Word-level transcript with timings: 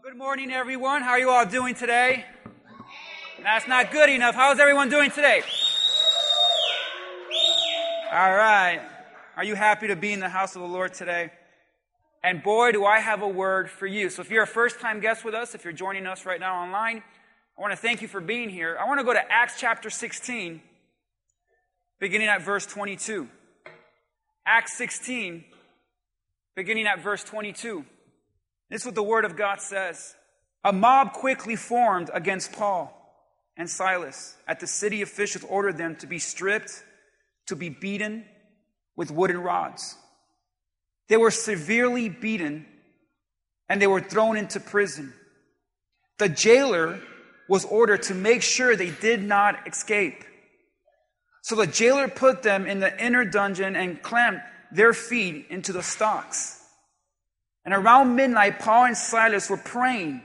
Well, 0.00 0.12
good 0.12 0.18
morning, 0.18 0.52
everyone. 0.52 1.02
How 1.02 1.10
are 1.10 1.18
you 1.18 1.30
all 1.30 1.44
doing 1.44 1.74
today? 1.74 2.24
That's 3.42 3.66
not 3.66 3.90
good 3.90 4.08
enough. 4.08 4.34
How's 4.34 4.60
everyone 4.60 4.90
doing 4.90 5.10
today? 5.10 5.42
All 8.12 8.32
right. 8.32 8.80
Are 9.36 9.42
you 9.42 9.56
happy 9.56 9.88
to 9.88 9.96
be 9.96 10.12
in 10.12 10.20
the 10.20 10.28
house 10.28 10.54
of 10.54 10.62
the 10.62 10.68
Lord 10.68 10.94
today? 10.94 11.32
And 12.22 12.44
boy, 12.44 12.70
do 12.72 12.84
I 12.84 13.00
have 13.00 13.22
a 13.22 13.28
word 13.28 13.70
for 13.70 13.86
you. 13.86 14.08
So 14.08 14.22
if 14.22 14.30
you're 14.30 14.44
a 14.44 14.46
first 14.46 14.78
time 14.78 15.00
guest 15.00 15.24
with 15.24 15.34
us, 15.34 15.56
if 15.56 15.64
you're 15.64 15.72
joining 15.72 16.06
us 16.06 16.24
right 16.24 16.38
now 16.38 16.62
online, 16.62 17.02
I 17.58 17.60
want 17.60 17.72
to 17.72 17.76
thank 17.76 18.00
you 18.00 18.06
for 18.08 18.20
being 18.20 18.50
here. 18.50 18.76
I 18.80 18.86
want 18.86 19.00
to 19.00 19.04
go 19.04 19.14
to 19.14 19.32
Acts 19.32 19.54
chapter 19.58 19.90
16, 19.90 20.60
beginning 21.98 22.28
at 22.28 22.42
verse 22.42 22.66
22. 22.66 23.26
Acts 24.46 24.76
16, 24.76 25.44
beginning 26.54 26.86
at 26.86 27.00
verse 27.00 27.24
22. 27.24 27.84
This 28.70 28.82
is 28.82 28.86
what 28.86 28.94
the 28.94 29.02
Word 29.02 29.24
of 29.24 29.36
God 29.36 29.60
says. 29.60 30.14
A 30.64 30.72
mob 30.72 31.12
quickly 31.12 31.56
formed 31.56 32.10
against 32.12 32.52
Paul 32.52 32.94
and 33.56 33.68
Silas. 33.68 34.36
At 34.46 34.60
the 34.60 34.66
city 34.66 35.02
officials 35.02 35.44
ordered 35.48 35.78
them 35.78 35.96
to 35.96 36.06
be 36.06 36.18
stripped, 36.18 36.84
to 37.46 37.56
be 37.56 37.68
beaten 37.68 38.24
with 38.96 39.10
wooden 39.10 39.38
rods. 39.38 39.96
They 41.08 41.16
were 41.16 41.30
severely 41.30 42.08
beaten 42.08 42.66
and 43.68 43.80
they 43.80 43.86
were 43.86 44.00
thrown 44.00 44.36
into 44.36 44.60
prison. 44.60 45.12
The 46.18 46.28
jailer 46.28 47.00
was 47.48 47.64
ordered 47.64 48.02
to 48.04 48.14
make 48.14 48.42
sure 48.42 48.76
they 48.76 48.90
did 48.90 49.22
not 49.22 49.66
escape. 49.66 50.24
So 51.42 51.54
the 51.54 51.66
jailer 51.66 52.08
put 52.08 52.42
them 52.42 52.66
in 52.66 52.80
the 52.80 53.02
inner 53.02 53.24
dungeon 53.24 53.76
and 53.76 54.02
clamped 54.02 54.42
their 54.70 54.92
feet 54.92 55.46
into 55.48 55.72
the 55.72 55.82
stocks. 55.82 56.57
And 57.64 57.74
around 57.74 58.16
midnight, 58.16 58.58
Paul 58.58 58.86
and 58.86 58.96
Silas 58.96 59.50
were 59.50 59.56
praying 59.56 60.22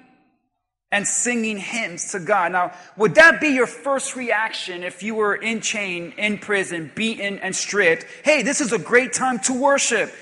and 0.92 1.08
singing 1.08 1.58
hymns 1.58 2.12
to 2.12 2.20
God. 2.20 2.52
Now, 2.52 2.72
would 2.96 3.16
that 3.16 3.42
be 3.42 3.50
your 3.50 3.67
first 3.67 4.16
reaction 4.16 4.84
if 4.84 5.02
you 5.02 5.16
were 5.16 5.36
in 5.36 5.59
chain, 5.59 6.14
in 6.17 6.38
prison, 6.38 6.92
beaten, 6.94 7.39
and 7.39 7.56
stripped? 7.56 8.06
Hey, 8.23 8.44
this 8.44 8.61
is 8.61 8.72
a 8.72 8.80
great 8.80 9.11
time 9.11 9.39
to 9.39 9.54
worship. 9.54 10.14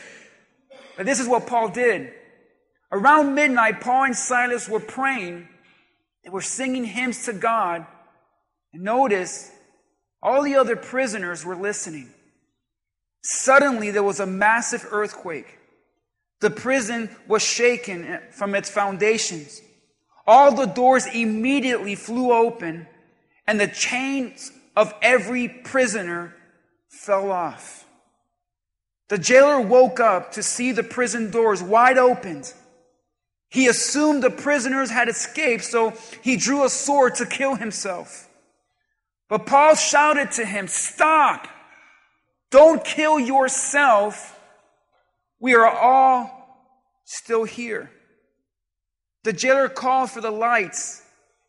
But 0.96 1.06
this 1.06 1.20
is 1.20 1.28
what 1.28 1.46
Paul 1.46 1.70
did. 1.70 2.14
Around 2.92 3.36
midnight, 3.36 3.82
Paul 3.82 4.06
and 4.06 4.16
Silas 4.16 4.70
were 4.70 4.80
praying. 4.80 5.48
They 6.24 6.30
were 6.30 6.42
singing 6.42 6.86
hymns 6.86 7.26
to 7.26 7.34
God. 7.34 7.86
And 8.74 8.84
notice, 8.84 9.52
all 10.24 10.44
the 10.44 10.56
other 10.56 10.76
prisoners 10.76 11.46
were 11.46 11.56
listening. 11.56 12.10
Suddenly, 13.24 13.92
there 13.92 14.04
was 14.04 14.20
a 14.20 14.26
massive 14.26 14.86
earthquake. 14.92 15.58
The 16.42 16.50
prison 16.50 17.10
was 17.28 17.44
shaken 17.44 18.20
from 18.32 18.56
its 18.56 18.70
foundations. 18.70 19.62
All 20.28 20.54
the 20.54 20.66
doors 20.66 21.06
immediately 21.06 21.96
flew 21.96 22.32
open, 22.32 22.88
and 23.48 23.60
the 23.60 23.68
chains 23.68 24.52
of 24.76 24.94
every 25.02 25.48
prisoner 25.48 26.36
fell 26.90 27.32
off. 27.32 27.86
The 29.10 29.18
jailer 29.18 29.62
woke 29.62 30.00
up 30.00 30.34
to 30.34 30.44
see 30.44 30.72
the 30.72 30.84
prison 30.84 31.32
doors 31.32 31.62
wide 31.62 31.98
open. 31.98 32.44
He 33.50 33.68
assumed 33.68 34.24
the 34.24 34.30
prisoners 34.30 34.90
had 34.90 35.10
escaped, 35.10 35.66
so 35.66 35.94
he 36.22 36.38
drew 36.38 36.64
a 36.64 36.70
sword 36.70 37.16
to 37.16 37.26
kill 37.26 37.56
himself. 37.56 38.30
But 39.28 39.46
Paul 39.46 39.76
shouted 39.76 40.32
to 40.34 40.46
him, 40.46 40.68
Stop! 40.68 41.48
Don't 42.50 42.84
kill 42.84 43.20
yourself. 43.20 44.40
We 45.42 45.56
are 45.56 45.68
all 45.68 46.30
still 47.04 47.44
here. 47.44 47.92
The 49.24 49.34
jailer 49.34 49.68
called 49.68 50.12
for 50.12 50.22
the 50.22 50.32
lights 50.32 51.02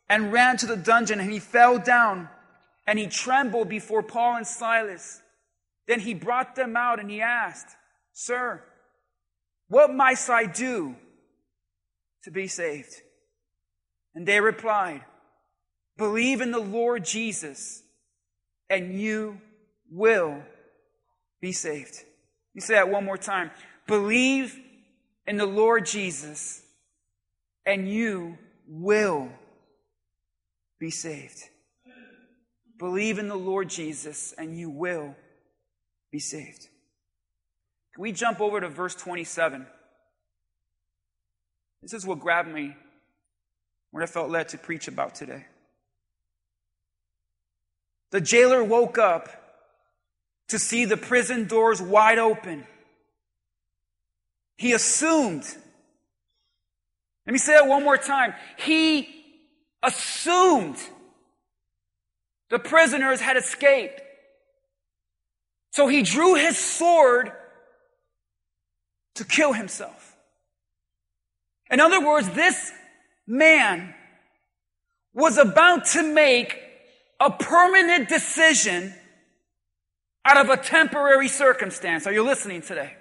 and 0.09 0.33
ran 0.33 0.57
to 0.57 0.65
the 0.65 0.75
dungeon 0.75 1.19
and 1.19 1.31
he 1.31 1.39
fell 1.39 1.77
down 1.77 2.27
and 2.87 2.97
he 2.97 3.07
trembled 3.07 3.69
before 3.69 4.01
Paul 4.01 4.37
and 4.37 4.47
Silas. 4.47 5.21
Then 5.87 5.99
he 5.99 6.15
brought 6.15 6.55
them 6.55 6.75
out 6.75 6.99
and 6.99 7.09
he 7.09 7.21
asked, 7.21 7.67
Sir, 8.13 8.63
what 9.67 9.93
must 9.93 10.29
I 10.29 10.45
do 10.45 10.95
to 12.23 12.31
be 12.31 12.47
saved? 12.47 12.93
And 14.15 14.27
they 14.27 14.41
replied, 14.41 15.01
Believe 15.97 16.41
in 16.41 16.51
the 16.51 16.59
Lord 16.59 17.05
Jesus 17.05 17.83
and 18.71 18.99
you 18.99 19.39
will 19.91 20.41
be 21.39 21.51
saved. 21.51 21.95
You 22.55 22.61
say 22.61 22.73
that 22.73 22.89
one 22.89 23.05
more 23.05 23.17
time. 23.17 23.51
Believe 23.87 24.57
in 25.27 25.37
the 25.37 25.45
Lord 25.45 25.85
Jesus, 25.85 26.61
and 27.65 27.89
you 27.89 28.37
will 28.67 29.29
be 30.79 30.89
saved. 30.89 31.43
Believe 32.77 33.19
in 33.19 33.27
the 33.27 33.35
Lord 33.35 33.69
Jesus, 33.69 34.33
and 34.37 34.57
you 34.57 34.69
will 34.69 35.15
be 36.11 36.19
saved. 36.19 36.67
Can 37.93 38.01
we 38.01 38.11
jump 38.11 38.41
over 38.41 38.59
to 38.59 38.69
verse 38.69 38.95
27? 38.95 39.65
This 41.81 41.93
is 41.93 42.05
what 42.05 42.19
grabbed 42.19 42.49
me, 42.49 42.75
what 43.91 44.03
I 44.03 44.05
felt 44.05 44.29
led 44.29 44.49
to 44.49 44.57
preach 44.57 44.87
about 44.87 45.15
today. 45.15 45.45
The 48.11 48.21
jailer 48.21 48.63
woke 48.63 48.97
up 48.97 49.29
to 50.47 50.59
see 50.59 50.85
the 50.85 50.97
prison 50.97 51.45
doors 51.47 51.81
wide 51.81 52.19
open 52.19 52.65
he 54.57 54.73
assumed. 54.73 55.43
Let 57.25 57.33
me 57.33 57.39
say 57.39 57.53
that 57.53 57.67
one 57.67 57.83
more 57.83 57.97
time. 57.97 58.33
He 58.57 59.09
assumed 59.81 60.77
the 62.49 62.59
prisoners 62.59 63.19
had 63.19 63.37
escaped. 63.37 64.01
So 65.71 65.87
he 65.87 66.03
drew 66.03 66.35
his 66.35 66.57
sword 66.57 67.31
to 69.15 69.25
kill 69.25 69.53
himself. 69.53 70.15
In 71.71 71.79
other 71.79 72.05
words, 72.05 72.29
this 72.29 72.71
man 73.25 73.93
was 75.13 75.37
about 75.37 75.85
to 75.85 76.03
make 76.03 76.59
a 77.19 77.31
permanent 77.31 78.09
decision 78.09 78.93
out 80.25 80.37
of 80.37 80.49
a 80.49 80.57
temporary 80.57 81.27
circumstance. 81.27 82.05
Are 82.05 82.13
you 82.13 82.23
listening 82.23 82.61
today? 82.61 82.93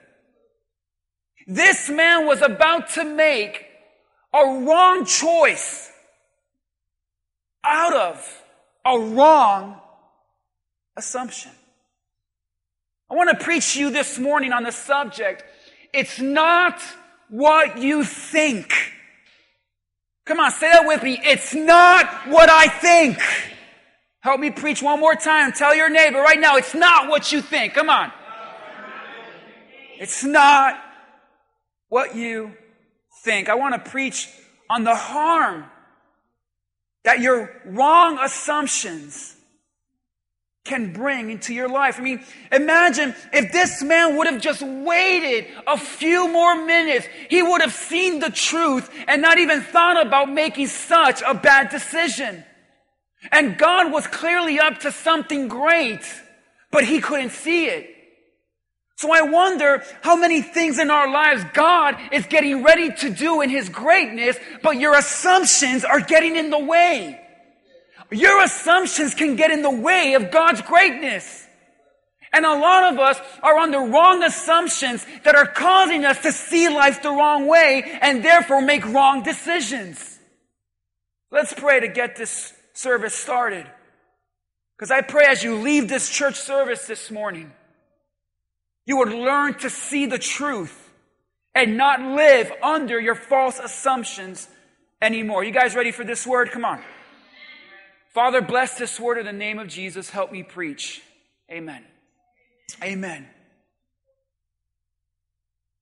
This 1.46 1.88
man 1.88 2.26
was 2.26 2.42
about 2.42 2.90
to 2.90 3.04
make 3.04 3.66
a 4.34 4.44
wrong 4.44 5.04
choice 5.04 5.90
out 7.64 7.94
of 7.94 8.42
a 8.84 8.98
wrong 8.98 9.80
assumption. 10.96 11.52
I 13.10 13.14
want 13.14 13.30
to 13.30 13.44
preach 13.44 13.74
to 13.74 13.80
you 13.80 13.90
this 13.90 14.18
morning 14.18 14.52
on 14.52 14.62
the 14.62 14.72
subject. 14.72 15.44
It's 15.92 16.18
not 16.18 16.80
what 17.28 17.78
you 17.78 18.04
think. 18.04 18.72
Come 20.24 20.40
on, 20.40 20.50
say 20.52 20.70
that 20.70 20.86
with 20.86 21.02
me. 21.02 21.20
It's 21.22 21.54
not 21.54 22.06
what 22.28 22.48
I 22.48 22.68
think. 22.68 23.18
Help 24.20 24.40
me 24.40 24.50
preach 24.50 24.82
one 24.82 25.00
more 25.00 25.14
time. 25.14 25.52
Tell 25.52 25.74
your 25.74 25.90
neighbor 25.90 26.20
right 26.20 26.38
now, 26.38 26.56
it's 26.56 26.74
not 26.74 27.08
what 27.08 27.32
you 27.32 27.42
think. 27.42 27.74
Come 27.74 27.90
on. 27.90 28.12
It's 29.98 30.24
not 30.24 30.80
what 31.92 32.16
you 32.16 32.50
think. 33.22 33.50
I 33.50 33.54
want 33.54 33.74
to 33.74 33.90
preach 33.90 34.26
on 34.70 34.82
the 34.82 34.94
harm 34.94 35.66
that 37.04 37.20
your 37.20 37.50
wrong 37.66 38.18
assumptions 38.18 39.36
can 40.64 40.94
bring 40.94 41.28
into 41.28 41.52
your 41.52 41.68
life. 41.68 41.98
I 41.98 42.02
mean, 42.02 42.24
imagine 42.50 43.14
if 43.34 43.52
this 43.52 43.82
man 43.82 44.16
would 44.16 44.26
have 44.26 44.40
just 44.40 44.62
waited 44.62 45.48
a 45.66 45.76
few 45.76 46.28
more 46.28 46.64
minutes, 46.64 47.06
he 47.28 47.42
would 47.42 47.60
have 47.60 47.74
seen 47.74 48.20
the 48.20 48.30
truth 48.30 48.88
and 49.06 49.20
not 49.20 49.36
even 49.36 49.60
thought 49.60 50.00
about 50.00 50.32
making 50.32 50.68
such 50.68 51.20
a 51.20 51.34
bad 51.34 51.68
decision. 51.68 52.42
And 53.30 53.58
God 53.58 53.92
was 53.92 54.06
clearly 54.06 54.58
up 54.58 54.78
to 54.78 54.92
something 54.92 55.46
great, 55.46 56.00
but 56.70 56.84
he 56.84 57.02
couldn't 57.02 57.32
see 57.32 57.66
it. 57.66 57.91
So 59.02 59.10
I 59.10 59.22
wonder 59.22 59.82
how 60.00 60.14
many 60.14 60.42
things 60.42 60.78
in 60.78 60.88
our 60.88 61.10
lives 61.10 61.42
God 61.54 61.96
is 62.12 62.24
getting 62.26 62.62
ready 62.62 62.92
to 62.98 63.10
do 63.10 63.40
in 63.40 63.50
His 63.50 63.68
greatness, 63.68 64.36
but 64.62 64.76
your 64.76 64.94
assumptions 64.94 65.84
are 65.84 65.98
getting 65.98 66.36
in 66.36 66.50
the 66.50 66.58
way. 66.60 67.20
Your 68.12 68.44
assumptions 68.44 69.16
can 69.16 69.34
get 69.34 69.50
in 69.50 69.62
the 69.62 69.72
way 69.72 70.14
of 70.14 70.30
God's 70.30 70.62
greatness. 70.62 71.48
And 72.32 72.46
a 72.46 72.54
lot 72.54 72.92
of 72.92 73.00
us 73.00 73.18
are 73.42 73.58
on 73.58 73.72
the 73.72 73.80
wrong 73.80 74.22
assumptions 74.22 75.04
that 75.24 75.34
are 75.34 75.46
causing 75.46 76.04
us 76.04 76.20
to 76.20 76.30
see 76.30 76.68
life 76.68 77.02
the 77.02 77.10
wrong 77.10 77.48
way 77.48 77.98
and 78.00 78.24
therefore 78.24 78.62
make 78.62 78.86
wrong 78.86 79.24
decisions. 79.24 80.20
Let's 81.32 81.52
pray 81.52 81.80
to 81.80 81.88
get 81.88 82.14
this 82.14 82.52
service 82.72 83.14
started. 83.14 83.66
Because 84.78 84.92
I 84.92 85.00
pray 85.00 85.24
as 85.28 85.42
you 85.42 85.56
leave 85.56 85.88
this 85.88 86.08
church 86.08 86.36
service 86.36 86.86
this 86.86 87.10
morning, 87.10 87.50
you 88.86 88.96
would 88.98 89.12
learn 89.12 89.54
to 89.58 89.70
see 89.70 90.06
the 90.06 90.18
truth 90.18 90.90
and 91.54 91.76
not 91.76 92.00
live 92.00 92.52
under 92.62 93.00
your 93.00 93.14
false 93.14 93.58
assumptions 93.58 94.48
anymore. 95.00 95.44
You 95.44 95.52
guys 95.52 95.74
ready 95.74 95.92
for 95.92 96.04
this 96.04 96.26
word? 96.26 96.50
Come 96.50 96.64
on. 96.64 96.82
Father, 98.14 98.40
bless 98.42 98.76
this 98.76 99.00
word 99.00 99.18
in 99.18 99.26
the 99.26 99.32
name 99.32 99.58
of 99.58 99.68
Jesus. 99.68 100.10
Help 100.10 100.32
me 100.32 100.42
preach. 100.42 101.02
Amen. 101.50 101.84
Amen. 102.82 103.28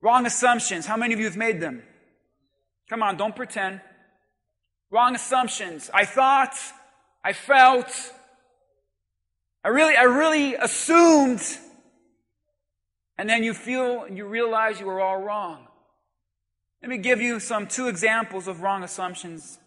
Wrong 0.01 0.27
assumptions. 0.27 0.87
How 0.87 0.97
many 0.97 1.13
of 1.13 1.21
you 1.21 1.27
have 1.27 1.37
made 1.37 1.61
them? 1.61 1.83
Come 2.89 3.03
on, 3.03 3.17
don't 3.17 3.37
pretend. 3.37 3.81
Wrong 4.91 5.15
assumptions. 5.15 5.91
I 5.93 6.05
thought, 6.05 6.57
I 7.25 7.33
felt, 7.33 7.87
I 9.63 9.69
really, 9.69 9.97
I 9.97 10.05
really 10.05 10.55
assumed, 10.55 11.41
and 13.21 13.29
then 13.29 13.45
you 13.45 13.53
feel 13.53 14.05
and 14.05 14.17
you 14.17 14.25
realize 14.25 14.81
you 14.81 14.87
were 14.87 14.99
all 14.99 15.21
wrong. 15.21 15.67
Let 16.81 16.89
me 16.89 16.97
give 16.97 17.21
you 17.21 17.39
some 17.39 17.67
two 17.67 17.87
examples 17.89 18.49
of 18.49 18.63
wrong 18.63 18.83
assumptions 18.83 19.59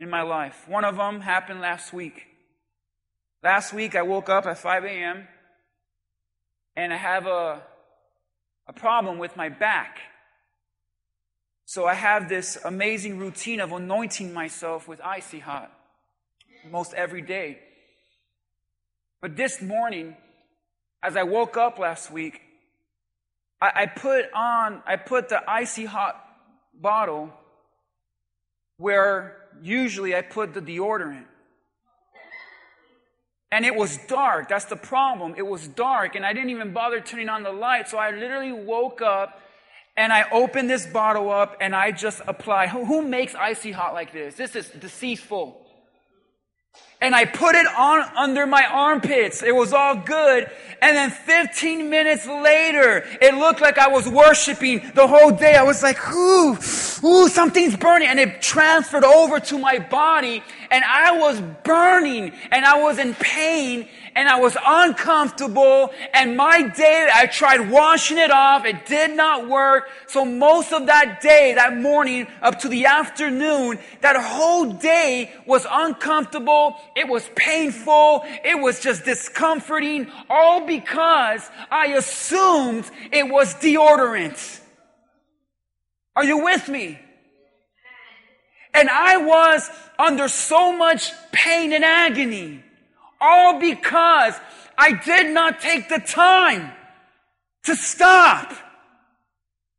in 0.00 0.10
my 0.10 0.22
life. 0.22 0.64
One 0.66 0.84
of 0.84 0.96
them 0.96 1.20
happened 1.20 1.60
last 1.60 1.92
week. 1.92 2.26
Last 3.40 3.72
week 3.72 3.94
I 3.94 4.02
woke 4.02 4.28
up 4.28 4.46
at 4.46 4.58
5 4.58 4.82
a.m. 4.82 5.28
and 6.74 6.92
I 6.92 6.96
have 6.96 7.28
a, 7.28 7.62
a 8.66 8.72
problem 8.72 9.18
with 9.18 9.36
my 9.36 9.48
back. 9.48 10.00
So 11.64 11.86
I 11.86 11.94
have 11.94 12.28
this 12.28 12.58
amazing 12.64 13.16
routine 13.16 13.60
of 13.60 13.70
anointing 13.70 14.34
myself 14.34 14.88
with 14.88 15.00
icy 15.02 15.38
hot 15.38 15.72
most 16.68 16.94
every 16.94 17.22
day. 17.22 17.60
But 19.20 19.36
this 19.36 19.62
morning, 19.62 20.16
as 21.00 21.16
I 21.16 21.22
woke 21.22 21.56
up 21.56 21.78
last 21.78 22.10
week, 22.10 22.40
I, 23.62 23.82
I 23.82 23.86
put 23.86 24.24
on, 24.34 24.82
I 24.84 24.96
put 24.96 25.28
the 25.28 25.40
icy 25.48 25.84
hot 25.84 26.20
bottle 26.74 27.30
where 28.76 29.36
usually 29.62 30.16
I 30.16 30.22
put 30.22 30.52
the 30.52 30.60
deodorant. 30.60 31.26
And 33.52 33.64
it 33.64 33.76
was 33.76 33.98
dark. 34.08 34.48
That's 34.48 34.64
the 34.64 34.76
problem. 34.76 35.34
It 35.36 35.46
was 35.46 35.68
dark, 35.68 36.16
and 36.16 36.24
I 36.24 36.32
didn't 36.32 36.50
even 36.50 36.72
bother 36.72 37.00
turning 37.00 37.28
on 37.28 37.42
the 37.42 37.52
light. 37.52 37.88
So 37.88 37.98
I 37.98 38.10
literally 38.10 38.50
woke 38.50 39.00
up 39.02 39.38
and 39.96 40.12
I 40.12 40.24
opened 40.32 40.68
this 40.70 40.86
bottle 40.86 41.30
up 41.30 41.58
and 41.60 41.76
I 41.76 41.92
just 41.92 42.22
applied. 42.26 42.70
Who, 42.70 42.86
who 42.86 43.02
makes 43.02 43.34
icy 43.34 43.70
hot 43.70 43.92
like 43.92 44.12
this? 44.12 44.34
This 44.34 44.56
is 44.56 44.70
deceitful 44.70 45.62
and 47.02 47.16
I 47.16 47.24
put 47.24 47.56
it 47.56 47.66
on 47.66 48.00
under 48.16 48.46
my 48.46 48.64
armpits. 48.64 49.42
It 49.42 49.54
was 49.54 49.72
all 49.72 49.96
good. 49.96 50.48
And 50.80 50.96
then 50.96 51.10
15 51.10 51.90
minutes 51.90 52.26
later, 52.26 53.04
it 53.20 53.34
looked 53.34 53.60
like 53.60 53.78
I 53.78 53.88
was 53.88 54.08
worshiping 54.08 54.90
the 54.94 55.06
whole 55.06 55.30
day. 55.30 55.54
I 55.54 55.62
was 55.62 55.82
like, 55.82 55.98
ooh, 56.12 56.56
ooh, 57.04 57.28
something's 57.28 57.76
burning. 57.76 58.08
And 58.08 58.18
it 58.18 58.40
transferred 58.40 59.04
over 59.04 59.40
to 59.40 59.58
my 59.58 59.78
body 59.78 60.42
and 60.72 60.84
I 60.84 61.18
was 61.18 61.40
burning 61.64 62.32
and 62.50 62.64
I 62.64 62.82
was 62.82 62.98
in 62.98 63.14
pain 63.14 63.86
and 64.14 64.28
I 64.28 64.40
was 64.40 64.56
uncomfortable 64.64 65.90
and 66.14 66.36
my 66.36 66.62
day, 66.62 67.08
I 67.14 67.26
tried 67.26 67.70
washing 67.70 68.18
it 68.18 68.30
off. 68.30 68.64
It 68.64 68.86
did 68.86 69.16
not 69.16 69.48
work. 69.48 69.88
So 70.06 70.24
most 70.24 70.72
of 70.72 70.86
that 70.86 71.20
day, 71.20 71.54
that 71.54 71.76
morning 71.76 72.26
up 72.40 72.58
to 72.60 72.68
the 72.68 72.86
afternoon, 72.86 73.78
that 74.00 74.16
whole 74.16 74.72
day 74.72 75.30
was 75.46 75.66
uncomfortable. 75.70 76.76
It 76.94 77.08
was 77.08 77.28
painful. 77.34 78.24
It 78.44 78.60
was 78.60 78.80
just 78.80 79.04
discomforting, 79.04 80.10
all 80.28 80.66
because 80.66 81.48
I 81.70 81.94
assumed 81.94 82.90
it 83.10 83.28
was 83.28 83.54
deodorant. 83.54 84.60
Are 86.14 86.24
you 86.24 86.44
with 86.44 86.68
me? 86.68 86.98
And 88.74 88.88
I 88.88 89.18
was 89.18 89.70
under 89.98 90.28
so 90.28 90.76
much 90.76 91.12
pain 91.30 91.72
and 91.72 91.84
agony, 91.84 92.62
all 93.20 93.60
because 93.60 94.34
I 94.76 94.92
did 94.92 95.30
not 95.30 95.60
take 95.60 95.88
the 95.88 95.98
time 95.98 96.72
to 97.64 97.76
stop, 97.76 98.52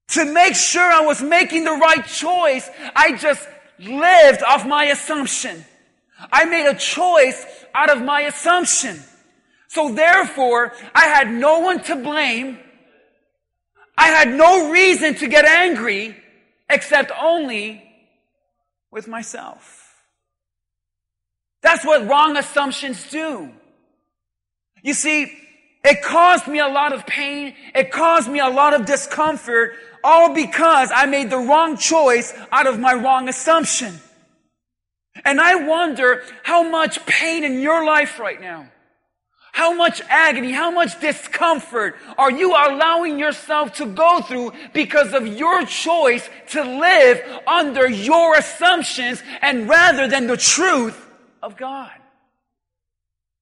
to 0.10 0.26
make 0.26 0.56
sure 0.56 0.84
I 0.84 1.02
was 1.02 1.22
making 1.22 1.64
the 1.66 1.72
right 1.72 2.06
choice. 2.06 2.70
I 2.96 3.18
just 3.18 3.48
lived 3.80 4.44
off 4.44 4.66
my 4.66 4.86
assumption. 4.86 5.66
I 6.32 6.46
made 6.46 6.68
a 6.68 6.76
choice 6.76 7.46
out 7.74 7.90
of 7.90 8.02
my 8.02 8.22
assumption. 8.22 9.00
So 9.68 9.94
therefore, 9.94 10.74
I 10.94 11.06
had 11.06 11.32
no 11.32 11.60
one 11.60 11.84
to 11.84 11.96
blame. 11.96 12.60
I 13.98 14.08
had 14.08 14.30
no 14.30 14.72
reason 14.72 15.16
to 15.16 15.28
get 15.28 15.46
angry 15.46 16.16
except 16.70 17.12
only 17.20 17.84
with 18.92 19.08
myself. 19.08 19.84
That's 21.62 21.86
what 21.86 22.08
wrong 22.08 22.38
assumptions 22.38 23.10
do. 23.10 23.52
You 24.84 24.94
see, 24.94 25.32
it 25.84 26.02
caused 26.02 26.48
me 26.48 26.60
a 26.60 26.68
lot 26.68 26.94
of 26.94 27.06
pain. 27.08 27.56
It 27.74 27.92
caused 27.92 28.30
me 28.30 28.40
a 28.40 28.50
lot 28.50 28.74
of 28.74 28.86
discomfort, 28.86 29.74
all 30.04 30.34
because 30.34 30.92
I 30.94 31.06
made 31.06 31.30
the 31.30 31.38
wrong 31.38 31.78
choice 31.78 32.34
out 32.52 32.68
of 32.68 32.80
my 32.80 32.94
wrong 32.94 33.30
assumption. 33.30 34.00
And 35.26 35.40
I 35.40 35.56
wonder 35.56 36.24
how 36.44 36.64
much 36.70 37.06
pain 37.06 37.44
in 37.44 37.62
your 37.62 37.86
life 37.86 38.20
right 38.20 38.42
now, 38.42 38.68
how 39.52 39.74
much 39.74 40.02
agony, 40.10 40.52
how 40.52 40.72
much 40.72 41.00
discomfort 41.00 41.96
are 42.18 42.32
you 42.32 42.52
allowing 42.52 43.20
yourself 43.20 43.76
to 43.76 43.86
go 43.86 44.22
through 44.22 44.54
because 44.74 45.14
of 45.14 45.28
your 45.28 45.66
choice 45.66 46.28
to 46.50 46.64
live 46.64 47.22
under 47.46 47.88
your 47.88 48.36
assumptions 48.36 49.22
and 49.42 49.70
rather 49.70 50.08
than 50.08 50.26
the 50.26 50.38
truth 50.38 51.00
of 51.44 51.56
God? 51.56 51.92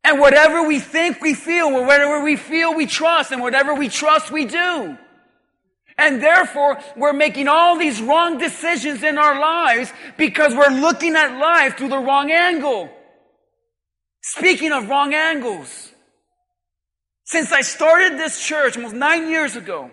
And 0.04 0.20
whatever 0.20 0.68
we 0.68 0.80
think, 0.80 1.22
we 1.22 1.34
feel, 1.34 1.72
whatever 1.72 2.24
we 2.24 2.36
feel, 2.36 2.76
we 2.76 2.88
trust, 2.88 3.32
and 3.32 3.42
whatever 3.42 3.74
we 3.74 3.88
trust, 3.88 4.32
we 4.32 4.46
do. 4.46 4.98
And 6.02 6.20
therefore, 6.20 6.80
we're 6.98 7.14
making 7.14 7.48
all 7.48 7.78
these 7.78 8.02
wrong 8.02 8.40
decisions 8.40 9.04
in 9.04 9.20
our 9.20 9.40
lives 9.40 9.94
because 10.18 10.56
we're 10.56 10.72
looking 10.82 11.16
at 11.16 11.38
life 11.38 11.78
through 11.78 11.90
the 11.90 12.00
wrong 12.00 12.32
angle. 12.32 12.90
Speaking 14.22 14.72
of 14.72 14.90
wrong 14.90 15.14
angles, 15.14 15.92
since 17.24 17.52
I 17.52 17.62
started 17.62 18.18
this 18.18 18.44
church 18.44 18.78
almost 18.78 18.96
nine 18.96 19.30
years 19.30 19.56
ago, 19.56 19.92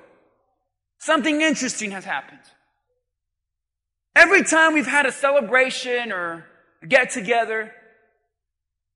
something 0.99 1.43
interesting 1.43 1.91
has 1.91 2.07
happened. 2.07 2.41
Every 4.17 4.45
time 4.45 4.73
we've 4.73 4.87
had 4.87 5.05
a 5.05 5.13
celebration 5.13 6.11
or 6.11 6.47
a 6.83 6.87
get 6.87 7.11
together, 7.11 7.71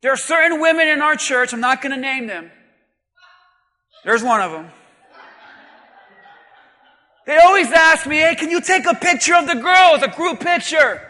there 0.01 0.15
are 0.15 0.17
certain 0.17 0.63
women 0.63 0.89
in 0.89 1.03
our 1.03 1.17
church, 1.17 1.53
I'm 1.53 1.61
not 1.61 1.83
going 1.83 1.95
to 1.95 2.01
name 2.01 2.27
them. 2.27 2.51
There's 4.03 4.23
one 4.23 4.41
of 4.41 4.51
them. 4.51 4.71
They 7.26 7.37
always 7.38 7.71
ask 7.71 8.07
me, 8.07 8.19
hey, 8.19 8.35
can 8.35 8.50
you 8.50 8.61
take 8.61 8.85
a 8.85 8.95
picture 8.95 9.35
of 9.35 9.47
the 9.47 9.55
girls, 9.55 10.02
a 10.02 10.09
group 10.09 10.41
picture? 10.41 11.00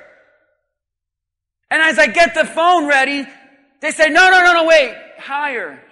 And 1.70 1.80
as 1.80 1.98
I 1.98 2.06
get 2.06 2.34
the 2.34 2.44
phone 2.44 2.86
ready, 2.86 3.26
they 3.80 3.92
say, 3.92 4.10
no, 4.10 4.30
no, 4.30 4.44
no, 4.44 4.52
no, 4.52 4.64
wait, 4.66 4.94
higher. 5.18 5.82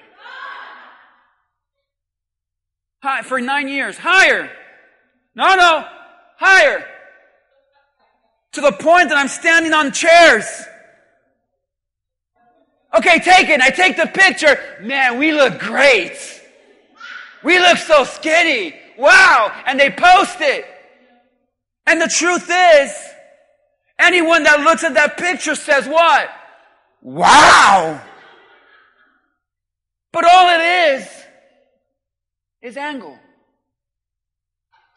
High, 3.03 3.23
for 3.23 3.41
nine 3.41 3.67
years, 3.69 3.97
higher. 3.97 4.51
No, 5.35 5.55
no, 5.55 5.87
higher. 6.37 6.87
To 8.53 8.61
the 8.61 8.73
point 8.73 9.09
that 9.09 9.17
I'm 9.17 9.29
standing 9.29 9.73
on 9.73 9.93
chairs. 9.93 10.45
Okay, 12.95 13.21
take 13.21 13.49
it. 13.49 13.61
I 13.61 13.71
take 13.71 13.97
the 13.97 14.07
picture. 14.07 14.59
Man, 14.83 15.19
we 15.19 15.33
look 15.33 15.61
great. 15.61 16.19
We 17.43 17.59
look 17.59 17.79
so 17.79 18.05
skinny. 18.05 18.75
Wow. 19.01 19.53
And 19.67 19.81
they 19.81 19.91
post 19.91 20.41
it. 20.41 20.65
And 21.87 22.01
the 22.01 22.09
truth 22.09 22.51
is, 22.51 22.93
anyone 23.99 24.43
that 24.45 24.61
looks 24.61 24.85
at 24.85 24.95
that 24.95 25.17
picture 25.17 25.55
says 25.55 25.89
what? 25.89 26.29
Wow. 27.03 28.03
But 30.13 30.25
all 30.25 30.49
it 30.51 30.61
is, 30.61 31.09
is 32.63 32.77
angle. 32.77 33.19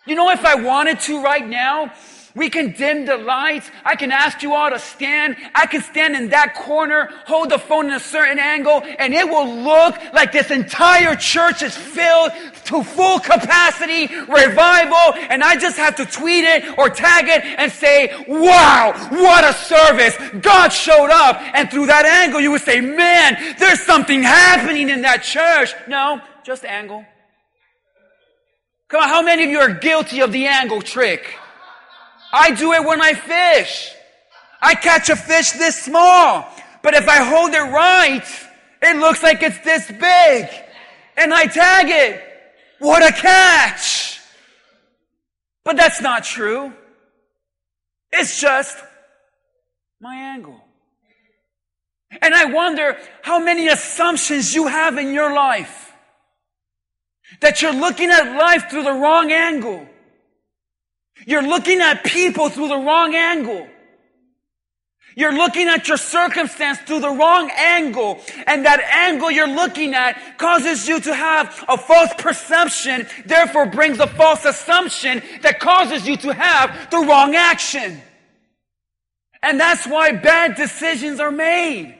You 0.05 0.15
know, 0.15 0.29
if 0.31 0.43
I 0.43 0.55
wanted 0.55 0.99
to 1.01 1.23
right 1.23 1.47
now, 1.47 1.93
we 2.35 2.49
can 2.49 2.71
dim 2.71 3.05
the 3.05 3.15
lights. 3.15 3.69
I 3.85 3.95
can 3.95 4.11
ask 4.11 4.41
you 4.41 4.53
all 4.53 4.69
to 4.69 4.79
stand. 4.79 5.37
I 5.53 5.67
can 5.67 5.81
stand 5.81 6.15
in 6.15 6.29
that 6.29 6.55
corner, 6.55 7.09
hold 7.25 7.51
the 7.51 7.59
phone 7.59 7.85
in 7.85 7.93
a 7.93 7.99
certain 7.99 8.39
angle, 8.39 8.81
and 8.83 9.13
it 9.13 9.29
will 9.29 9.47
look 9.47 9.95
like 10.13 10.31
this 10.31 10.49
entire 10.49 11.15
church 11.15 11.61
is 11.61 11.77
filled 11.77 12.31
to 12.65 12.83
full 12.83 13.19
capacity, 13.19 14.07
revival, 14.27 15.13
and 15.29 15.43
I 15.43 15.57
just 15.57 15.77
have 15.77 15.95
to 15.97 16.05
tweet 16.05 16.43
it 16.43 16.77
or 16.77 16.89
tag 16.89 17.25
it 17.27 17.43
and 17.59 17.71
say, 17.71 18.25
wow, 18.27 18.93
what 19.11 19.43
a 19.43 19.53
service. 19.53 20.17
God 20.41 20.69
showed 20.69 21.11
up. 21.11 21.39
And 21.53 21.69
through 21.69 21.85
that 21.87 22.05
angle, 22.05 22.41
you 22.41 22.51
would 22.51 22.61
say, 22.61 22.81
man, 22.81 23.55
there's 23.59 23.81
something 23.81 24.23
happening 24.23 24.89
in 24.89 25.03
that 25.03 25.23
church. 25.23 25.75
No, 25.87 26.19
just 26.43 26.65
angle. 26.65 27.05
Come 28.93 29.01
on, 29.01 29.09
how 29.09 29.23
many 29.23 29.45
of 29.45 29.49
you 29.49 29.57
are 29.57 29.73
guilty 29.73 30.19
of 30.19 30.31
the 30.31 30.45
angle 30.45 30.79
trick? 30.79 31.35
I 32.31 32.51
do 32.51 32.73
it 32.73 32.85
when 32.85 33.01
I 33.01 33.15
fish. 33.15 33.91
I 34.61 34.75
catch 34.75 35.09
a 35.09 35.15
fish 35.15 35.53
this 35.53 35.81
small, 35.81 36.47
but 36.83 36.93
if 36.93 37.09
I 37.09 37.23
hold 37.23 37.55
it 37.55 37.71
right, 37.73 38.23
it 38.83 38.97
looks 38.97 39.23
like 39.23 39.41
it's 39.41 39.57
this 39.61 39.87
big. 39.87 40.47
And 41.17 41.33
I 41.33 41.47
tag 41.47 41.87
it. 41.89 42.21
What 42.77 43.01
a 43.01 43.11
catch! 43.11 44.19
But 45.65 45.75
that's 45.75 45.99
not 45.99 46.23
true. 46.23 46.71
It's 48.11 48.39
just 48.39 48.77
my 49.99 50.15
angle. 50.15 50.61
And 52.21 52.35
I 52.35 52.45
wonder 52.45 52.99
how 53.23 53.39
many 53.39 53.69
assumptions 53.69 54.53
you 54.53 54.67
have 54.67 54.99
in 54.99 55.15
your 55.15 55.33
life. 55.33 55.82
That 57.39 57.61
you're 57.61 57.73
looking 57.73 58.09
at 58.09 58.37
life 58.37 58.69
through 58.69 58.83
the 58.83 58.93
wrong 58.93 59.31
angle. 59.31 59.87
You're 61.25 61.47
looking 61.47 61.81
at 61.81 62.03
people 62.03 62.49
through 62.49 62.67
the 62.67 62.77
wrong 62.77 63.15
angle. 63.15 63.67
You're 65.15 65.33
looking 65.33 65.67
at 65.67 65.87
your 65.87 65.97
circumstance 65.97 66.79
through 66.79 67.01
the 67.01 67.09
wrong 67.09 67.51
angle. 67.55 68.19
And 68.47 68.65
that 68.65 68.79
angle 68.81 69.29
you're 69.29 69.47
looking 69.47 69.93
at 69.93 70.37
causes 70.37 70.87
you 70.87 70.99
to 71.01 71.13
have 71.13 71.63
a 71.67 71.77
false 71.77 72.11
perception, 72.17 73.07
therefore 73.25 73.67
brings 73.67 73.99
a 73.99 74.07
false 74.07 74.43
assumption 74.45 75.21
that 75.41 75.59
causes 75.59 76.07
you 76.07 76.17
to 76.17 76.33
have 76.33 76.89
the 76.89 76.97
wrong 76.97 77.35
action. 77.35 78.01
And 79.41 79.59
that's 79.59 79.85
why 79.85 80.13
bad 80.13 80.55
decisions 80.55 81.19
are 81.19 81.31
made. 81.31 81.95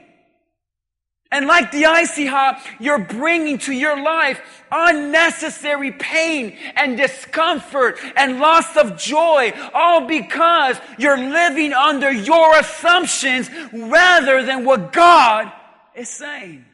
And 1.33 1.47
like 1.47 1.71
the 1.71 1.87
icy 1.87 2.27
hot, 2.27 2.63
you're 2.79 2.99
bringing 2.99 3.57
to 3.59 3.73
your 3.73 3.99
life 3.99 4.39
unnecessary 4.71 5.91
pain 5.91 6.55
and 6.75 6.95
discomfort 6.95 7.97
and 8.15 8.39
loss 8.39 8.77
of 8.77 8.99
joy, 8.99 9.51
all 9.73 10.05
because 10.05 10.77
you're 10.99 11.17
living 11.17 11.73
under 11.73 12.11
your 12.11 12.55
assumptions 12.59 13.49
rather 13.73 14.45
than 14.45 14.63
what 14.63 14.93
God 14.93 15.51
is 15.95 16.07
saying. 16.07 16.65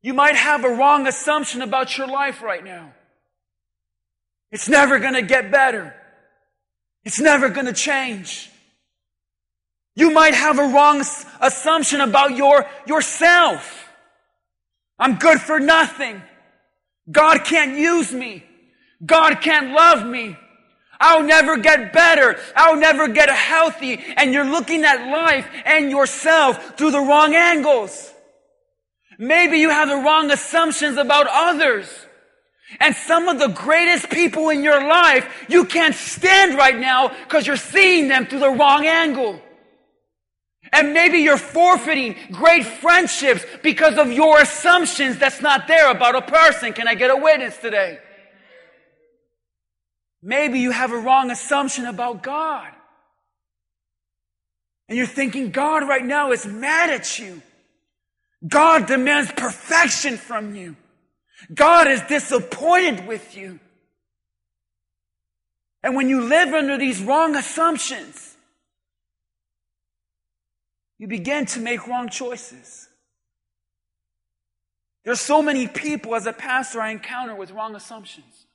You 0.00 0.14
might 0.14 0.36
have 0.36 0.64
a 0.64 0.70
wrong 0.70 1.08
assumption 1.08 1.62
about 1.62 1.98
your 1.98 2.06
life 2.06 2.40
right 2.40 2.62
now. 2.62 2.94
It's 4.52 4.68
never 4.68 5.00
going 5.00 5.14
to 5.14 5.22
get 5.22 5.50
better. 5.50 5.92
It's 7.04 7.18
never 7.18 7.48
going 7.48 7.66
to 7.66 7.72
change. 7.72 8.48
You 9.96 10.10
might 10.10 10.34
have 10.34 10.58
a 10.58 10.68
wrong 10.68 11.02
assumption 11.40 12.02
about 12.02 12.36
your, 12.36 12.66
yourself. 12.86 13.88
I'm 14.98 15.16
good 15.16 15.40
for 15.40 15.58
nothing. 15.58 16.22
God 17.10 17.44
can't 17.44 17.78
use 17.78 18.12
me. 18.12 18.44
God 19.04 19.40
can't 19.40 19.72
love 19.72 20.06
me. 20.06 20.36
I'll 21.00 21.22
never 21.22 21.56
get 21.56 21.92
better. 21.92 22.38
I'll 22.54 22.76
never 22.76 23.08
get 23.08 23.30
healthy. 23.30 24.02
And 24.16 24.32
you're 24.32 24.48
looking 24.48 24.84
at 24.84 25.10
life 25.10 25.48
and 25.64 25.90
yourself 25.90 26.76
through 26.76 26.90
the 26.90 27.00
wrong 27.00 27.34
angles. 27.34 28.12
Maybe 29.18 29.58
you 29.58 29.70
have 29.70 29.88
the 29.88 29.96
wrong 29.96 30.30
assumptions 30.30 30.98
about 30.98 31.26
others. 31.30 31.88
And 32.80 32.94
some 32.94 33.28
of 33.28 33.38
the 33.38 33.48
greatest 33.48 34.10
people 34.10 34.50
in 34.50 34.62
your 34.62 34.86
life, 34.86 35.46
you 35.48 35.64
can't 35.64 35.94
stand 35.94 36.56
right 36.56 36.76
now 36.76 37.08
because 37.08 37.46
you're 37.46 37.56
seeing 37.56 38.08
them 38.08 38.26
through 38.26 38.40
the 38.40 38.50
wrong 38.50 38.86
angle. 38.86 39.40
And 40.76 40.92
maybe 40.92 41.20
you're 41.20 41.38
forfeiting 41.38 42.16
great 42.30 42.66
friendships 42.66 43.42
because 43.62 43.96
of 43.96 44.12
your 44.12 44.38
assumptions 44.38 45.16
that's 45.16 45.40
not 45.40 45.66
there 45.66 45.90
about 45.90 46.14
a 46.14 46.20
person. 46.20 46.74
Can 46.74 46.86
I 46.86 46.94
get 46.94 47.10
a 47.10 47.16
witness 47.16 47.56
today? 47.56 47.98
Maybe 50.22 50.60
you 50.60 50.72
have 50.72 50.92
a 50.92 50.98
wrong 50.98 51.30
assumption 51.30 51.86
about 51.86 52.22
God. 52.22 52.70
And 54.90 54.98
you're 54.98 55.06
thinking 55.06 55.50
God 55.50 55.88
right 55.88 56.04
now 56.04 56.32
is 56.32 56.44
mad 56.44 56.90
at 56.90 57.18
you. 57.18 57.40
God 58.46 58.86
demands 58.86 59.32
perfection 59.32 60.18
from 60.18 60.54
you. 60.54 60.76
God 61.54 61.86
is 61.86 62.02
disappointed 62.02 63.06
with 63.06 63.34
you. 63.34 63.60
And 65.82 65.96
when 65.96 66.10
you 66.10 66.20
live 66.20 66.52
under 66.52 66.76
these 66.76 67.00
wrong 67.00 67.34
assumptions, 67.34 68.25
you 70.98 71.06
begin 71.06 71.46
to 71.46 71.60
make 71.60 71.86
wrong 71.86 72.08
choices. 72.08 72.88
There's 75.04 75.20
so 75.20 75.42
many 75.42 75.68
people 75.68 76.14
as 76.14 76.26
a 76.26 76.32
pastor 76.32 76.80
I 76.80 76.90
encounter 76.90 77.34
with 77.34 77.50
wrong 77.52 77.76
assumptions. 77.76 78.46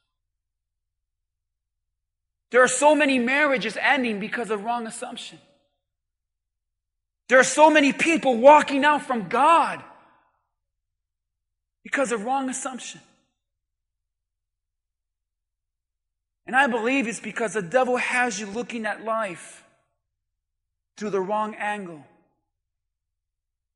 There 2.50 2.62
are 2.62 2.67
so 2.67 2.93
many 2.93 3.17
marriages 3.17 3.77
ending 3.79 4.19
because 4.19 4.51
of 4.51 4.63
wrong 4.63 4.86
assumption. 4.86 5.39
There 7.29 7.39
are 7.39 7.45
so 7.45 7.69
many 7.69 7.93
people 7.93 8.38
walking 8.38 8.83
out 8.83 9.03
from 9.03 9.29
God 9.29 9.81
because 11.83 12.12
of 12.12 12.25
wrong 12.25 12.50
assumption. 12.50 13.00
And 16.45 16.55
I 16.55 16.67
believe 16.67 17.07
it's 17.07 17.21
because 17.21 17.53
the 17.53 17.62
devil 17.62 17.95
has 17.95 18.38
you 18.38 18.48
looking 18.48 18.86
at 18.86 19.05
life 19.05 19.63
through 20.98 21.12
the 21.12 21.21
wrong 21.21 21.55
angle. 21.55 22.03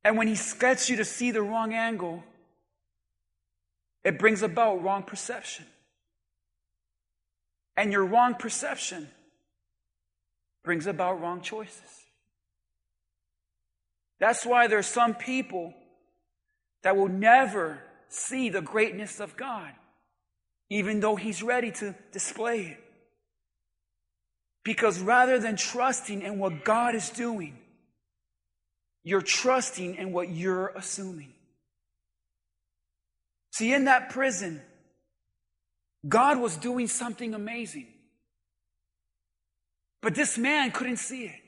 And 0.06 0.18
when 0.18 0.28
he 0.28 0.38
gets 0.60 0.88
you 0.88 0.98
to 0.98 1.04
see 1.04 1.32
the 1.32 1.42
wrong 1.42 1.74
angle, 1.74 2.24
it 4.04 4.20
brings 4.20 4.44
about 4.44 4.84
wrong 4.84 5.02
perception. 5.02 5.66
And 7.76 7.92
your 7.92 8.06
wrong 8.06 8.36
perception 8.36 9.10
brings 10.64 10.86
about 10.86 11.20
wrong 11.22 11.42
choices. 11.42 12.04
That's 14.20 14.46
why 14.46 14.68
there 14.68 14.78
are 14.78 14.84
some 14.84 15.16
people 15.16 15.74
that 16.84 16.96
will 16.96 17.10
never 17.10 17.80
see 18.08 18.50
the 18.50 18.62
greatness 18.62 19.20
of 19.20 19.36
God, 19.36 19.72
even 20.70 21.00
though 21.00 21.16
He's 21.16 21.42
ready 21.42 21.72
to 21.72 21.96
display 22.12 22.62
it. 22.62 22.84
Because 24.64 25.00
rather 25.00 25.40
than 25.40 25.56
trusting 25.56 26.22
in 26.22 26.38
what 26.38 26.64
God 26.64 26.94
is 26.94 27.10
doing, 27.10 27.58
you're 29.06 29.22
trusting 29.22 29.96
in 29.96 30.12
what 30.12 30.30
you're 30.30 30.74
assuming. 30.76 31.32
See, 33.52 33.72
in 33.72 33.86
that 33.86 34.10
prison, 34.10 34.62
God 36.06 36.40
was 36.40 36.58
doing 36.58 36.88
something 36.88 37.34
amazing. 37.34 37.88
But 40.02 40.16
this 40.16 40.38
man 40.38 40.72
couldn't 40.72 40.98
see 40.98 41.26
it. 41.26 41.42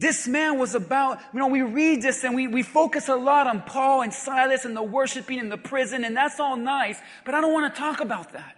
This 0.00 0.26
man 0.26 0.58
was 0.58 0.74
about, 0.74 1.20
you 1.32 1.38
know, 1.38 1.46
we 1.46 1.62
read 1.62 2.02
this 2.02 2.24
and 2.24 2.34
we, 2.34 2.48
we 2.48 2.64
focus 2.64 3.08
a 3.08 3.14
lot 3.14 3.46
on 3.46 3.62
Paul 3.62 4.02
and 4.02 4.12
Silas 4.12 4.64
and 4.64 4.76
the 4.76 4.82
worshiping 4.82 5.38
in 5.38 5.48
the 5.48 5.56
prison, 5.56 6.04
and 6.04 6.16
that's 6.16 6.40
all 6.40 6.56
nice, 6.56 6.98
but 7.24 7.36
I 7.36 7.40
don't 7.40 7.52
want 7.52 7.72
to 7.72 7.80
talk 7.80 8.00
about 8.00 8.32
that. 8.32 8.56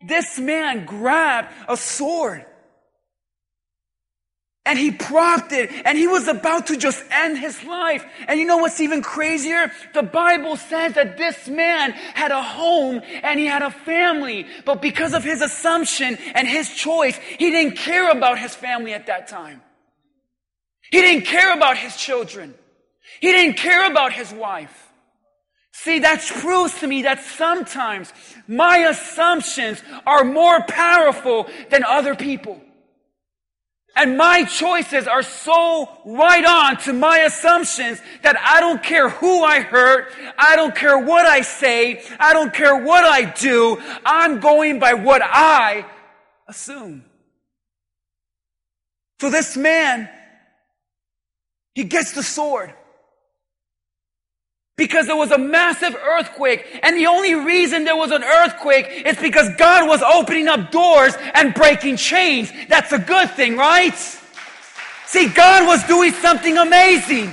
This 0.00 0.38
man 0.38 0.86
grabbed 0.86 1.52
a 1.68 1.76
sword 1.76 2.46
and 4.66 4.78
he 4.78 4.90
propped 4.90 5.52
it 5.52 5.70
and 5.86 5.96
he 5.96 6.06
was 6.06 6.28
about 6.28 6.66
to 6.66 6.76
just 6.76 7.02
end 7.10 7.38
his 7.38 7.62
life. 7.64 8.04
And 8.28 8.38
you 8.38 8.44
know 8.44 8.58
what's 8.58 8.80
even 8.80 9.00
crazier? 9.00 9.72
The 9.94 10.02
Bible 10.02 10.56
says 10.56 10.94
that 10.94 11.16
this 11.16 11.48
man 11.48 11.92
had 11.92 12.32
a 12.32 12.42
home 12.42 13.00
and 13.22 13.40
he 13.40 13.46
had 13.46 13.62
a 13.62 13.70
family, 13.70 14.46
but 14.64 14.82
because 14.82 15.14
of 15.14 15.24
his 15.24 15.40
assumption 15.40 16.18
and 16.34 16.46
his 16.46 16.74
choice, 16.74 17.16
he 17.38 17.50
didn't 17.50 17.76
care 17.76 18.10
about 18.10 18.38
his 18.38 18.54
family 18.54 18.92
at 18.92 19.06
that 19.06 19.28
time. 19.28 19.62
He 20.90 21.00
didn't 21.00 21.26
care 21.26 21.54
about 21.54 21.78
his 21.78 21.96
children. 21.96 22.54
He 23.20 23.32
didn't 23.32 23.56
care 23.56 23.90
about 23.90 24.12
his 24.12 24.32
wife. 24.32 24.82
See, 25.72 26.00
that 26.00 26.22
proves 26.22 26.80
to 26.80 26.86
me 26.86 27.02
that 27.02 27.22
sometimes 27.22 28.12
my 28.48 28.78
assumptions 28.78 29.82
are 30.06 30.24
more 30.24 30.62
powerful 30.62 31.48
than 31.70 31.84
other 31.84 32.16
people. 32.16 32.60
And 33.96 34.18
my 34.18 34.44
choices 34.44 35.08
are 35.08 35.22
so 35.22 35.88
right 36.04 36.44
on 36.44 36.76
to 36.82 36.92
my 36.92 37.20
assumptions 37.20 37.98
that 38.22 38.36
I 38.38 38.60
don't 38.60 38.82
care 38.82 39.08
who 39.08 39.42
I 39.42 39.60
hurt. 39.60 40.12
I 40.38 40.54
don't 40.54 40.74
care 40.74 40.98
what 40.98 41.24
I 41.24 41.40
say. 41.40 42.02
I 42.20 42.34
don't 42.34 42.52
care 42.52 42.76
what 42.76 43.04
I 43.04 43.24
do. 43.24 43.82
I'm 44.04 44.40
going 44.40 44.78
by 44.78 44.92
what 44.92 45.22
I 45.24 45.86
assume. 46.46 47.06
So 49.18 49.30
this 49.30 49.56
man, 49.56 50.10
he 51.74 51.84
gets 51.84 52.12
the 52.12 52.22
sword 52.22 52.74
because 54.76 55.06
there 55.06 55.16
was 55.16 55.30
a 55.30 55.38
massive 55.38 55.94
earthquake. 55.94 56.80
And 56.82 56.96
the 56.96 57.06
only 57.06 57.34
reason 57.34 57.84
there 57.84 57.96
was 57.96 58.10
an 58.10 58.22
earthquake 58.22 59.06
is 59.06 59.16
because 59.16 59.48
God 59.56 59.88
was 59.88 60.02
opening 60.02 60.48
up 60.48 60.70
doors 60.70 61.14
and 61.34 61.54
breaking 61.54 61.96
chains. 61.96 62.52
That's 62.68 62.92
a 62.92 62.98
good 62.98 63.30
thing, 63.30 63.56
right? 63.56 63.96
See, 65.06 65.28
God 65.28 65.66
was 65.66 65.82
doing 65.84 66.12
something 66.12 66.58
amazing. 66.58 67.32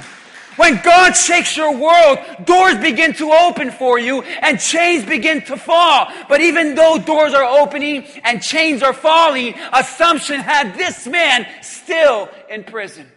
When 0.55 0.79
God 0.83 1.13
shakes 1.13 1.57
your 1.57 1.75
world, 1.75 2.19
doors 2.45 2.77
begin 2.77 3.13
to 3.15 3.31
open 3.31 3.71
for 3.71 3.97
you 3.97 4.21
and 4.21 4.59
chains 4.59 5.03
begin 5.03 5.41
to 5.45 5.57
fall. 5.57 6.11
But 6.29 6.41
even 6.41 6.75
though 6.75 6.99
doors 6.99 7.33
are 7.33 7.43
opening 7.43 8.05
and 8.23 8.41
chains 8.41 8.83
are 8.83 8.93
falling, 8.93 9.55
assumption 9.73 10.39
had 10.39 10.77
this 10.77 11.07
man 11.07 11.47
still 11.61 12.29
in 12.49 12.63
prison. 12.63 13.11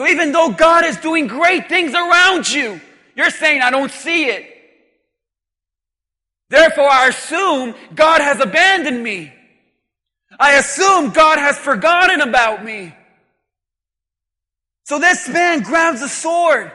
So 0.00 0.06
even 0.06 0.32
though 0.32 0.48
God 0.48 0.86
is 0.86 0.96
doing 0.96 1.26
great 1.26 1.68
things 1.68 1.92
around 1.92 2.50
you, 2.50 2.80
you're 3.14 3.28
saying, 3.28 3.60
I 3.60 3.70
don't 3.70 3.90
see 3.90 4.30
it. 4.30 4.46
Therefore, 6.48 6.88
I 6.90 7.08
assume 7.08 7.74
God 7.94 8.22
has 8.22 8.40
abandoned 8.40 9.04
me. 9.04 9.30
I 10.38 10.54
assume 10.54 11.10
God 11.10 11.38
has 11.38 11.58
forgotten 11.58 12.22
about 12.22 12.64
me. 12.64 12.94
So 14.84 14.98
this 14.98 15.28
man 15.28 15.60
grabs 15.60 16.00
a 16.00 16.08
sword. 16.08 16.72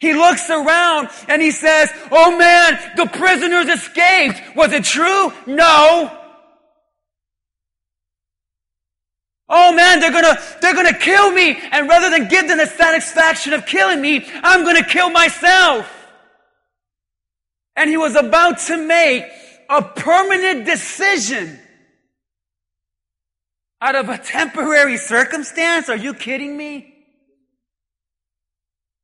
He 0.00 0.14
looks 0.14 0.48
around 0.48 1.10
and 1.28 1.42
he 1.42 1.50
says, 1.50 1.90
Oh 2.10 2.38
man, 2.38 2.80
the 2.96 3.08
prisoners 3.08 3.68
escaped. 3.68 4.56
Was 4.56 4.72
it 4.72 4.84
true? 4.84 5.34
No. 5.46 6.21
Oh 9.54 9.70
man, 9.74 10.00
they're 10.00 10.10
gonna, 10.10 10.38
they're 10.62 10.74
gonna 10.74 10.98
kill 10.98 11.30
me. 11.30 11.60
And 11.72 11.86
rather 11.86 12.08
than 12.08 12.26
give 12.26 12.48
them 12.48 12.56
the 12.56 12.66
satisfaction 12.66 13.52
of 13.52 13.66
killing 13.66 14.00
me, 14.00 14.26
I'm 14.42 14.64
gonna 14.64 14.82
kill 14.82 15.10
myself. 15.10 15.86
And 17.76 17.90
he 17.90 17.98
was 17.98 18.16
about 18.16 18.60
to 18.60 18.78
make 18.78 19.26
a 19.68 19.82
permanent 19.82 20.64
decision 20.64 21.60
out 23.78 23.94
of 23.94 24.08
a 24.08 24.16
temporary 24.16 24.96
circumstance. 24.96 25.90
Are 25.90 25.96
you 25.96 26.14
kidding 26.14 26.56
me? 26.56 26.94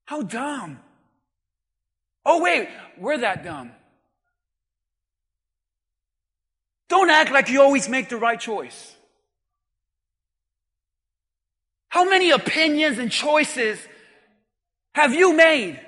How 0.07 0.23
dumb. 0.23 0.81
Oh, 2.25 2.43
wait, 2.43 2.71
we're 2.97 3.19
that 3.19 3.45
dumb. 3.45 3.73
Don't 6.88 7.11
act 7.11 7.33
like 7.33 7.50
you 7.50 7.61
always 7.61 7.87
make 7.87 8.09
the 8.09 8.17
right 8.17 8.40
choice. 8.40 8.95
How 11.88 12.04
many 12.04 12.30
opinions 12.30 12.99
and 12.99 13.11
choices 13.11 13.78
have 14.95 15.14
you 15.14 15.33
made 15.33 15.80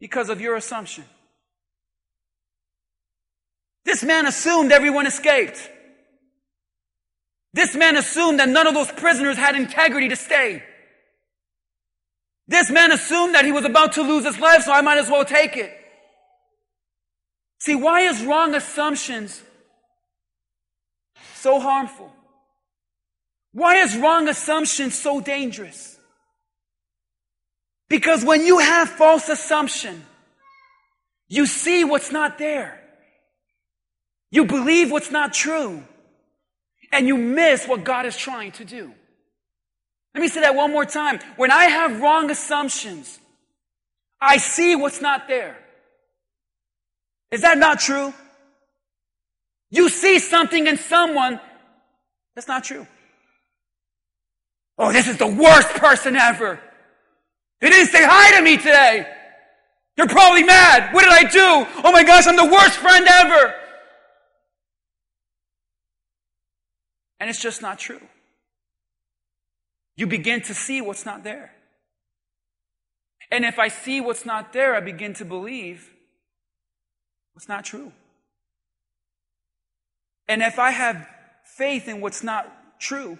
because 0.00 0.28
of 0.28 0.40
your 0.40 0.56
assumption? 0.56 1.04
This 3.84 4.04
man 4.04 4.26
assumed 4.26 4.72
everyone 4.72 5.06
escaped. 5.06 5.68
This 7.52 7.74
man 7.74 7.96
assumed 7.96 8.38
that 8.38 8.48
none 8.48 8.66
of 8.66 8.74
those 8.74 8.92
prisoners 8.92 9.36
had 9.36 9.56
integrity 9.56 10.08
to 10.10 10.16
stay. 10.16 10.62
This 12.46 12.70
man 12.70 12.92
assumed 12.92 13.34
that 13.34 13.44
he 13.44 13.52
was 13.52 13.64
about 13.64 13.92
to 13.94 14.02
lose 14.02 14.24
his 14.24 14.38
life, 14.38 14.62
so 14.62 14.72
I 14.72 14.80
might 14.80 14.98
as 14.98 15.08
well 15.08 15.24
take 15.24 15.56
it. 15.56 15.72
See, 17.58 17.74
why 17.74 18.02
is 18.02 18.22
wrong 18.22 18.54
assumptions 18.54 19.42
so 21.34 21.60
harmful? 21.60 22.12
Why 23.52 23.76
is 23.76 23.96
wrong 23.96 24.28
assumption 24.28 24.90
so 24.90 25.20
dangerous? 25.20 25.98
Because 27.88 28.24
when 28.24 28.46
you 28.46 28.58
have 28.58 28.88
false 28.88 29.28
assumption, 29.28 30.04
you 31.28 31.46
see 31.46 31.84
what's 31.84 32.12
not 32.12 32.38
there. 32.38 32.80
You 34.30 34.44
believe 34.44 34.92
what's 34.92 35.10
not 35.10 35.32
true. 35.32 35.82
And 36.92 37.08
you 37.08 37.16
miss 37.16 37.66
what 37.66 37.84
God 37.84 38.06
is 38.06 38.16
trying 38.16 38.52
to 38.52 38.64
do. 38.64 38.92
Let 40.14 40.20
me 40.20 40.28
say 40.28 40.40
that 40.40 40.54
one 40.54 40.72
more 40.72 40.84
time. 40.84 41.20
When 41.36 41.50
I 41.50 41.64
have 41.64 42.00
wrong 42.00 42.30
assumptions, 42.30 43.18
I 44.20 44.36
see 44.38 44.76
what's 44.76 45.00
not 45.00 45.28
there. 45.28 45.56
Is 47.30 47.42
that 47.42 47.58
not 47.58 47.80
true? 47.80 48.12
You 49.70 49.88
see 49.88 50.18
something 50.18 50.66
in 50.66 50.76
someone 50.76 51.40
that's 52.34 52.48
not 52.48 52.64
true. 52.64 52.86
Oh, 54.80 54.90
this 54.92 55.06
is 55.06 55.18
the 55.18 55.26
worst 55.26 55.68
person 55.74 56.16
ever. 56.16 56.58
They 57.60 57.68
didn't 57.68 57.88
say 57.88 58.02
hi 58.02 58.38
to 58.38 58.42
me 58.42 58.56
today. 58.56 59.06
You're 59.96 60.08
probably 60.08 60.42
mad. 60.42 60.92
What 60.94 61.02
did 61.02 61.12
I 61.12 61.30
do? 61.30 61.82
Oh 61.84 61.92
my 61.92 62.02
gosh, 62.02 62.26
I'm 62.26 62.36
the 62.36 62.46
worst 62.46 62.78
friend 62.78 63.06
ever. 63.06 63.54
And 67.20 67.28
it's 67.28 67.40
just 67.40 67.60
not 67.60 67.78
true 67.78 68.00
you 70.00 70.06
begin 70.06 70.40
to 70.40 70.54
see 70.54 70.80
what's 70.80 71.04
not 71.04 71.24
there. 71.24 71.52
And 73.30 73.44
if 73.44 73.58
I 73.58 73.68
see 73.68 74.00
what's 74.00 74.24
not 74.24 74.54
there, 74.54 74.74
I 74.74 74.80
begin 74.80 75.12
to 75.14 75.26
believe 75.26 75.90
what's 77.34 77.50
not 77.50 77.66
true. 77.66 77.92
And 80.26 80.40
if 80.40 80.58
I 80.58 80.70
have 80.70 81.06
faith 81.44 81.86
in 81.86 82.00
what's 82.00 82.22
not 82.22 82.80
true, 82.80 83.18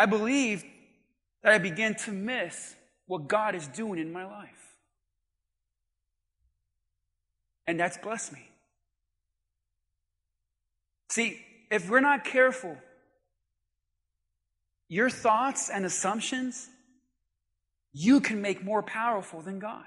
I 0.00 0.06
believe 0.06 0.64
that 1.42 1.52
I 1.52 1.58
begin 1.58 1.94
to 2.06 2.10
miss 2.10 2.74
what 3.06 3.28
God 3.28 3.54
is 3.54 3.66
doing 3.68 4.00
in 4.00 4.10
my 4.10 4.24
life. 4.24 4.76
And 7.66 7.78
that's 7.78 7.98
blessed 7.98 8.32
me. 8.32 8.48
See, 11.10 11.44
if 11.70 11.90
we're 11.90 12.00
not 12.00 12.24
careful, 12.24 12.78
your 14.88 15.10
thoughts 15.10 15.68
and 15.68 15.84
assumptions, 15.84 16.70
you 17.92 18.20
can 18.20 18.40
make 18.40 18.64
more 18.64 18.82
powerful 18.82 19.42
than 19.42 19.58
God. 19.58 19.84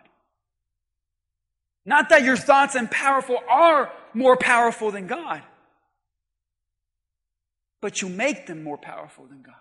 Not 1.87 2.09
that 2.09 2.21
your 2.21 2.37
thoughts 2.37 2.75
and 2.75 2.89
powerful 2.91 3.39
are 3.49 3.91
more 4.13 4.37
powerful 4.37 4.91
than 4.91 5.07
God, 5.07 5.41
but 7.81 8.03
you 8.03 8.09
make 8.09 8.45
them 8.45 8.63
more 8.63 8.77
powerful 8.77 9.25
than 9.25 9.41
God. 9.41 9.55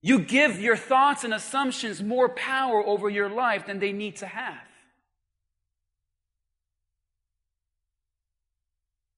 You 0.00 0.20
give 0.20 0.60
your 0.60 0.76
thoughts 0.76 1.24
and 1.24 1.34
assumptions 1.34 2.02
more 2.02 2.28
power 2.28 2.84
over 2.84 3.10
your 3.10 3.28
life 3.28 3.66
than 3.66 3.80
they 3.80 3.92
need 3.92 4.16
to 4.16 4.26
have. 4.26 4.58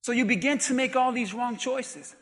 So 0.02 0.12
you 0.12 0.24
begin 0.24 0.58
to 0.58 0.74
make 0.74 0.96
all 0.96 1.12
these 1.12 1.34
wrong 1.34 1.56
choices. 1.56 2.16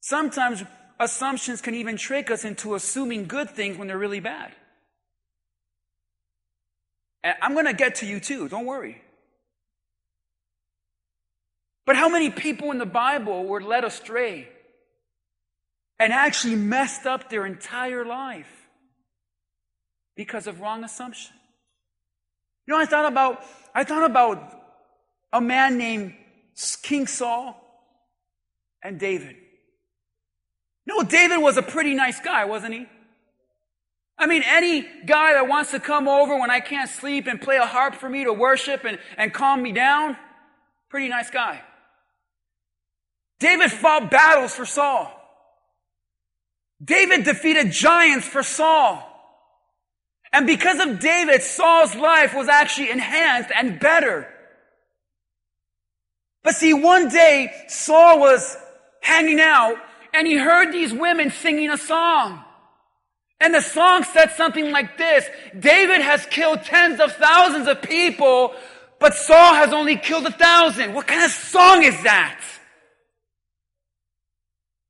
Sometimes 0.00 0.64
assumptions 0.98 1.60
can 1.60 1.74
even 1.74 1.96
trick 1.96 2.30
us 2.30 2.44
into 2.44 2.74
assuming 2.74 3.26
good 3.26 3.50
things 3.50 3.78
when 3.78 3.88
they're 3.88 3.96
really 3.96 4.20
bad. 4.20 4.52
And 7.22 7.36
I'm 7.40 7.54
going 7.54 7.66
to 7.66 7.72
get 7.72 7.96
to 7.96 8.06
you 8.06 8.20
too, 8.20 8.48
don't 8.48 8.66
worry. 8.66 9.00
But 11.86 11.96
how 11.96 12.08
many 12.08 12.30
people 12.30 12.70
in 12.70 12.78
the 12.78 12.86
Bible 12.86 13.44
were 13.44 13.62
led 13.62 13.84
astray 13.84 14.48
and 16.04 16.12
actually 16.12 16.54
messed 16.54 17.06
up 17.06 17.30
their 17.30 17.46
entire 17.46 18.04
life 18.04 18.68
because 20.14 20.46
of 20.46 20.60
wrong 20.60 20.84
assumption? 20.84 21.34
You 22.66 22.74
know, 22.74 22.80
I 22.80 22.84
thought 22.84 23.10
about, 23.10 23.42
I 23.74 23.84
thought 23.84 24.04
about 24.04 24.54
a 25.32 25.40
man 25.40 25.78
named 25.78 26.14
King 26.82 27.06
Saul 27.06 27.58
and 28.82 29.00
David. 29.00 29.36
No, 30.84 31.02
David 31.02 31.38
was 31.38 31.56
a 31.56 31.62
pretty 31.62 31.94
nice 31.94 32.20
guy, 32.20 32.44
wasn't 32.44 32.74
he? 32.74 32.86
I 34.18 34.26
mean, 34.26 34.42
any 34.44 34.82
guy 35.06 35.32
that 35.32 35.48
wants 35.48 35.70
to 35.70 35.80
come 35.80 36.06
over 36.06 36.38
when 36.38 36.50
I 36.50 36.60
can't 36.60 36.90
sleep 36.90 37.26
and 37.26 37.40
play 37.40 37.56
a 37.56 37.64
harp 37.64 37.94
for 37.94 38.10
me 38.10 38.24
to 38.24 38.32
worship 38.34 38.84
and, 38.84 38.98
and 39.16 39.32
calm 39.32 39.62
me 39.62 39.72
down, 39.72 40.18
pretty 40.90 41.08
nice 41.08 41.30
guy. 41.30 41.62
David 43.38 43.72
fought 43.72 44.10
battles 44.10 44.54
for 44.54 44.66
Saul. 44.66 45.22
David 46.84 47.24
defeated 47.24 47.72
giants 47.72 48.26
for 48.26 48.42
Saul. 48.42 49.10
And 50.32 50.46
because 50.46 50.80
of 50.80 51.00
David, 51.00 51.42
Saul's 51.42 51.94
life 51.94 52.34
was 52.34 52.48
actually 52.48 52.90
enhanced 52.90 53.50
and 53.56 53.78
better. 53.78 54.28
But 56.42 56.56
see, 56.56 56.74
one 56.74 57.08
day, 57.08 57.52
Saul 57.68 58.18
was 58.18 58.56
hanging 59.00 59.40
out 59.40 59.76
and 60.12 60.26
he 60.26 60.34
heard 60.36 60.72
these 60.72 60.92
women 60.92 61.30
singing 61.30 61.70
a 61.70 61.78
song. 61.78 62.42
And 63.40 63.54
the 63.54 63.60
song 63.60 64.04
said 64.04 64.32
something 64.32 64.70
like 64.70 64.98
this 64.98 65.26
David 65.58 66.00
has 66.00 66.26
killed 66.26 66.62
tens 66.64 67.00
of 67.00 67.12
thousands 67.12 67.68
of 67.68 67.82
people, 67.82 68.54
but 68.98 69.14
Saul 69.14 69.54
has 69.54 69.72
only 69.72 69.96
killed 69.96 70.26
a 70.26 70.32
thousand. 70.32 70.94
What 70.94 71.06
kind 71.06 71.24
of 71.24 71.30
song 71.30 71.82
is 71.82 72.02
that? 72.02 72.40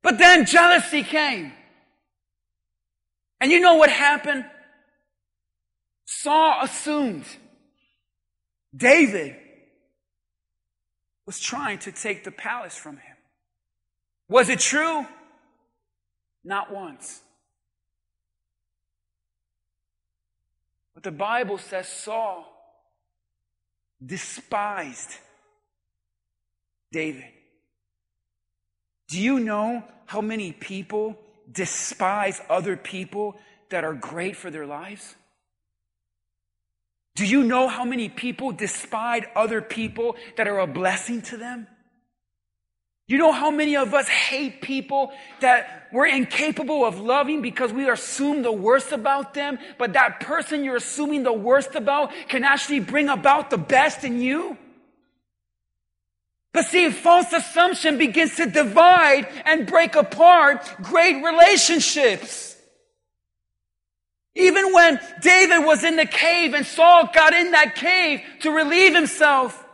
But 0.02 0.18
then 0.18 0.46
jealousy 0.46 1.02
came. 1.02 1.52
And 3.44 3.52
you 3.52 3.60
know 3.60 3.74
what 3.74 3.90
happened? 3.90 4.46
Saul 6.06 6.62
assumed 6.62 7.26
David 8.74 9.36
was 11.26 11.38
trying 11.38 11.78
to 11.80 11.92
take 11.92 12.24
the 12.24 12.30
palace 12.30 12.74
from 12.74 12.96
him. 12.96 13.16
Was 14.30 14.48
it 14.48 14.60
true? 14.60 15.06
Not 16.42 16.72
once. 16.72 17.20
But 20.94 21.02
the 21.02 21.10
Bible 21.12 21.58
says 21.58 21.86
Saul 21.86 22.50
despised 24.02 25.18
David. 26.90 27.28
Do 29.08 29.20
you 29.20 29.38
know 29.38 29.84
how 30.06 30.22
many 30.22 30.52
people 30.52 31.18
despise 31.50 32.40
other 32.48 32.76
people 32.76 33.36
that 33.70 33.84
are 33.84 33.94
great 33.94 34.36
for 34.36 34.50
their 34.50 34.66
lives? 34.66 35.14
Do 37.14 37.24
you 37.24 37.44
know 37.44 37.68
how 37.68 37.84
many 37.84 38.08
people 38.08 38.52
despise 38.52 39.24
other 39.36 39.62
people 39.62 40.16
that 40.36 40.48
are 40.48 40.58
a 40.58 40.66
blessing 40.66 41.22
to 41.22 41.36
them? 41.36 41.68
You 43.06 43.18
know 43.18 43.32
how 43.32 43.50
many 43.50 43.76
of 43.76 43.92
us 43.92 44.08
hate 44.08 44.62
people 44.62 45.12
that 45.40 45.88
we're 45.92 46.06
incapable 46.06 46.86
of 46.86 46.98
loving 46.98 47.42
because 47.42 47.70
we 47.70 47.88
assume 47.88 48.42
the 48.42 48.50
worst 48.50 48.92
about 48.92 49.34
them, 49.34 49.58
but 49.78 49.92
that 49.92 50.20
person 50.20 50.64
you're 50.64 50.76
assuming 50.76 51.22
the 51.22 51.32
worst 51.32 51.74
about 51.74 52.12
can 52.28 52.44
actually 52.44 52.80
bring 52.80 53.10
about 53.10 53.50
the 53.50 53.58
best 53.58 54.04
in 54.04 54.22
you? 54.22 54.56
But 56.54 56.66
see, 56.66 56.88
false 56.90 57.32
assumption 57.32 57.98
begins 57.98 58.36
to 58.36 58.46
divide 58.46 59.26
and 59.44 59.66
break 59.66 59.96
apart 59.96 60.64
great 60.80 61.20
relationships. 61.22 62.56
Even 64.36 64.72
when 64.72 65.00
David 65.20 65.66
was 65.66 65.82
in 65.82 65.96
the 65.96 66.06
cave 66.06 66.54
and 66.54 66.64
Saul 66.64 67.10
got 67.12 67.34
in 67.34 67.50
that 67.50 67.74
cave 67.74 68.20
to 68.42 68.52
relieve 68.52 68.94
himself, 68.94 69.66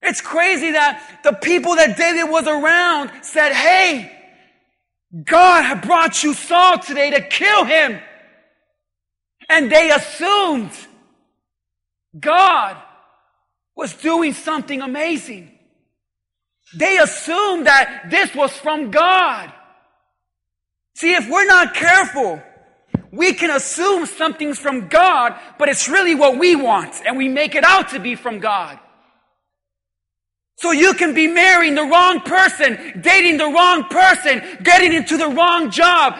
it's 0.00 0.20
crazy 0.20 0.70
that 0.72 1.20
the 1.24 1.32
people 1.32 1.74
that 1.74 1.96
David 1.96 2.30
was 2.30 2.46
around 2.46 3.10
said, 3.22 3.52
Hey, 3.52 4.16
God 5.24 5.62
had 5.62 5.82
brought 5.82 6.22
you 6.22 6.34
Saul 6.34 6.78
today 6.78 7.10
to 7.10 7.20
kill 7.20 7.64
him. 7.64 8.00
And 9.48 9.72
they 9.72 9.90
assumed 9.90 10.70
God 12.18 12.76
was 13.76 13.94
doing 13.94 14.32
something 14.32 14.82
amazing. 14.82 15.50
They 16.74 16.98
assumed 16.98 17.66
that 17.66 18.06
this 18.10 18.34
was 18.34 18.52
from 18.52 18.90
God. 18.90 19.52
See, 20.94 21.14
if 21.14 21.28
we're 21.28 21.46
not 21.46 21.74
careful, 21.74 22.42
we 23.10 23.34
can 23.34 23.50
assume 23.50 24.06
something's 24.06 24.58
from 24.58 24.88
God, 24.88 25.38
but 25.58 25.68
it's 25.68 25.88
really 25.88 26.14
what 26.14 26.38
we 26.38 26.56
want, 26.56 26.94
and 27.06 27.16
we 27.16 27.28
make 27.28 27.54
it 27.54 27.64
out 27.64 27.90
to 27.90 27.98
be 27.98 28.14
from 28.14 28.38
God. 28.38 28.78
So 30.56 30.70
you 30.70 30.94
can 30.94 31.12
be 31.12 31.26
marrying 31.26 31.74
the 31.74 31.82
wrong 31.82 32.20
person, 32.20 33.00
dating 33.00 33.38
the 33.38 33.46
wrong 33.46 33.84
person, 33.84 34.42
getting 34.62 34.92
into 34.92 35.16
the 35.16 35.28
wrong 35.28 35.70
job. 35.70 36.16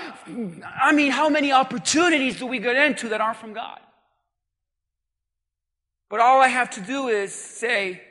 I 0.83 0.93
mean, 0.93 1.13
how 1.13 1.29
many 1.29 1.53
opportunities 1.53 2.39
do 2.39 2.47
we 2.47 2.59
get 2.59 2.77
into 2.77 3.11
that 3.11 3.21
aren't 3.21 3.37
from 3.37 3.53
God? 3.53 3.79
But 6.13 6.21
all 6.21 6.43
I 6.43 6.49
have 6.49 6.69
to 6.73 6.83
do 6.83 7.09
is 7.09 7.35
say, 7.35 8.03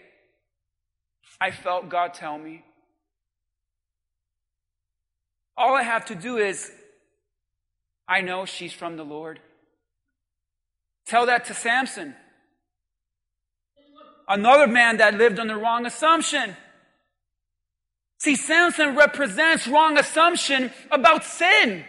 I 1.40 1.52
felt 1.52 1.88
God 1.88 2.16
tell 2.16 2.36
me. 2.36 2.64
All 5.56 5.76
I 5.76 5.84
have 5.84 6.06
to 6.06 6.16
do 6.16 6.40
is, 6.40 6.72
I 8.08 8.22
know 8.22 8.46
she's 8.46 8.74
from 8.74 8.98
the 8.98 9.04
Lord. 9.06 9.40
Tell 11.06 11.28
that 11.28 11.46
to 11.46 11.54
Samson. 11.54 12.16
Another 14.28 14.66
man 14.66 14.98
that 14.98 15.14
lived 15.14 15.38
on 15.38 15.46
the 15.46 15.56
wrong 15.56 15.86
assumption. 15.86 16.58
See, 18.18 18.36
Samson 18.36 18.96
represents 18.96 19.68
wrong 19.68 20.00
assumption 20.00 20.72
about 20.90 21.24
sin. 21.24 21.86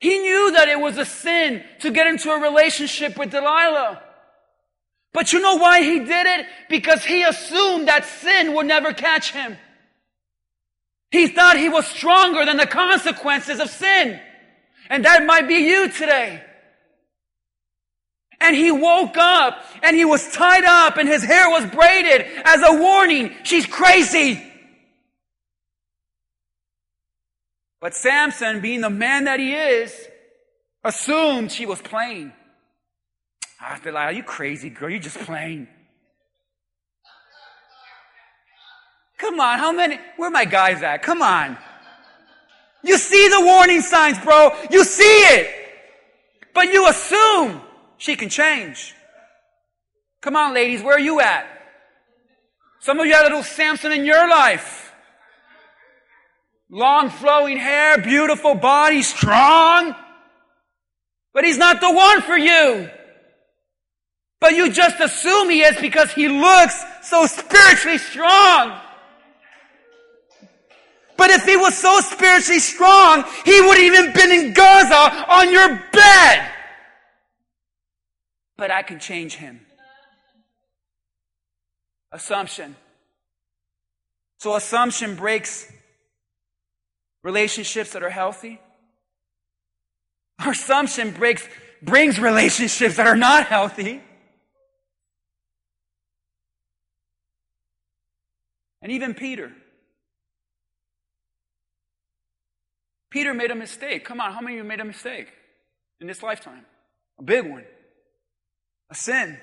He 0.00 0.18
knew 0.18 0.50
that 0.50 0.68
it 0.68 0.80
was 0.80 0.98
a 0.98 1.04
sin 1.04 1.62
to 1.82 1.92
get 1.92 2.08
into 2.08 2.32
a 2.32 2.40
relationship 2.40 3.16
with 3.16 3.30
Delilah. 3.30 4.06
But 5.12 5.32
you 5.32 5.40
know 5.40 5.56
why 5.56 5.82
he 5.82 5.98
did 6.00 6.26
it? 6.26 6.46
Because 6.68 7.04
he 7.04 7.22
assumed 7.22 7.88
that 7.88 8.04
sin 8.04 8.54
would 8.54 8.66
never 8.66 8.92
catch 8.92 9.32
him. 9.32 9.56
He 11.10 11.26
thought 11.26 11.56
he 11.56 11.68
was 11.68 11.86
stronger 11.86 12.44
than 12.44 12.56
the 12.56 12.66
consequences 12.66 13.58
of 13.58 13.68
sin. 13.68 14.20
And 14.88 15.04
that 15.04 15.24
might 15.26 15.48
be 15.48 15.54
you 15.54 15.88
today. 15.90 16.42
And 18.40 18.56
he 18.56 18.70
woke 18.70 19.16
up 19.16 19.64
and 19.82 19.96
he 19.96 20.04
was 20.04 20.32
tied 20.32 20.64
up 20.64 20.96
and 20.96 21.08
his 21.08 21.22
hair 21.22 21.50
was 21.50 21.66
braided 21.66 22.26
as 22.44 22.62
a 22.62 22.80
warning. 22.80 23.34
She's 23.42 23.66
crazy. 23.66 24.42
But 27.80 27.94
Samson, 27.94 28.60
being 28.60 28.80
the 28.80 28.90
man 28.90 29.24
that 29.24 29.40
he 29.40 29.54
is, 29.54 29.94
assumed 30.84 31.50
she 31.50 31.66
was 31.66 31.80
playing. 31.82 32.32
I 33.60 33.78
feel 33.78 33.92
like, 33.92 34.06
are 34.06 34.12
you 34.12 34.22
crazy, 34.22 34.70
girl? 34.70 34.90
You're 34.90 35.00
just 35.00 35.18
playing. 35.18 35.68
Come 39.18 39.38
on, 39.38 39.58
how 39.58 39.70
many? 39.70 39.98
Where 40.16 40.30
my 40.30 40.46
guys 40.46 40.82
at? 40.82 41.02
Come 41.02 41.20
on. 41.20 41.58
You 42.82 42.96
see 42.96 43.28
the 43.28 43.42
warning 43.44 43.82
signs, 43.82 44.18
bro. 44.18 44.50
You 44.70 44.82
see 44.84 45.02
it. 45.02 45.54
But 46.54 46.72
you 46.72 46.88
assume. 46.88 47.60
She 47.98 48.16
can 48.16 48.30
change. 48.30 48.94
Come 50.22 50.36
on, 50.36 50.54
ladies, 50.54 50.82
where 50.82 50.96
are 50.96 51.00
you 51.00 51.20
at? 51.20 51.46
Some 52.80 52.98
of 52.98 53.06
you 53.06 53.12
have 53.12 53.26
a 53.26 53.28
little 53.28 53.42
Samson 53.42 53.92
in 53.92 54.06
your 54.06 54.26
life. 54.26 54.90
Long 56.70 57.10
flowing 57.10 57.58
hair, 57.58 57.98
beautiful 57.98 58.54
body, 58.54 59.02
strong. 59.02 59.94
But 61.34 61.44
he's 61.44 61.58
not 61.58 61.82
the 61.82 61.92
one 61.92 62.22
for 62.22 62.38
you. 62.38 62.88
But 64.40 64.52
you 64.52 64.70
just 64.72 64.98
assume 65.00 65.50
he 65.50 65.62
is 65.62 65.78
because 65.80 66.12
he 66.12 66.28
looks 66.28 66.82
so 67.02 67.26
spiritually 67.26 67.98
strong. 67.98 68.80
But 71.16 71.30
if 71.30 71.44
he 71.44 71.56
was 71.56 71.76
so 71.76 72.00
spiritually 72.00 72.60
strong, 72.60 73.24
he 73.44 73.60
would 73.60 73.76
have 73.76 73.94
even 73.94 74.12
been 74.14 74.32
in 74.32 74.52
Gaza 74.54 75.26
on 75.28 75.52
your 75.52 75.82
bed 75.92 76.50
but 78.60 78.70
I 78.70 78.82
can 78.82 79.00
change 79.00 79.36
him. 79.36 79.62
Assumption. 82.12 82.76
So 84.38 84.54
assumption 84.54 85.16
breaks 85.16 85.66
relationships 87.22 87.92
that 87.94 88.02
are 88.02 88.10
healthy. 88.10 88.60
Our 90.44 90.52
assumption 90.52 91.12
breaks, 91.12 91.48
brings 91.82 92.20
relationships 92.20 92.96
that 92.96 93.06
are 93.06 93.16
not 93.16 93.46
healthy. 93.46 94.02
And 98.90 98.96
even 98.96 99.14
Peter. 99.14 99.52
Peter 103.08 103.32
made 103.32 103.52
a 103.52 103.54
mistake. 103.54 104.04
Come 104.04 104.20
on, 104.20 104.32
how 104.32 104.40
many 104.40 104.58
of 104.58 104.64
you 104.64 104.68
made 104.68 104.80
a 104.80 104.84
mistake 104.84 105.28
in 106.00 106.08
this 106.08 106.24
lifetime? 106.24 106.66
A 107.20 107.22
big 107.22 107.48
one 107.48 107.62
a 108.90 108.94
sin. 108.96 109.38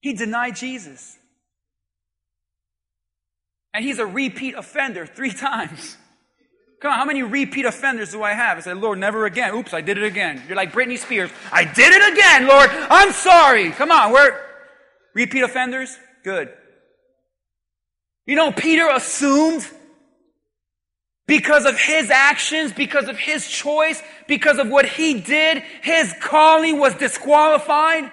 He 0.00 0.12
denied 0.12 0.56
Jesus. 0.56 1.16
And 3.72 3.82
he's 3.82 3.98
a 3.98 4.04
repeat 4.04 4.54
offender 4.54 5.06
three 5.06 5.32
times. 5.48 5.96
Come 6.82 6.92
on, 6.92 6.98
how 6.98 7.06
many 7.06 7.22
repeat 7.22 7.64
offenders 7.64 8.12
do 8.12 8.22
I 8.22 8.34
have? 8.34 8.58
I 8.58 8.60
say, 8.60 8.74
Lord, 8.74 8.98
never 8.98 9.24
again. 9.24 9.54
Oops, 9.54 9.72
I 9.72 9.80
did 9.80 9.96
it 9.96 10.04
again. 10.04 10.42
You're 10.48 10.56
like 10.58 10.72
Britney 10.72 10.98
Spears. 10.98 11.30
I 11.50 11.64
did 11.64 11.94
it 11.94 12.12
again, 12.12 12.46
Lord. 12.46 12.68
I'm 12.70 13.12
sorry. 13.12 13.70
Come 13.70 13.90
on, 13.90 14.12
we're 14.12 14.38
repeat 15.14 15.44
offenders? 15.44 15.98
Good. 16.22 16.52
You 18.26 18.34
know, 18.34 18.50
Peter 18.50 18.88
assumed 18.88 19.66
because 21.26 21.64
of 21.64 21.78
his 21.78 22.10
actions, 22.10 22.72
because 22.72 23.08
of 23.08 23.16
his 23.16 23.48
choice, 23.48 24.02
because 24.28 24.58
of 24.58 24.68
what 24.68 24.86
he 24.86 25.20
did, 25.20 25.62
his 25.82 26.12
calling 26.20 26.78
was 26.78 26.94
disqualified. 26.94 28.10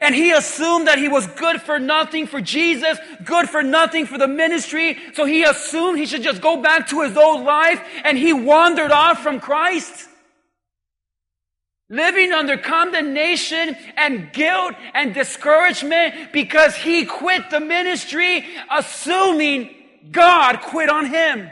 And 0.00 0.14
he 0.14 0.32
assumed 0.32 0.88
that 0.88 0.98
he 0.98 1.08
was 1.08 1.26
good 1.26 1.60
for 1.62 1.78
nothing 1.78 2.26
for 2.26 2.40
Jesus, 2.40 2.98
good 3.24 3.48
for 3.48 3.62
nothing 3.62 4.06
for 4.06 4.18
the 4.18 4.26
ministry. 4.26 4.98
So 5.14 5.24
he 5.24 5.44
assumed 5.44 5.98
he 5.98 6.06
should 6.06 6.22
just 6.22 6.42
go 6.42 6.60
back 6.60 6.88
to 6.88 7.02
his 7.02 7.16
old 7.16 7.44
life 7.44 7.80
and 8.02 8.18
he 8.18 8.32
wandered 8.32 8.90
off 8.90 9.22
from 9.22 9.38
Christ. 9.38 10.08
Living 11.90 12.32
under 12.32 12.56
condemnation 12.56 13.76
and 13.96 14.32
guilt 14.32 14.74
and 14.94 15.12
discouragement 15.12 16.32
because 16.32 16.74
he 16.74 17.04
quit 17.04 17.50
the 17.50 17.60
ministry, 17.60 18.44
assuming 18.70 19.74
God 20.10 20.60
quit 20.62 20.88
on 20.88 21.06
him. 21.06 21.50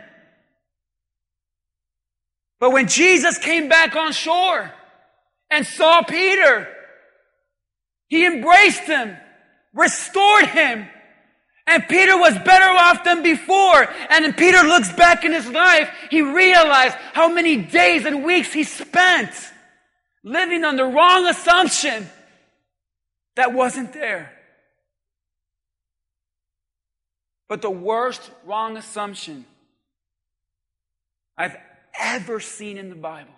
But 2.61 2.71
when 2.71 2.89
Jesus 2.89 3.39
came 3.39 3.69
back 3.69 3.95
on 3.97 4.13
shore 4.13 4.73
and 5.51 5.67
saw 5.67 6.03
Peter, 6.03 6.69
he 8.09 8.25
embraced 8.25 8.83
him, 8.83 9.17
restored 9.75 10.47
him, 10.47 10.89
And 11.67 11.89
Peter 11.89 12.17
was 12.17 12.39
better 12.39 12.69
off 12.69 13.05
than 13.05 13.23
before. 13.23 13.89
And 14.11 14.37
Peter 14.37 14.63
looks 14.63 14.93
back 14.93 15.25
in 15.25 15.33
his 15.33 15.49
life, 15.49 15.91
he 16.11 16.23
realized 16.23 16.97
how 17.13 17.33
many 17.33 17.57
days 17.57 18.07
and 18.07 18.25
weeks 18.25 18.53
he 18.53 18.65
spent 18.65 19.52
living 20.23 20.65
on 20.65 20.77
the 20.77 20.85
wrong 20.85 21.27
assumption 21.27 22.09
that 23.37 23.53
wasn't 23.53 23.93
there. 23.93 24.33
But 27.49 27.63
the 27.63 27.71
worst 27.71 28.31
wrong 28.47 28.77
assumption 28.77 29.45
I've 31.37 31.57
ever 31.99 32.41
seen 32.41 32.79
in 32.79 32.89
the 32.89 32.95
Bible. 32.95 33.35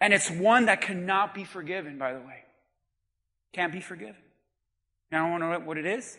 And 0.00 0.12
it's 0.12 0.30
one 0.30 0.66
that 0.66 0.80
cannot 0.80 1.34
be 1.34 1.44
forgiven, 1.44 1.98
by 1.98 2.12
the 2.12 2.20
way. 2.20 2.44
Can't 3.52 3.72
be 3.72 3.80
forgiven. 3.80 4.16
Now, 5.10 5.26
I 5.26 5.30
want 5.30 5.42
to 5.42 5.48
know 5.50 5.58
what 5.60 5.78
it 5.78 5.86
is. 5.86 6.18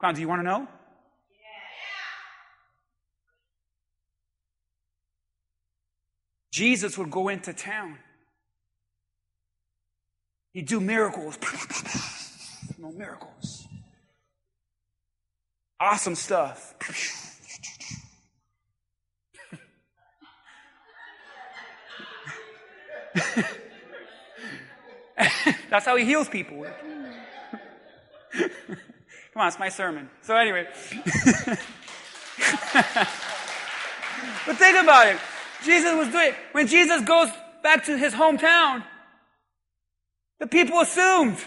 Come 0.00 0.14
do 0.14 0.20
you 0.20 0.28
want 0.28 0.40
to 0.40 0.44
know? 0.44 0.68
Jesus 6.58 6.98
would 6.98 7.08
go 7.08 7.28
into 7.28 7.52
town. 7.52 7.96
He'd 10.52 10.66
do 10.66 10.80
miracles. 10.80 11.38
no 12.78 12.90
miracles. 12.90 13.68
Awesome 15.78 16.16
stuff. 16.16 16.74
That's 25.70 25.86
how 25.86 25.94
he 25.94 26.04
heals 26.04 26.28
people. 26.28 26.66
Come 28.32 28.50
on, 29.36 29.46
it's 29.46 29.60
my 29.60 29.68
sermon. 29.68 30.10
So, 30.22 30.34
anyway. 30.34 30.66
but 34.44 34.56
think 34.56 34.82
about 34.82 35.06
it. 35.06 35.18
Jesus 35.64 35.94
was 35.94 36.08
doing, 36.08 36.32
when 36.52 36.66
Jesus 36.66 37.02
goes 37.02 37.28
back 37.62 37.84
to 37.86 37.96
his 37.96 38.12
hometown, 38.12 38.84
the 40.38 40.46
people 40.46 40.80
assumed, 40.80 41.38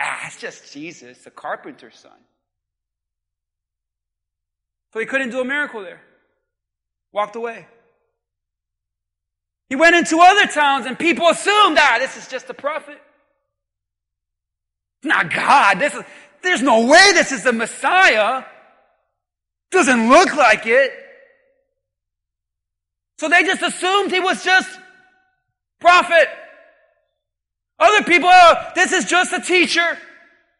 ah, 0.00 0.26
it's 0.26 0.38
just 0.38 0.72
Jesus, 0.72 1.18
the 1.18 1.30
carpenter's 1.30 1.98
son. 1.98 2.12
So 4.92 5.00
he 5.00 5.06
couldn't 5.06 5.30
do 5.30 5.40
a 5.40 5.44
miracle 5.44 5.82
there. 5.82 6.02
Walked 7.12 7.36
away. 7.36 7.66
He 9.68 9.76
went 9.76 9.96
into 9.96 10.18
other 10.20 10.46
towns 10.46 10.84
and 10.84 10.98
people 10.98 11.28
assumed, 11.28 11.78
ah, 11.80 11.96
this 11.98 12.16
is 12.16 12.28
just 12.28 12.50
a 12.50 12.54
prophet. 12.54 13.00
It's 14.98 15.06
not 15.06 15.32
God. 15.32 15.78
This 15.78 15.94
is, 15.94 16.02
there's 16.42 16.62
no 16.62 16.86
way 16.86 17.12
this 17.14 17.32
is 17.32 17.42
the 17.42 17.52
Messiah. 17.52 18.44
Doesn't 19.70 20.10
look 20.10 20.36
like 20.36 20.66
it. 20.66 20.92
So 23.18 23.28
they 23.28 23.42
just 23.44 23.62
assumed 23.62 24.10
he 24.10 24.20
was 24.20 24.42
just 24.44 24.68
prophet. 25.80 26.28
Other 27.78 28.04
people, 28.04 28.30
oh, 28.32 28.70
this 28.74 28.92
is 28.92 29.04
just 29.04 29.32
a 29.32 29.40
teacher. 29.40 29.98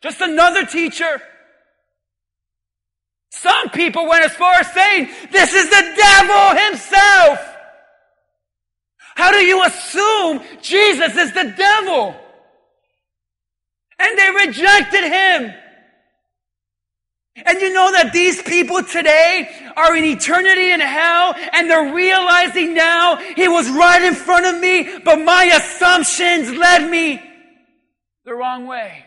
Just 0.02 0.20
another 0.20 0.66
teacher. 0.66 1.22
Some 3.30 3.70
people 3.70 4.08
went 4.08 4.24
as 4.24 4.34
far 4.34 4.54
as 4.54 4.72
saying, 4.72 5.08
this 5.30 5.54
is 5.54 5.70
the 5.70 5.94
devil 5.96 6.64
himself. 6.64 7.38
How 9.14 9.30
do 9.30 9.38
you 9.38 9.64
assume 9.64 10.42
Jesus 10.60 11.16
is 11.16 11.32
the 11.32 11.54
devil? 11.56 12.14
And 13.98 14.18
they 14.18 14.46
rejected 14.46 15.04
him. 15.04 15.54
And 17.34 17.60
you 17.60 17.72
know 17.72 17.90
that 17.92 18.12
these 18.12 18.42
people 18.42 18.82
today 18.82 19.48
are 19.74 19.96
in 19.96 20.04
eternity 20.04 20.70
in 20.70 20.80
hell 20.80 21.34
and 21.52 21.70
they're 21.70 21.94
realizing 21.94 22.74
now 22.74 23.16
he 23.16 23.48
was 23.48 23.70
right 23.70 24.02
in 24.02 24.14
front 24.14 24.44
of 24.44 24.60
me, 24.60 24.98
but 25.02 25.16
my 25.16 25.44
assumptions 25.44 26.50
led 26.50 26.90
me 26.90 27.22
the 28.24 28.34
wrong 28.34 28.66
way. 28.66 29.06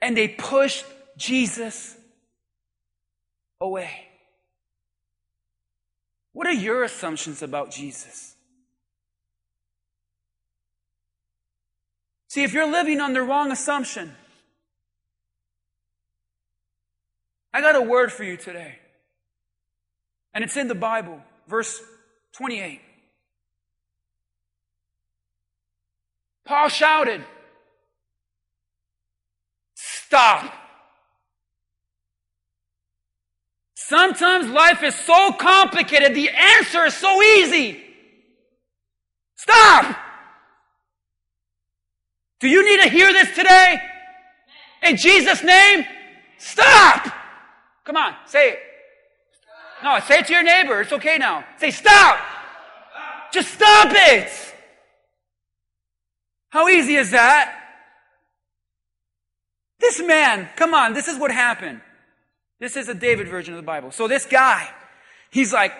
And 0.00 0.16
they 0.16 0.28
pushed 0.28 0.86
Jesus 1.16 1.96
away. 3.60 3.90
What 6.32 6.46
are 6.46 6.52
your 6.52 6.84
assumptions 6.84 7.42
about 7.42 7.72
Jesus? 7.72 8.36
See, 12.28 12.44
if 12.44 12.52
you're 12.52 12.70
living 12.70 13.00
on 13.00 13.12
the 13.12 13.22
wrong 13.22 13.50
assumption, 13.50 14.14
I 17.52 17.60
got 17.60 17.76
a 17.76 17.82
word 17.82 18.12
for 18.12 18.24
you 18.24 18.36
today. 18.36 18.78
And 20.32 20.44
it's 20.44 20.56
in 20.56 20.68
the 20.68 20.74
Bible, 20.74 21.20
verse 21.48 21.80
28. 22.32 22.80
Paul 26.44 26.68
shouted, 26.68 27.24
Stop. 29.74 30.52
Sometimes 33.74 34.48
life 34.48 34.82
is 34.82 34.94
so 34.94 35.32
complicated, 35.32 36.14
the 36.14 36.30
answer 36.30 36.84
is 36.86 36.94
so 36.94 37.22
easy. 37.22 37.80
Stop! 39.36 39.96
Do 42.40 42.48
you 42.48 42.64
need 42.64 42.82
to 42.82 42.88
hear 42.88 43.12
this 43.12 43.34
today? 43.34 43.80
In 44.82 44.96
Jesus' 44.96 45.42
name, 45.42 45.84
stop! 46.38 47.19
Come 47.84 47.96
on, 47.96 48.14
say 48.26 48.50
it. 48.50 48.58
No, 49.82 49.98
say 50.00 50.18
it 50.18 50.26
to 50.26 50.32
your 50.32 50.42
neighbor. 50.42 50.82
It's 50.82 50.92
okay 50.92 51.16
now. 51.18 51.44
Say, 51.58 51.70
stop! 51.70 52.18
Just 53.32 53.54
stop 53.54 53.88
it! 53.90 54.30
How 56.50 56.68
easy 56.68 56.96
is 56.96 57.12
that? 57.12 57.56
This 59.78 60.02
man, 60.02 60.48
come 60.56 60.74
on, 60.74 60.92
this 60.92 61.08
is 61.08 61.18
what 61.18 61.30
happened. 61.30 61.80
This 62.58 62.76
is 62.76 62.88
a 62.88 62.94
David 62.94 63.28
version 63.28 63.54
of 63.54 63.58
the 63.58 63.66
Bible. 63.66 63.92
So 63.92 64.08
this 64.08 64.26
guy, 64.26 64.68
he's 65.30 65.52
like, 65.52 65.72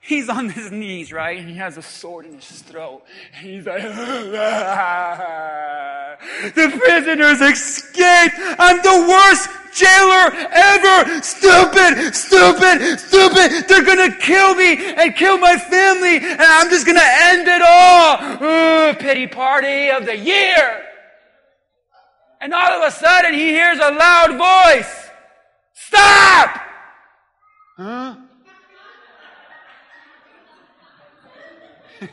he's 0.00 0.28
on 0.28 0.50
his 0.50 0.70
knees, 0.70 1.12
right? 1.12 1.38
And 1.38 1.48
he 1.48 1.56
has 1.56 1.78
a 1.78 1.82
sword 1.82 2.26
in 2.26 2.34
his 2.34 2.60
throat. 2.60 3.02
And 3.34 3.46
he's 3.46 3.64
like, 3.64 3.82
the 6.54 6.80
prisoners 6.84 7.40
escaped. 7.40 8.34
I'm 8.58 8.76
the 8.82 9.06
worst 9.08 9.48
jailer 9.72 10.32
ever. 10.52 11.22
Stupid, 11.22 12.14
stupid, 12.14 12.98
stupid. 12.98 13.68
They're 13.68 13.84
gonna 13.84 14.14
kill 14.16 14.54
me 14.54 14.94
and 14.94 15.14
kill 15.16 15.38
my 15.38 15.56
family. 15.58 16.18
And 16.18 16.40
I'm 16.40 16.68
just 16.70 16.86
gonna 16.86 17.00
end 17.02 17.48
it 17.48 17.62
all. 17.62 18.18
Ooh, 18.42 18.94
pity 18.94 19.26
party 19.26 19.90
of 19.90 20.06
the 20.06 20.16
year. 20.16 20.82
And 22.40 22.52
all 22.52 22.82
of 22.82 22.82
a 22.86 22.90
sudden 22.90 23.34
he 23.34 23.48
hears 23.50 23.78
a 23.78 23.90
loud 23.90 24.36
voice. 24.36 25.10
Stop! 25.74 26.60
Huh? 27.76 28.16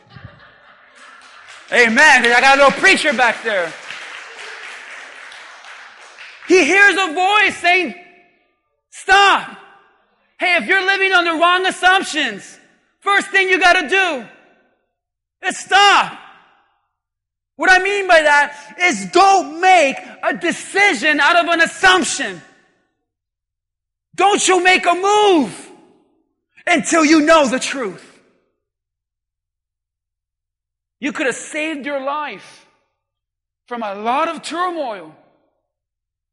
Amen. 1.72 2.26
I 2.26 2.42
got 2.42 2.58
a 2.58 2.64
little 2.64 2.80
preacher 2.80 3.14
back 3.14 3.44
there. 3.44 3.74
He 6.50 6.66
hears 6.66 6.96
a 6.96 7.14
voice 7.14 7.58
saying, 7.58 7.94
Stop. 8.90 9.56
Hey, 10.40 10.56
if 10.56 10.66
you're 10.66 10.84
living 10.84 11.14
on 11.14 11.24
the 11.24 11.34
wrong 11.34 11.68
assumptions, 11.68 12.58
first 13.02 13.30
thing 13.30 13.50
you 13.50 13.60
got 13.60 13.74
to 13.74 13.88
do 13.88 14.28
is 15.48 15.60
stop. 15.60 16.18
What 17.56 17.70
I 17.70 17.78
mean 17.78 18.08
by 18.08 18.24
that 18.24 18.78
is 18.80 19.12
don't 19.12 19.62
make 19.62 19.98
a 20.24 20.34
decision 20.34 21.20
out 21.20 21.36
of 21.36 21.54
an 21.54 21.62
assumption. 21.62 22.42
Don't 24.16 24.46
you 24.48 24.64
make 24.64 24.88
a 24.88 24.96
move 24.96 25.72
until 26.66 27.06
you 27.06 27.22
know 27.22 27.48
the 27.48 27.60
truth. 27.60 28.06
You 31.00 31.12
could 31.12 31.28
have 31.28 31.36
saved 31.36 31.86
your 31.86 32.04
life 32.04 32.66
from 33.68 33.84
a 33.84 33.94
lot 33.94 34.30
of 34.30 34.42
turmoil 34.42 35.16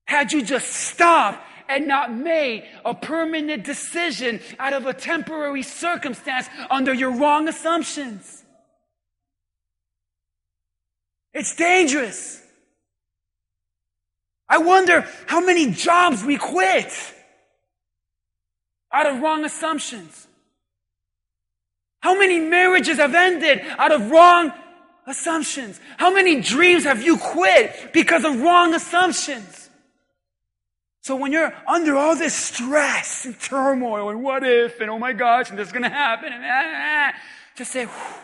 had 0.07 0.33
you 0.33 0.43
just 0.43 0.69
stopped 0.69 1.43
and 1.69 1.87
not 1.87 2.15
made 2.15 2.65
a 2.85 2.95
permanent 2.95 3.65
decision 3.65 4.41
out 4.59 4.73
of 4.73 4.87
a 4.87 4.95
temporary 4.95 5.63
circumstance 5.63 6.49
under 6.71 6.95
your 6.95 7.11
wrong 7.11 7.49
assumptions. 7.49 8.45
It's 11.35 11.55
dangerous. 11.55 12.43
I 14.49 14.59
wonder 14.59 15.07
how 15.27 15.45
many 15.45 15.73
jobs 15.73 16.25
we 16.25 16.37
quit 16.39 16.93
out 18.93 19.07
of 19.07 19.21
wrong 19.21 19.45
assumptions? 19.45 20.27
How 22.01 22.19
many 22.19 22.39
marriages 22.39 22.99
have 22.99 23.15
ended 23.15 23.61
out 23.79 23.93
of 23.93 24.11
wrong 24.11 24.53
assumptions? 25.07 25.81
How 25.99 26.13
many 26.13 26.41
dreams 26.41 26.85
have 26.85 27.03
you 27.03 27.19
quit 27.19 27.93
because 27.93 28.25
of 28.25 28.41
wrong 28.41 28.75
assumptions? 28.75 29.66
So 31.07 31.15
when 31.15 31.31
you're 31.31 31.55
under 31.69 31.95
all 31.95 32.17
this 32.17 32.35
stress 32.35 33.27
and 33.27 33.39
turmoil 33.39 34.09
and 34.09 34.25
what 34.25 34.43
if 34.43 34.81
and 34.81 34.91
oh 34.91 34.99
my 34.99 35.13
gosh 35.13 35.51
and 35.51 35.57
this 35.57 35.69
is 35.69 35.73
going 35.73 35.85
to 35.85 35.89
happen 35.89 36.33
and 36.33 36.43
ah, 36.45 36.49
ah, 36.49 37.13
ah, 37.15 37.19
just 37.55 37.71
say, 37.71 37.85
Whew. 37.85 38.15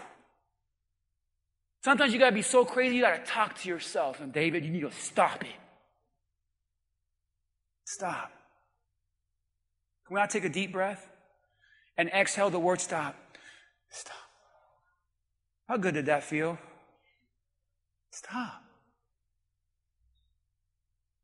sometimes 1.84 2.12
you 2.12 2.18
got 2.18 2.30
to 2.30 2.34
be 2.34 2.42
so 2.42 2.64
crazy 2.64 2.96
you 2.96 3.02
got 3.02 3.24
to 3.24 3.30
talk 3.30 3.56
to 3.60 3.68
yourself 3.68 4.20
and 4.20 4.32
David, 4.32 4.64
you 4.64 4.72
need 4.72 4.80
to 4.80 4.90
stop 4.90 5.44
it. 5.44 5.54
Stop. 7.84 8.32
Can 10.08 10.16
we 10.16 10.20
not 10.20 10.30
take 10.30 10.44
a 10.44 10.48
deep 10.48 10.72
breath 10.72 11.08
and 11.96 12.08
exhale 12.08 12.50
the 12.50 12.58
word 12.58 12.80
stop? 12.80 13.14
Stop. 13.90 14.16
How 15.68 15.76
good 15.76 15.94
did 15.94 16.06
that 16.06 16.24
feel? 16.24 16.58
Stop. 18.10 18.60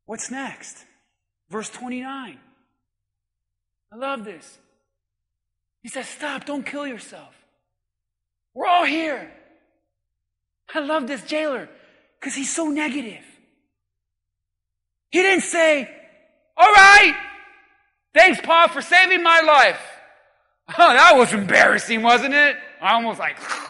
What's 0.05 0.31
next? 0.31 0.85
Verse 1.49 1.69
29. 1.69 2.37
I 3.91 3.95
love 3.95 4.23
this. 4.23 4.57
He 5.81 5.89
says, 5.89 6.07
Stop, 6.07 6.45
don't 6.45 6.65
kill 6.65 6.85
yourself. 6.85 7.33
We're 8.53 8.67
all 8.67 8.85
here. 8.85 9.31
I 10.73 10.79
love 10.79 11.07
this 11.07 11.23
jailer 11.23 11.69
because 12.19 12.35
he's 12.35 12.53
so 12.53 12.67
negative. 12.67 13.23
He 15.09 15.21
didn't 15.21 15.43
say, 15.43 15.89
All 16.55 16.71
right, 16.71 17.15
thanks, 18.13 18.39
Paul, 18.41 18.67
for 18.67 18.81
saving 18.81 19.23
my 19.23 19.41
life. 19.41 19.81
Oh, 20.77 20.93
that 20.93 21.17
was 21.17 21.33
embarrassing, 21.33 22.03
wasn't 22.03 22.35
it? 22.35 22.55
I 22.79 22.93
almost 22.93 23.17
like, 23.17 23.37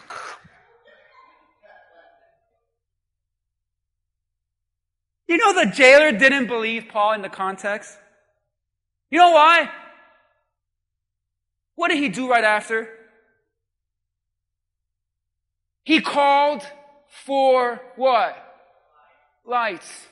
You 5.30 5.36
know, 5.36 5.52
the 5.52 5.70
jailer 5.70 6.10
didn't 6.10 6.48
believe 6.48 6.88
Paul 6.88 7.12
in 7.12 7.22
the 7.22 7.28
context. 7.28 7.96
You 9.12 9.18
know 9.18 9.30
why? 9.30 9.70
What 11.76 11.86
did 11.86 11.98
he 11.98 12.08
do 12.08 12.28
right 12.28 12.42
after? 12.42 12.88
He 15.84 16.00
called 16.00 16.62
for 17.24 17.80
what? 17.94 18.36
Lights. 19.46 20.08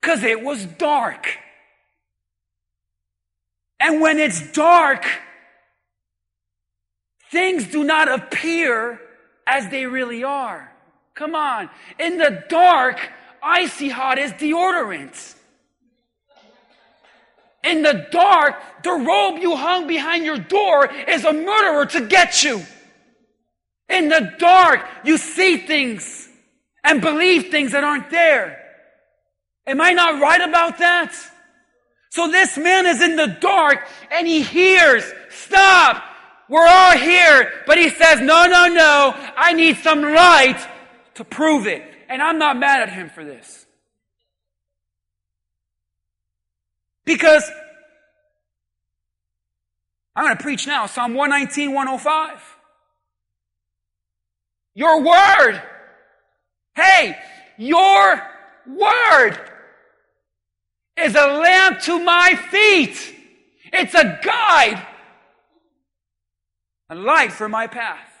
Because 0.00 0.24
it 0.24 0.42
was 0.42 0.66
dark. 0.66 1.38
And 3.78 4.00
when 4.00 4.18
it's 4.18 4.50
dark, 4.50 5.06
things 7.30 7.68
do 7.68 7.84
not 7.84 8.08
appear 8.08 9.00
as 9.46 9.68
they 9.68 9.86
really 9.86 10.24
are. 10.24 10.72
Come 11.14 11.36
on. 11.36 11.70
In 12.00 12.18
the 12.18 12.42
dark, 12.48 12.98
icy 13.44 13.88
hot 13.88 14.18
as 14.18 14.32
deodorant. 14.32 15.34
In 17.62 17.82
the 17.82 18.06
dark, 18.10 18.56
the 18.82 18.92
robe 18.92 19.40
you 19.40 19.56
hung 19.56 19.86
behind 19.86 20.24
your 20.24 20.38
door 20.38 20.86
is 21.08 21.24
a 21.24 21.32
murderer 21.32 21.86
to 21.86 22.06
get 22.06 22.42
you. 22.42 22.62
In 23.88 24.08
the 24.08 24.34
dark, 24.38 24.80
you 25.04 25.18
see 25.18 25.58
things 25.58 26.28
and 26.82 27.00
believe 27.00 27.50
things 27.50 27.72
that 27.72 27.84
aren't 27.84 28.10
there. 28.10 28.60
Am 29.66 29.80
I 29.80 29.92
not 29.94 30.20
right 30.20 30.46
about 30.46 30.78
that? 30.78 31.14
So 32.10 32.30
this 32.30 32.58
man 32.58 32.86
is 32.86 33.02
in 33.02 33.16
the 33.16 33.26
dark 33.40 33.88
and 34.12 34.26
he 34.26 34.42
hears, 34.42 35.04
stop, 35.30 36.04
we're 36.48 36.66
all 36.66 36.92
here. 36.92 37.50
But 37.66 37.78
he 37.78 37.88
says, 37.88 38.20
no, 38.20 38.46
no, 38.46 38.68
no, 38.68 39.14
I 39.36 39.54
need 39.54 39.78
some 39.78 40.02
light 40.02 40.64
to 41.14 41.24
prove 41.24 41.66
it. 41.66 41.93
And 42.08 42.22
I'm 42.22 42.38
not 42.38 42.58
mad 42.58 42.82
at 42.82 42.90
him 42.90 43.08
for 43.10 43.24
this. 43.24 43.66
Because 47.04 47.50
I'm 50.16 50.24
going 50.24 50.36
to 50.36 50.42
preach 50.42 50.66
now 50.66 50.86
Psalm 50.86 51.14
119, 51.14 51.72
105. 51.72 52.40
Your 54.74 55.02
word. 55.02 55.62
Hey, 56.74 57.16
your 57.56 58.22
word 58.66 59.38
is 60.96 61.14
a 61.14 61.26
lamp 61.26 61.80
to 61.82 62.02
my 62.02 62.34
feet. 62.50 63.14
It's 63.72 63.94
a 63.94 64.20
guide, 64.22 64.86
a 66.88 66.94
light 66.94 67.32
for 67.32 67.48
my 67.48 67.66
path. 67.66 68.13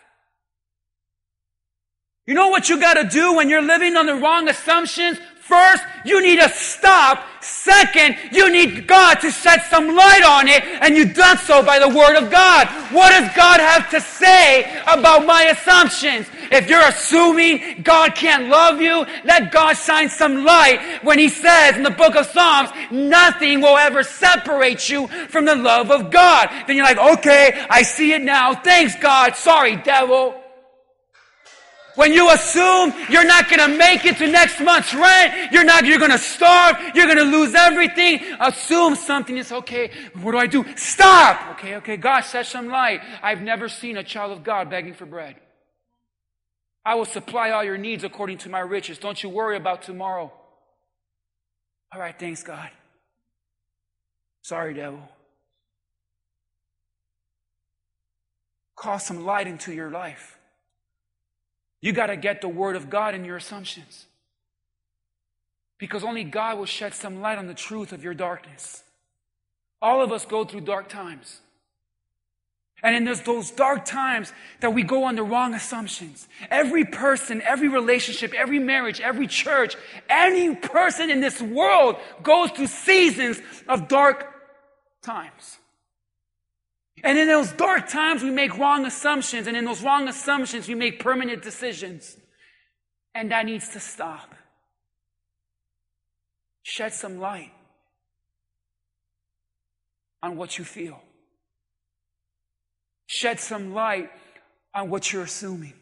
You 2.26 2.32
know 2.32 2.48
what 2.48 2.70
you 2.70 2.80
gotta 2.80 3.04
do 3.04 3.34
when 3.34 3.50
you're 3.50 3.60
living 3.60 3.96
on 3.96 4.06
the 4.06 4.14
wrong 4.14 4.48
assumptions? 4.48 5.18
First, 5.40 5.84
you 6.06 6.22
need 6.22 6.40
to 6.40 6.48
stop. 6.48 7.22
Second, 7.42 8.16
you 8.32 8.50
need 8.50 8.86
God 8.86 9.16
to 9.16 9.30
shed 9.30 9.60
some 9.68 9.94
light 9.94 10.22
on 10.24 10.48
it, 10.48 10.64
and 10.80 10.96
you've 10.96 11.12
done 11.12 11.36
so 11.36 11.62
by 11.62 11.78
the 11.78 11.88
Word 11.88 12.16
of 12.16 12.30
God. 12.30 12.66
What 12.92 13.10
does 13.10 13.30
God 13.36 13.60
have 13.60 13.90
to 13.90 14.00
say 14.00 14.82
about 14.86 15.26
my 15.26 15.42
assumptions? 15.42 16.26
If 16.50 16.70
you're 16.70 16.88
assuming 16.88 17.82
God 17.82 18.14
can't 18.14 18.48
love 18.48 18.80
you, 18.80 19.04
let 19.24 19.52
God 19.52 19.74
shine 19.74 20.08
some 20.08 20.44
light 20.46 20.80
when 21.02 21.18
He 21.18 21.28
says 21.28 21.76
in 21.76 21.82
the 21.82 21.90
book 21.90 22.16
of 22.16 22.24
Psalms, 22.24 22.70
nothing 22.90 23.60
will 23.60 23.76
ever 23.76 24.02
separate 24.02 24.88
you 24.88 25.08
from 25.28 25.44
the 25.44 25.56
love 25.56 25.90
of 25.90 26.10
God. 26.10 26.48
Then 26.66 26.76
you're 26.76 26.86
like, 26.86 27.18
okay, 27.18 27.66
I 27.68 27.82
see 27.82 28.14
it 28.14 28.22
now. 28.22 28.54
Thanks, 28.54 28.94
God. 28.98 29.36
Sorry, 29.36 29.76
devil. 29.76 30.43
When 31.94 32.12
you 32.12 32.30
assume 32.30 32.92
you're 33.08 33.24
not 33.24 33.48
going 33.48 33.70
to 33.70 33.78
make 33.78 34.04
it 34.04 34.16
to 34.18 34.26
next 34.26 34.60
month's 34.60 34.92
rent, 34.92 35.52
you're 35.52 35.64
not, 35.64 35.86
you're 35.86 35.98
going 35.98 36.10
to 36.10 36.18
starve, 36.18 36.76
you're 36.94 37.06
going 37.06 37.18
to 37.18 37.24
lose 37.24 37.54
everything, 37.54 38.20
assume 38.40 38.96
something 38.96 39.36
is 39.36 39.52
okay. 39.52 39.90
What 40.20 40.32
do 40.32 40.38
I 40.38 40.46
do? 40.46 40.64
Stop! 40.76 41.52
Okay, 41.52 41.76
okay, 41.76 41.96
God, 41.96 42.22
set 42.22 42.46
some 42.46 42.68
light. 42.68 43.00
I've 43.22 43.42
never 43.42 43.68
seen 43.68 43.96
a 43.96 44.02
child 44.02 44.32
of 44.32 44.42
God 44.42 44.70
begging 44.70 44.94
for 44.94 45.06
bread. 45.06 45.36
I 46.84 46.96
will 46.96 47.04
supply 47.04 47.50
all 47.50 47.62
your 47.64 47.78
needs 47.78 48.02
according 48.02 48.38
to 48.38 48.48
my 48.48 48.60
riches. 48.60 48.98
Don't 48.98 49.22
you 49.22 49.28
worry 49.28 49.56
about 49.56 49.82
tomorrow. 49.82 50.32
All 51.92 52.00
right, 52.00 52.18
thanks, 52.18 52.42
God. 52.42 52.70
Sorry, 54.42 54.74
devil. 54.74 55.00
Call 58.76 58.98
some 58.98 59.24
light 59.24 59.46
into 59.46 59.72
your 59.72 59.90
life. 59.90 60.36
You 61.84 61.92
got 61.92 62.06
to 62.06 62.16
get 62.16 62.40
the 62.40 62.48
Word 62.48 62.76
of 62.76 62.88
God 62.88 63.14
in 63.14 63.26
your 63.26 63.36
assumptions. 63.36 64.06
Because 65.76 66.02
only 66.02 66.24
God 66.24 66.56
will 66.56 66.64
shed 66.64 66.94
some 66.94 67.20
light 67.20 67.36
on 67.36 67.46
the 67.46 67.52
truth 67.52 67.92
of 67.92 68.02
your 68.02 68.14
darkness. 68.14 68.82
All 69.82 70.00
of 70.00 70.10
us 70.10 70.24
go 70.24 70.46
through 70.46 70.62
dark 70.62 70.88
times. 70.88 71.42
And 72.82 72.96
in 72.96 73.04
those 73.04 73.50
dark 73.50 73.84
times 73.84 74.32
that 74.60 74.72
we 74.72 74.82
go 74.82 75.04
on 75.04 75.16
the 75.16 75.22
wrong 75.22 75.52
assumptions. 75.52 76.26
Every 76.50 76.86
person, 76.86 77.42
every 77.42 77.68
relationship, 77.68 78.32
every 78.32 78.60
marriage, 78.60 79.02
every 79.02 79.26
church, 79.26 79.76
any 80.08 80.54
person 80.54 81.10
in 81.10 81.20
this 81.20 81.38
world 81.38 81.96
goes 82.22 82.50
through 82.52 82.68
seasons 82.68 83.42
of 83.68 83.88
dark 83.88 84.32
times. 85.02 85.58
And 87.04 87.18
in 87.18 87.28
those 87.28 87.52
dark 87.52 87.88
times, 87.88 88.22
we 88.22 88.30
make 88.30 88.56
wrong 88.56 88.86
assumptions. 88.86 89.46
And 89.46 89.56
in 89.56 89.66
those 89.66 89.82
wrong 89.82 90.08
assumptions, 90.08 90.66
we 90.66 90.74
make 90.74 91.00
permanent 91.00 91.42
decisions. 91.42 92.16
And 93.14 93.30
that 93.30 93.44
needs 93.44 93.68
to 93.70 93.80
stop. 93.80 94.34
Shed 96.62 96.94
some 96.94 97.20
light 97.20 97.52
on 100.22 100.38
what 100.38 100.56
you 100.56 100.64
feel. 100.64 100.98
Shed 103.06 103.38
some 103.38 103.74
light 103.74 104.10
on 104.74 104.88
what 104.88 105.12
you're 105.12 105.24
assuming. 105.24 105.74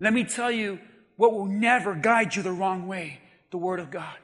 Let 0.00 0.14
me 0.14 0.24
tell 0.24 0.50
you 0.50 0.80
what 1.16 1.34
will 1.34 1.46
never 1.46 1.94
guide 1.94 2.34
you 2.34 2.42
the 2.42 2.52
wrong 2.52 2.88
way 2.88 3.20
the 3.50 3.58
Word 3.58 3.80
of 3.80 3.90
God. 3.90 4.16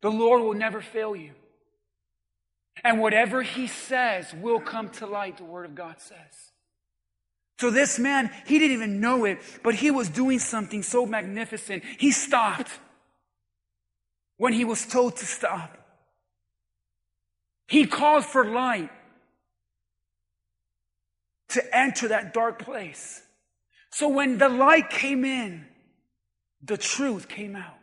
The 0.00 0.10
Lord 0.10 0.42
will 0.42 0.54
never 0.54 0.80
fail 0.80 1.14
you. 1.14 1.32
And 2.84 3.00
whatever 3.00 3.42
he 3.42 3.66
says 3.66 4.32
will 4.34 4.60
come 4.60 4.90
to 4.90 5.06
light, 5.06 5.38
the 5.38 5.44
word 5.44 5.64
of 5.66 5.74
God 5.74 5.96
says. 5.98 6.52
So 7.58 7.70
this 7.70 7.98
man, 7.98 8.30
he 8.46 8.58
didn't 8.58 8.76
even 8.76 9.00
know 9.00 9.24
it, 9.24 9.38
but 9.62 9.74
he 9.74 9.90
was 9.90 10.08
doing 10.08 10.38
something 10.38 10.82
so 10.82 11.06
magnificent. 11.06 11.84
He 11.98 12.10
stopped 12.10 12.70
when 14.36 14.52
he 14.52 14.64
was 14.64 14.86
told 14.86 15.16
to 15.16 15.24
stop. 15.24 15.76
He 17.66 17.86
called 17.86 18.24
for 18.24 18.44
light 18.44 18.90
to 21.48 21.76
enter 21.76 22.08
that 22.08 22.34
dark 22.34 22.58
place. 22.58 23.22
So 23.90 24.08
when 24.08 24.36
the 24.36 24.48
light 24.48 24.90
came 24.90 25.24
in, 25.24 25.64
the 26.62 26.76
truth 26.76 27.28
came 27.28 27.56
out. 27.56 27.75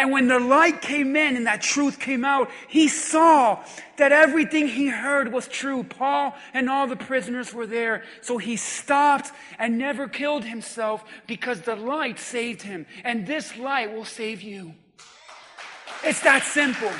And 0.00 0.10
when 0.10 0.28
the 0.28 0.40
light 0.40 0.80
came 0.80 1.14
in 1.14 1.36
and 1.36 1.46
that 1.46 1.60
truth 1.60 2.00
came 2.00 2.24
out, 2.24 2.50
he 2.68 2.88
saw 2.88 3.62
that 3.98 4.12
everything 4.12 4.66
he 4.66 4.88
heard 4.88 5.30
was 5.30 5.46
true. 5.46 5.82
Paul 5.84 6.34
and 6.54 6.70
all 6.70 6.86
the 6.86 6.96
prisoners 6.96 7.52
were 7.52 7.66
there. 7.66 8.04
So 8.22 8.38
he 8.38 8.56
stopped 8.56 9.30
and 9.58 9.76
never 9.76 10.08
killed 10.08 10.44
himself 10.44 11.04
because 11.26 11.60
the 11.60 11.76
light 11.76 12.18
saved 12.18 12.62
him. 12.62 12.86
And 13.04 13.26
this 13.26 13.58
light 13.58 13.92
will 13.92 14.06
save 14.06 14.40
you. 14.40 14.74
It's 16.02 16.22
that 16.22 16.44
simple. 16.44 16.92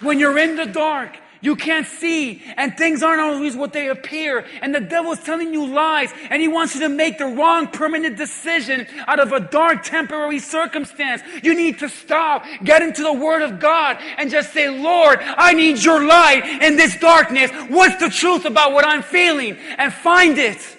When 0.00 0.18
you're 0.18 0.38
in 0.38 0.56
the 0.56 0.64
dark, 0.64 1.18
you 1.40 1.56
can't 1.56 1.86
see, 1.86 2.42
and 2.56 2.76
things 2.76 3.02
aren't 3.02 3.20
always 3.20 3.56
what 3.56 3.72
they 3.72 3.88
appear, 3.88 4.44
and 4.60 4.74
the 4.74 4.80
devil's 4.80 5.20
telling 5.20 5.52
you 5.52 5.66
lies, 5.66 6.10
and 6.30 6.42
he 6.42 6.48
wants 6.48 6.74
you 6.74 6.80
to 6.80 6.88
make 6.88 7.18
the 7.18 7.26
wrong 7.26 7.68
permanent 7.68 8.16
decision 8.16 8.86
out 9.06 9.20
of 9.20 9.32
a 9.32 9.40
dark 9.40 9.82
temporary 9.82 10.38
circumstance. 10.38 11.22
You 11.42 11.54
need 11.54 11.78
to 11.78 11.88
stop, 11.88 12.44
get 12.64 12.82
into 12.82 13.02
the 13.02 13.12
Word 13.12 13.42
of 13.42 13.60
God, 13.60 13.98
and 14.16 14.30
just 14.30 14.52
say, 14.52 14.68
Lord, 14.68 15.20
I 15.20 15.52
need 15.52 15.82
your 15.82 16.04
light 16.04 16.44
in 16.62 16.76
this 16.76 16.98
darkness. 16.98 17.50
What's 17.68 18.00
the 18.00 18.10
truth 18.10 18.44
about 18.44 18.72
what 18.72 18.86
I'm 18.86 19.02
feeling? 19.02 19.56
And 19.78 19.92
find 19.92 20.38
it. 20.38 20.76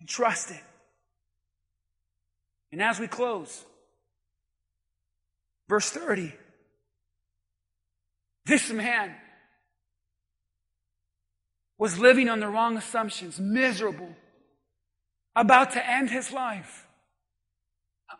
And 0.00 0.08
trust 0.08 0.50
it. 0.50 0.62
And 2.72 2.82
as 2.82 3.00
we 3.00 3.06
close, 3.08 3.64
verse 5.68 5.90
30. 5.90 6.32
This 8.46 8.70
man 8.70 9.12
was 11.78 11.98
living 11.98 12.28
on 12.28 12.38
the 12.38 12.46
wrong 12.46 12.76
assumptions, 12.76 13.40
miserable, 13.40 14.08
about 15.34 15.72
to 15.72 15.84
end 15.84 16.10
his 16.10 16.32
life. 16.32 16.86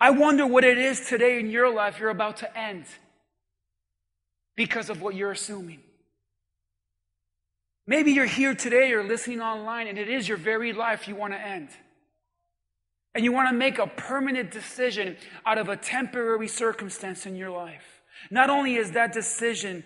I 0.00 0.10
wonder 0.10 0.44
what 0.44 0.64
it 0.64 0.78
is 0.78 1.08
today 1.08 1.38
in 1.38 1.48
your 1.48 1.72
life 1.72 2.00
you're 2.00 2.10
about 2.10 2.38
to 2.38 2.58
end 2.58 2.86
because 4.56 4.90
of 4.90 5.00
what 5.00 5.14
you're 5.14 5.30
assuming. 5.30 5.78
Maybe 7.86 8.10
you're 8.10 8.26
here 8.26 8.54
today 8.54 8.92
or 8.92 9.04
listening 9.04 9.40
online 9.40 9.86
and 9.86 9.96
it 9.96 10.08
is 10.08 10.28
your 10.28 10.38
very 10.38 10.72
life 10.72 11.06
you 11.06 11.14
want 11.14 11.34
to 11.34 11.40
end. 11.40 11.68
And 13.14 13.24
you 13.24 13.32
want 13.32 13.48
to 13.48 13.54
make 13.54 13.78
a 13.78 13.86
permanent 13.86 14.50
decision 14.50 15.16
out 15.46 15.56
of 15.56 15.68
a 15.68 15.76
temporary 15.76 16.48
circumstance 16.48 17.26
in 17.26 17.36
your 17.36 17.50
life. 17.50 18.02
Not 18.28 18.50
only 18.50 18.74
is 18.74 18.90
that 18.90 19.12
decision 19.12 19.84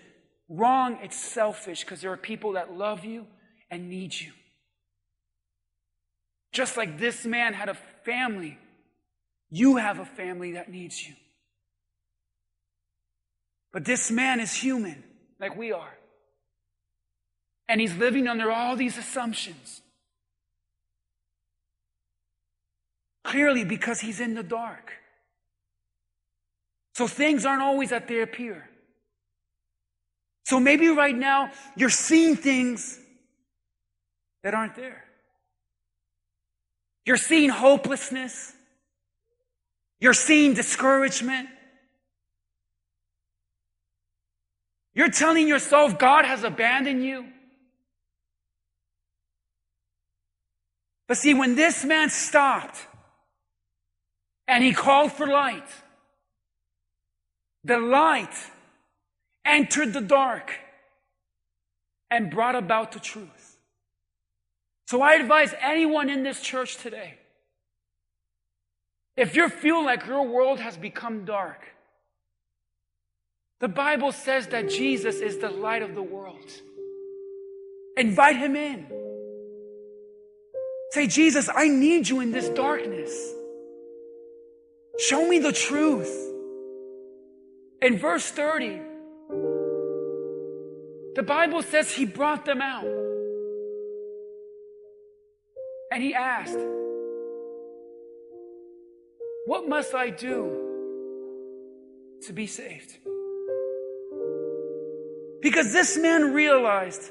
wrong, 0.51 0.99
it's 1.01 1.15
selfish 1.15 1.81
because 1.81 2.01
there 2.01 2.11
are 2.11 2.17
people 2.17 2.53
that 2.53 2.73
love 2.73 3.05
you 3.05 3.25
and 3.69 3.89
need 3.89 4.13
you. 4.13 4.33
Just 6.51 6.75
like 6.75 6.99
this 6.99 7.25
man 7.25 7.53
had 7.53 7.69
a 7.69 7.77
family, 8.03 8.57
you 9.49 9.77
have 9.77 9.99
a 9.99 10.05
family 10.05 10.53
that 10.53 10.69
needs 10.69 11.07
you. 11.07 11.15
But 13.71 13.85
this 13.85 14.11
man 14.11 14.41
is 14.41 14.53
human, 14.53 15.01
like 15.39 15.55
we 15.55 15.71
are. 15.71 15.97
And 17.69 17.79
he's 17.79 17.95
living 17.95 18.27
under 18.27 18.51
all 18.51 18.75
these 18.75 18.97
assumptions. 18.97 19.81
Clearly, 23.23 23.63
because 23.63 24.01
he's 24.01 24.19
in 24.19 24.33
the 24.33 24.43
dark. 24.43 24.91
So 26.95 27.07
things 27.07 27.45
aren't 27.45 27.61
always 27.61 27.91
that 27.91 28.09
they 28.09 28.21
appear. 28.21 28.67
So 30.51 30.59
maybe 30.59 30.89
right 30.89 31.15
now 31.15 31.49
you're 31.77 31.89
seeing 31.89 32.35
things 32.35 32.99
that 34.43 34.53
aren't 34.53 34.75
there. 34.75 35.05
You're 37.05 37.15
seeing 37.15 37.49
hopelessness. 37.49 38.51
You're 40.01 40.13
seeing 40.13 40.53
discouragement. 40.53 41.47
You're 44.93 45.09
telling 45.09 45.47
yourself 45.47 45.97
God 45.97 46.25
has 46.25 46.43
abandoned 46.43 47.01
you. 47.01 47.27
But 51.07 51.15
see, 51.15 51.33
when 51.33 51.55
this 51.55 51.85
man 51.85 52.09
stopped 52.09 52.85
and 54.49 54.61
he 54.61 54.73
called 54.73 55.13
for 55.13 55.27
light, 55.27 55.69
the 57.63 57.79
light 57.79 58.35
entered 59.45 59.93
the 59.93 60.01
dark 60.01 60.51
and 62.09 62.29
brought 62.29 62.55
about 62.55 62.91
the 62.91 62.99
truth. 62.99 63.57
So 64.87 65.01
I 65.01 65.13
advise 65.13 65.53
anyone 65.61 66.09
in 66.09 66.23
this 66.23 66.41
church 66.41 66.77
today 66.77 67.17
if 69.17 69.35
you 69.35 69.49
feel 69.49 69.83
like 69.83 70.05
your 70.07 70.25
world 70.25 70.59
has 70.59 70.77
become 70.77 71.25
dark, 71.25 71.61
the 73.59 73.67
Bible 73.67 74.11
says 74.11 74.47
that 74.47 74.69
Jesus 74.69 75.17
is 75.17 75.37
the 75.37 75.49
light 75.49 75.83
of 75.83 75.93
the 75.93 76.01
world. 76.01 76.49
Invite 77.97 78.37
him 78.37 78.55
in. 78.55 78.87
Say, 80.91 81.07
Jesus, 81.07 81.49
I 81.53 81.67
need 81.67 82.09
you 82.09 82.21
in 82.21 82.31
this 82.31 82.49
darkness. 82.49 83.13
Show 84.97 85.27
me 85.27 85.39
the 85.39 85.53
truth. 85.53 86.11
In 87.81 87.97
verse 87.97 88.29
30, 88.29 88.81
the 91.15 91.23
Bible 91.23 91.61
says 91.61 91.91
he 91.91 92.05
brought 92.05 92.45
them 92.45 92.61
out. 92.61 92.85
And 95.91 96.01
he 96.01 96.13
asked, 96.13 96.57
What 99.45 99.67
must 99.67 99.93
I 99.93 100.09
do 100.09 100.57
to 102.23 102.33
be 102.33 102.47
saved? 102.47 102.97
Because 105.41 105.73
this 105.73 105.97
man 105.97 106.33
realized, 106.33 107.09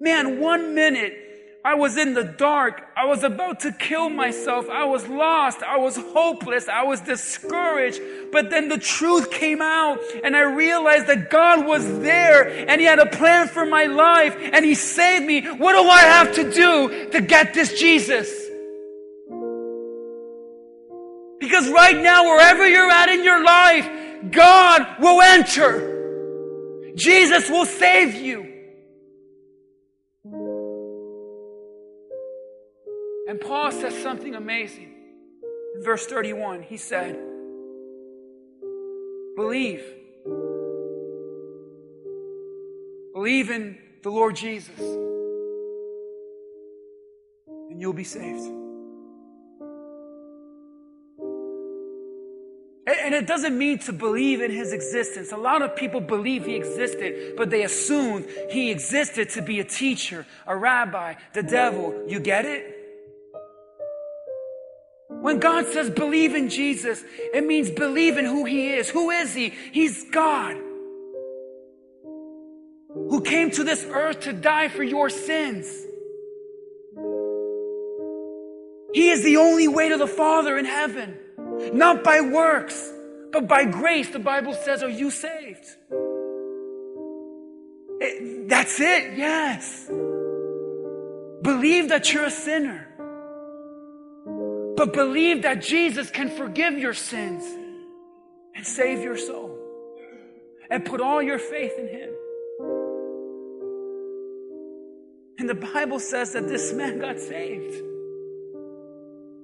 man, 0.00 0.40
one 0.40 0.74
minute 0.74 1.22
I 1.64 1.74
was 1.74 1.96
in 1.96 2.14
the 2.14 2.24
dark. 2.24 2.82
I 2.96 3.04
was 3.06 3.22
about 3.22 3.60
to 3.60 3.72
kill 3.72 4.10
myself. 4.10 4.68
I 4.68 4.84
was 4.84 5.06
lost. 5.06 5.62
I 5.62 5.76
was 5.76 5.96
hopeless. 5.96 6.68
I 6.68 6.82
was 6.82 7.00
discouraged. 7.00 8.00
But 8.32 8.48
then 8.48 8.68
the 8.68 8.78
truth 8.78 9.30
came 9.30 9.60
out 9.60 9.98
and 10.24 10.34
I 10.34 10.40
realized 10.40 11.06
that 11.06 11.28
God 11.28 11.66
was 11.66 11.86
there 12.00 12.48
and 12.48 12.80
He 12.80 12.86
had 12.86 12.98
a 12.98 13.06
plan 13.06 13.46
for 13.46 13.66
my 13.66 13.84
life 13.84 14.34
and 14.38 14.64
He 14.64 14.74
saved 14.74 15.26
me. 15.26 15.42
What 15.42 15.74
do 15.74 15.86
I 15.86 16.00
have 16.00 16.34
to 16.36 16.50
do 16.50 17.10
to 17.10 17.20
get 17.20 17.52
this 17.52 17.78
Jesus? 17.78 18.30
Because 21.38 21.68
right 21.70 21.96
now, 21.96 22.24
wherever 22.24 22.66
you're 22.66 22.90
at 22.90 23.10
in 23.10 23.22
your 23.22 23.44
life, 23.44 23.90
God 24.30 24.86
will 25.00 25.20
enter. 25.20 26.94
Jesus 26.94 27.50
will 27.50 27.66
save 27.66 28.14
you. 28.14 28.48
And 33.28 33.40
Paul 33.40 33.72
says 33.72 34.00
something 34.02 34.34
amazing. 34.34 34.94
In 35.74 35.82
verse 35.82 36.06
31, 36.06 36.62
he 36.62 36.76
said, 36.76 37.18
Believe. 39.36 39.82
Believe 43.14 43.50
in 43.50 43.78
the 44.02 44.10
Lord 44.10 44.36
Jesus, 44.36 44.78
and 47.46 47.80
you'll 47.80 47.92
be 47.92 48.04
saved. 48.04 48.50
And 52.84 53.14
it 53.14 53.26
doesn't 53.26 53.56
mean 53.56 53.78
to 53.80 53.92
believe 53.92 54.40
in 54.40 54.50
his 54.50 54.72
existence. 54.72 55.32
A 55.32 55.36
lot 55.36 55.62
of 55.62 55.76
people 55.76 56.00
believe 56.00 56.46
he 56.46 56.56
existed, 56.56 57.36
but 57.36 57.50
they 57.50 57.62
assumed 57.62 58.26
he 58.50 58.70
existed 58.70 59.30
to 59.30 59.42
be 59.42 59.60
a 59.60 59.64
teacher, 59.64 60.26
a 60.46 60.56
rabbi, 60.56 61.14
the 61.32 61.42
devil. 61.42 62.04
You 62.08 62.20
get 62.20 62.44
it? 62.44 62.71
When 65.22 65.38
God 65.38 65.66
says 65.66 65.88
believe 65.88 66.34
in 66.34 66.48
Jesus, 66.48 67.04
it 67.32 67.46
means 67.46 67.70
believe 67.70 68.18
in 68.18 68.24
who 68.24 68.44
He 68.44 68.72
is. 68.72 68.90
Who 68.90 69.10
is 69.10 69.32
He? 69.32 69.52
He's 69.70 70.10
God. 70.10 70.56
Who 72.92 73.22
came 73.22 73.52
to 73.52 73.62
this 73.62 73.84
earth 73.84 74.22
to 74.22 74.32
die 74.32 74.66
for 74.66 74.82
your 74.82 75.08
sins. 75.08 75.66
He 78.92 79.10
is 79.10 79.22
the 79.22 79.36
only 79.36 79.68
way 79.68 79.90
to 79.90 79.96
the 79.96 80.08
Father 80.08 80.58
in 80.58 80.64
heaven. 80.64 81.16
Not 81.72 82.02
by 82.02 82.20
works, 82.20 82.92
but 83.32 83.46
by 83.46 83.64
grace, 83.64 84.10
the 84.10 84.18
Bible 84.18 84.54
says, 84.54 84.82
are 84.82 84.90
you 84.90 85.12
saved? 85.12 85.64
It, 88.00 88.48
that's 88.48 88.80
it, 88.80 89.16
yes. 89.16 89.86
Believe 91.42 91.90
that 91.90 92.12
you're 92.12 92.24
a 92.24 92.30
sinner. 92.30 92.88
But 94.82 94.94
believe 94.94 95.42
that 95.42 95.62
Jesus 95.62 96.10
can 96.10 96.28
forgive 96.28 96.76
your 96.76 96.92
sins 96.92 97.44
and 98.56 98.66
save 98.66 99.00
your 99.00 99.16
soul. 99.16 99.56
And 100.68 100.84
put 100.84 101.00
all 101.00 101.22
your 101.22 101.38
faith 101.38 101.78
in 101.78 101.86
Him. 101.86 102.10
And 105.38 105.48
the 105.48 105.54
Bible 105.54 106.00
says 106.00 106.32
that 106.32 106.48
this 106.48 106.72
man 106.72 106.98
got 106.98 107.20
saved. 107.20 107.74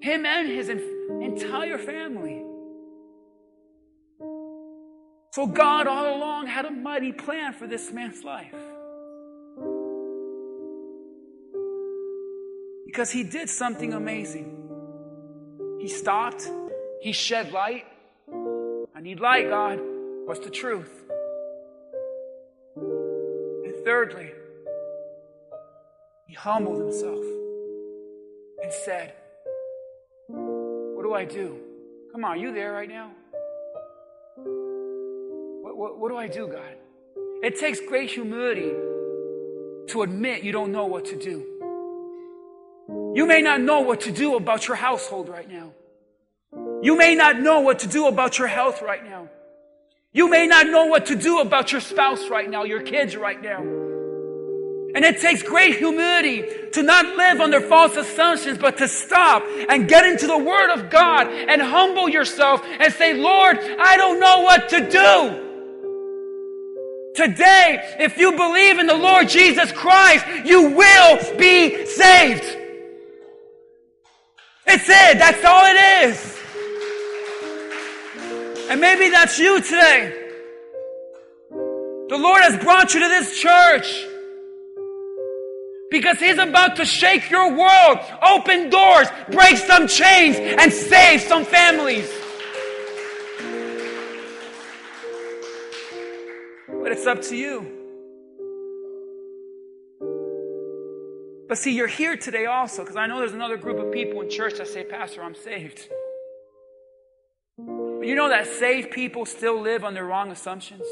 Him 0.03 0.27
and 0.27 0.49
his 0.49 0.71
entire 0.71 1.79
family. 1.79 2.45
So 5.35 5.47
God 5.47 5.87
all 5.87 6.17
along 6.17 6.49
had 6.49 6.65
a 6.65 6.73
mighty 6.73 7.13
plan 7.13 7.53
for 7.53 7.69
this 7.69 7.93
man's 7.93 8.25
life. 8.25 8.57
Because 12.87 13.13
he 13.13 13.23
did 13.23 13.49
something 13.49 13.93
amazing. 13.93 14.68
He 15.89 15.95
stopped, 15.95 16.47
he 17.01 17.13
shed 17.13 17.51
light. 17.51 17.87
I 18.95 19.01
need 19.01 19.21
light, 19.21 19.49
God. 19.49 19.81
What's 20.27 20.41
the 20.41 20.51
truth? 20.51 20.93
And 22.77 23.75
thirdly, 23.87 24.31
he 26.27 26.35
humbled 26.35 26.79
himself 26.79 27.25
and 28.63 28.71
said, 28.71 29.15
What 30.27 31.05
do 31.05 31.15
I 31.15 31.25
do? 31.25 31.59
Come 32.13 32.23
on, 32.23 32.33
are 32.33 32.37
you 32.37 32.53
there 32.53 32.73
right 32.73 32.91
now? 32.91 33.11
What, 34.37 35.75
what, 35.75 35.99
what 35.99 36.11
do 36.11 36.19
I 36.19 36.29
do, 36.29 36.49
God? 36.49 36.77
It 37.43 37.59
takes 37.59 37.81
great 37.81 38.11
humility 38.11 38.73
to 39.93 40.03
admit 40.03 40.43
you 40.43 40.53
don't 40.53 40.71
know 40.71 40.85
what 40.85 41.07
to 41.07 41.17
do. 41.17 41.58
You 43.15 43.27
may 43.27 43.43
not 43.43 43.61
know 43.61 43.81
what 43.81 44.03
to 44.03 44.13
do 44.13 44.37
about 44.37 44.69
your 44.69 44.77
household 44.77 45.29
right 45.29 45.51
now. 45.51 45.73
You 46.83 46.97
may 46.97 47.15
not 47.15 47.41
know 47.41 47.61
what 47.61 47.81
to 47.81 47.89
do 47.89 48.07
about 48.07 48.39
your 48.39 48.49
health 48.49 48.83
right 48.83 49.05
now. 49.05 49.29
You 50.13 50.29
may 50.29 50.47
not 50.47 50.67
know 50.67 50.87
what 50.87 51.07
to 51.07 51.17
do 51.17 51.41
about 51.41 51.73
your 51.73 51.81
spouse 51.81 52.29
right 52.29 52.49
now, 52.49 52.65
your 52.65 52.83
kids 52.83 53.17
right 53.17 53.41
now. 53.41 53.61
And 54.95 55.05
it 55.05 55.21
takes 55.21 55.43
great 55.43 55.77
humility 55.77 56.45
to 56.73 56.83
not 56.83 57.05
live 57.17 57.41
under 57.41 57.61
false 57.61 57.95
assumptions, 57.97 58.59
but 58.59 58.79
to 58.79 58.89
stop 58.89 59.43
and 59.69 59.87
get 59.87 60.07
into 60.07 60.27
the 60.27 60.39
Word 60.39 60.73
of 60.73 60.89
God 60.89 61.27
and 61.29 61.61
humble 61.61 62.09
yourself 62.09 62.63
and 62.65 62.93
say, 62.93 63.13
Lord, 63.15 63.59
I 63.59 63.97
don't 63.97 64.19
know 64.19 64.41
what 64.41 64.71
to 64.71 64.89
do. 64.89 65.45
Today, 67.15 67.97
if 68.01 68.17
you 68.17 68.33
believe 68.33 68.79
in 68.79 68.87
the 68.87 68.97
Lord 68.97 69.29
Jesus 69.29 69.71
Christ, 69.73 70.25
you 70.47 70.71
will 70.71 71.37
be 71.37 71.85
saved. 71.85 72.58
It's 74.71 74.89
it. 74.89 75.19
That's 75.19 75.45
all 75.45 75.65
it 75.65 76.11
is. 76.11 76.39
And 78.71 78.81
maybe 78.81 79.09
that's 79.09 79.39
you 79.39 79.63
today. 79.63 80.29
The 81.51 82.19
Lord 82.19 82.43
has 82.43 82.63
brought 82.63 82.93
you 82.93 83.01
to 83.01 83.09
this 83.09 83.41
church 83.41 84.07
because 85.91 86.19
He's 86.19 86.37
about 86.37 86.77
to 86.77 86.85
shake 86.85 87.31
your 87.31 87.57
world, 87.57 87.99
open 88.23 88.69
doors, 88.69 89.09
break 89.31 89.57
some 89.57 89.89
chains, 89.89 90.37
and 90.37 90.71
save 90.71 91.23
some 91.23 91.47
families. 91.47 92.11
But 96.69 96.93
it's 96.93 97.07
up 97.07 97.23
to 97.23 97.37
you. 97.37 97.78
But 101.49 101.57
see, 101.57 101.73
you're 101.73 101.87
here 101.87 102.17
today 102.17 102.45
also 102.45 102.83
because 102.83 102.97
I 102.97 103.07
know 103.07 103.19
there's 103.19 103.33
another 103.33 103.57
group 103.57 103.79
of 103.79 103.91
people 103.91 104.21
in 104.21 104.29
church 104.29 104.59
that 104.59 104.69
say, 104.69 104.85
Pastor, 104.85 105.23
I'm 105.23 105.35
saved. 105.35 105.89
But 107.57 108.07
you 108.07 108.15
know 108.15 108.29
that 108.29 108.47
saved 108.47 108.91
people 108.91 109.25
still 109.25 109.61
live 109.61 109.83
under 109.83 110.05
wrong 110.05 110.31
assumptions? 110.31 110.85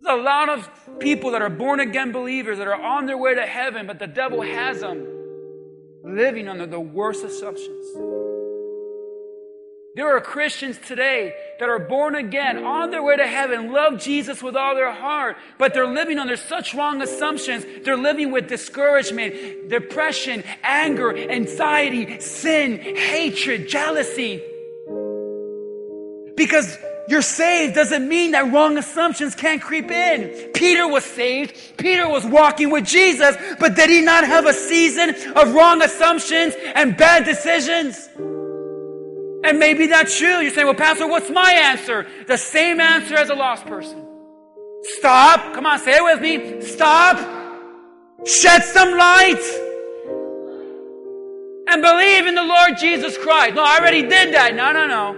There's 0.00 0.18
a 0.18 0.22
lot 0.22 0.48
of 0.48 0.98
people 0.98 1.32
that 1.32 1.42
are 1.42 1.50
born 1.50 1.80
again 1.80 2.10
believers 2.10 2.58
that 2.58 2.66
are 2.66 2.80
on 2.80 3.06
their 3.06 3.18
way 3.18 3.34
to 3.34 3.46
heaven, 3.46 3.86
but 3.86 3.98
the 3.98 4.06
devil 4.06 4.40
has 4.40 4.80
them 4.80 5.06
living 6.02 6.48
under 6.48 6.66
the 6.66 6.80
worst 6.80 7.24
assumptions. 7.24 8.27
There 9.98 10.16
are 10.16 10.20
Christians 10.20 10.78
today 10.86 11.34
that 11.58 11.68
are 11.68 11.80
born 11.80 12.14
again, 12.14 12.64
on 12.64 12.92
their 12.92 13.02
way 13.02 13.16
to 13.16 13.26
heaven, 13.26 13.72
love 13.72 13.98
Jesus 13.98 14.40
with 14.40 14.54
all 14.54 14.76
their 14.76 14.92
heart, 14.92 15.36
but 15.58 15.74
they're 15.74 15.92
living 15.92 16.20
under 16.20 16.36
such 16.36 16.72
wrong 16.72 17.02
assumptions. 17.02 17.66
They're 17.82 17.96
living 17.96 18.30
with 18.30 18.48
discouragement, 18.48 19.68
depression, 19.68 20.44
anger, 20.62 21.18
anxiety, 21.18 22.20
sin, 22.20 22.78
hatred, 22.78 23.68
jealousy. 23.68 24.40
Because 26.36 26.78
you're 27.08 27.20
saved 27.20 27.74
doesn't 27.74 28.08
mean 28.08 28.30
that 28.30 28.52
wrong 28.52 28.78
assumptions 28.78 29.34
can't 29.34 29.60
creep 29.60 29.90
in. 29.90 30.52
Peter 30.52 30.86
was 30.86 31.04
saved. 31.04 31.76
Peter 31.76 32.08
was 32.08 32.24
walking 32.24 32.70
with 32.70 32.86
Jesus, 32.86 33.34
but 33.58 33.74
did 33.74 33.90
he 33.90 34.02
not 34.02 34.22
have 34.22 34.46
a 34.46 34.52
season 34.52 35.16
of 35.34 35.54
wrong 35.54 35.82
assumptions 35.82 36.54
and 36.76 36.96
bad 36.96 37.24
decisions? 37.24 38.08
And 39.48 39.58
maybe 39.58 39.86
that's 39.86 40.20
you. 40.20 40.28
You're 40.28 40.50
saying, 40.50 40.66
well, 40.66 40.76
Pastor, 40.76 41.08
what's 41.08 41.30
my 41.30 41.50
answer? 41.50 42.06
The 42.26 42.36
same 42.36 42.80
answer 42.80 43.14
as 43.14 43.30
a 43.30 43.34
lost 43.34 43.64
person. 43.64 44.06
Stop. 44.82 45.54
Come 45.54 45.64
on, 45.64 45.78
say 45.78 45.96
it 45.96 46.04
with 46.04 46.20
me. 46.20 46.60
Stop. 46.60 47.16
Shed 48.26 48.62
some 48.62 48.90
light. 48.90 49.40
And 51.66 51.80
believe 51.80 52.26
in 52.26 52.34
the 52.34 52.42
Lord 52.42 52.72
Jesus 52.78 53.16
Christ. 53.16 53.54
No, 53.54 53.64
I 53.64 53.78
already 53.78 54.02
did 54.02 54.34
that. 54.34 54.54
No, 54.54 54.70
no, 54.72 54.86
no. 54.86 55.16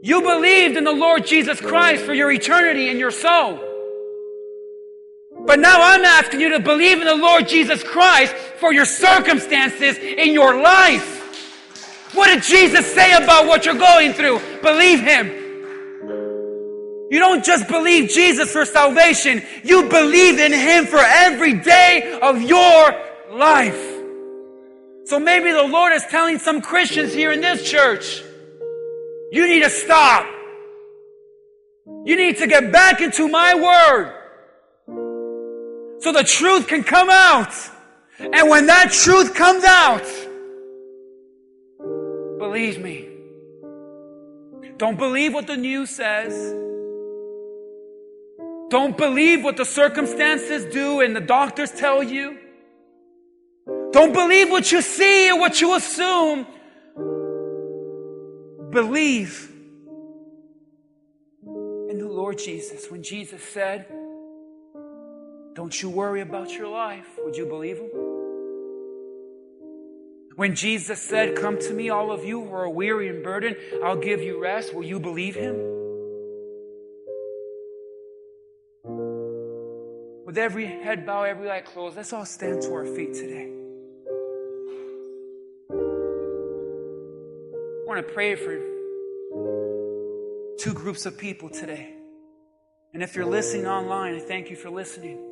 You 0.00 0.22
believed 0.22 0.76
in 0.76 0.84
the 0.84 0.92
Lord 0.92 1.26
Jesus 1.26 1.60
Christ 1.60 2.04
for 2.04 2.14
your 2.14 2.30
eternity 2.30 2.88
and 2.88 3.00
your 3.00 3.10
soul. 3.10 3.58
But 5.44 5.58
now 5.58 5.82
I'm 5.82 6.04
asking 6.04 6.40
you 6.40 6.50
to 6.50 6.60
believe 6.60 6.98
in 6.98 7.06
the 7.06 7.16
Lord 7.16 7.48
Jesus 7.48 7.82
Christ 7.82 8.32
for 8.60 8.72
your 8.72 8.84
circumstances 8.84 9.98
in 9.98 10.32
your 10.32 10.62
life. 10.62 11.21
What 12.14 12.26
did 12.26 12.42
Jesus 12.42 12.92
say 12.92 13.12
about 13.12 13.46
what 13.46 13.64
you're 13.64 13.74
going 13.74 14.12
through? 14.12 14.40
Believe 14.60 15.00
Him. 15.00 15.42
You 17.10 17.18
don't 17.18 17.44
just 17.44 17.68
believe 17.68 18.10
Jesus 18.10 18.50
for 18.50 18.64
salvation. 18.64 19.42
You 19.62 19.88
believe 19.88 20.38
in 20.38 20.52
Him 20.52 20.86
for 20.86 20.98
every 20.98 21.54
day 21.54 22.18
of 22.22 22.40
your 22.40 22.94
life. 23.32 23.92
So 25.04 25.18
maybe 25.18 25.52
the 25.52 25.64
Lord 25.64 25.92
is 25.92 26.04
telling 26.06 26.38
some 26.38 26.62
Christians 26.62 27.12
here 27.12 27.32
in 27.32 27.40
this 27.40 27.68
church, 27.68 28.22
you 29.30 29.48
need 29.48 29.62
to 29.62 29.70
stop. 29.70 30.26
You 32.04 32.16
need 32.16 32.38
to 32.38 32.46
get 32.46 32.72
back 32.72 33.00
into 33.00 33.28
my 33.28 33.54
word 33.54 34.18
so 36.00 36.12
the 36.12 36.24
truth 36.24 36.66
can 36.66 36.82
come 36.82 37.10
out. 37.10 37.52
And 38.18 38.48
when 38.48 38.66
that 38.66 38.90
truth 38.90 39.34
comes 39.34 39.64
out, 39.64 40.04
believe 42.52 42.78
me, 42.78 43.08
don't 44.76 44.98
believe 44.98 45.32
what 45.32 45.46
the 45.46 45.56
news 45.56 45.88
says. 45.88 46.34
Don't 48.68 48.94
believe 48.94 49.42
what 49.42 49.56
the 49.56 49.64
circumstances 49.64 50.66
do 50.66 51.00
and 51.00 51.16
the 51.16 51.20
doctors 51.20 51.70
tell 51.70 52.02
you. 52.02 52.38
Don't 53.92 54.12
believe 54.12 54.50
what 54.50 54.70
you 54.70 54.82
see 54.82 55.30
or 55.30 55.40
what 55.40 55.62
you 55.62 55.74
assume 55.74 56.46
believe 58.68 59.50
in 61.46 61.96
the 61.98 62.08
Lord 62.08 62.36
Jesus. 62.36 62.90
When 62.90 63.02
Jesus 63.02 63.42
said, 63.42 63.86
Don't 65.54 65.80
you 65.80 65.88
worry 65.88 66.20
about 66.20 66.52
your 66.52 66.68
life, 66.68 67.08
would 67.24 67.34
you 67.34 67.46
believe 67.46 67.78
him? 67.78 68.11
When 70.42 70.56
Jesus 70.56 71.00
said, 71.00 71.36
Come 71.36 71.60
to 71.60 71.72
me, 71.72 71.90
all 71.90 72.10
of 72.10 72.24
you 72.24 72.44
who 72.44 72.52
are 72.52 72.68
weary 72.68 73.08
and 73.08 73.22
burdened, 73.22 73.56
I'll 73.84 73.94
give 73.94 74.20
you 74.20 74.42
rest, 74.42 74.74
will 74.74 74.82
you 74.82 74.98
believe 74.98 75.36
him? 75.36 75.54
With 80.26 80.36
every 80.36 80.66
head 80.66 81.06
bow, 81.06 81.22
every 81.22 81.48
eye 81.48 81.60
closed, 81.60 81.96
let's 81.96 82.12
all 82.12 82.24
stand 82.24 82.60
to 82.62 82.72
our 82.72 82.84
feet 82.84 83.14
today. 83.14 83.52
I 85.70 85.74
want 87.86 88.04
to 88.04 88.12
pray 88.12 88.34
for 88.34 88.58
two 90.58 90.74
groups 90.74 91.06
of 91.06 91.16
people 91.16 91.50
today. 91.50 91.94
And 92.92 93.00
if 93.00 93.14
you're 93.14 93.26
listening 93.26 93.68
online, 93.68 94.16
I 94.16 94.18
thank 94.18 94.50
you 94.50 94.56
for 94.56 94.70
listening. 94.70 95.31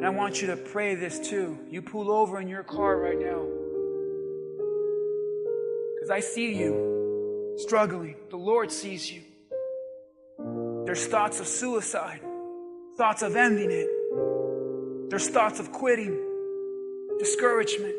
And 0.00 0.06
I 0.06 0.08
want 0.08 0.40
you 0.40 0.46
to 0.46 0.56
pray 0.56 0.94
this 0.94 1.28
too. 1.28 1.58
You 1.68 1.82
pull 1.82 2.10
over 2.10 2.40
in 2.40 2.48
your 2.48 2.62
car 2.62 2.96
right 2.96 3.18
now. 3.20 3.44
Because 5.94 6.08
I 6.10 6.20
see 6.20 6.54
you 6.54 7.56
struggling. 7.58 8.16
The 8.30 8.38
Lord 8.38 8.72
sees 8.72 9.12
you. 9.12 9.20
There's 10.86 11.06
thoughts 11.06 11.40
of 11.40 11.46
suicide, 11.46 12.22
thoughts 12.96 13.20
of 13.20 13.36
ending 13.36 13.70
it. 13.70 13.90
There's 15.10 15.28
thoughts 15.28 15.60
of 15.60 15.70
quitting, 15.70 16.18
discouragement. 17.18 17.96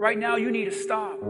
Right 0.00 0.16
now, 0.18 0.36
you 0.36 0.50
need 0.50 0.64
to 0.64 0.72
stop. 0.72 1.20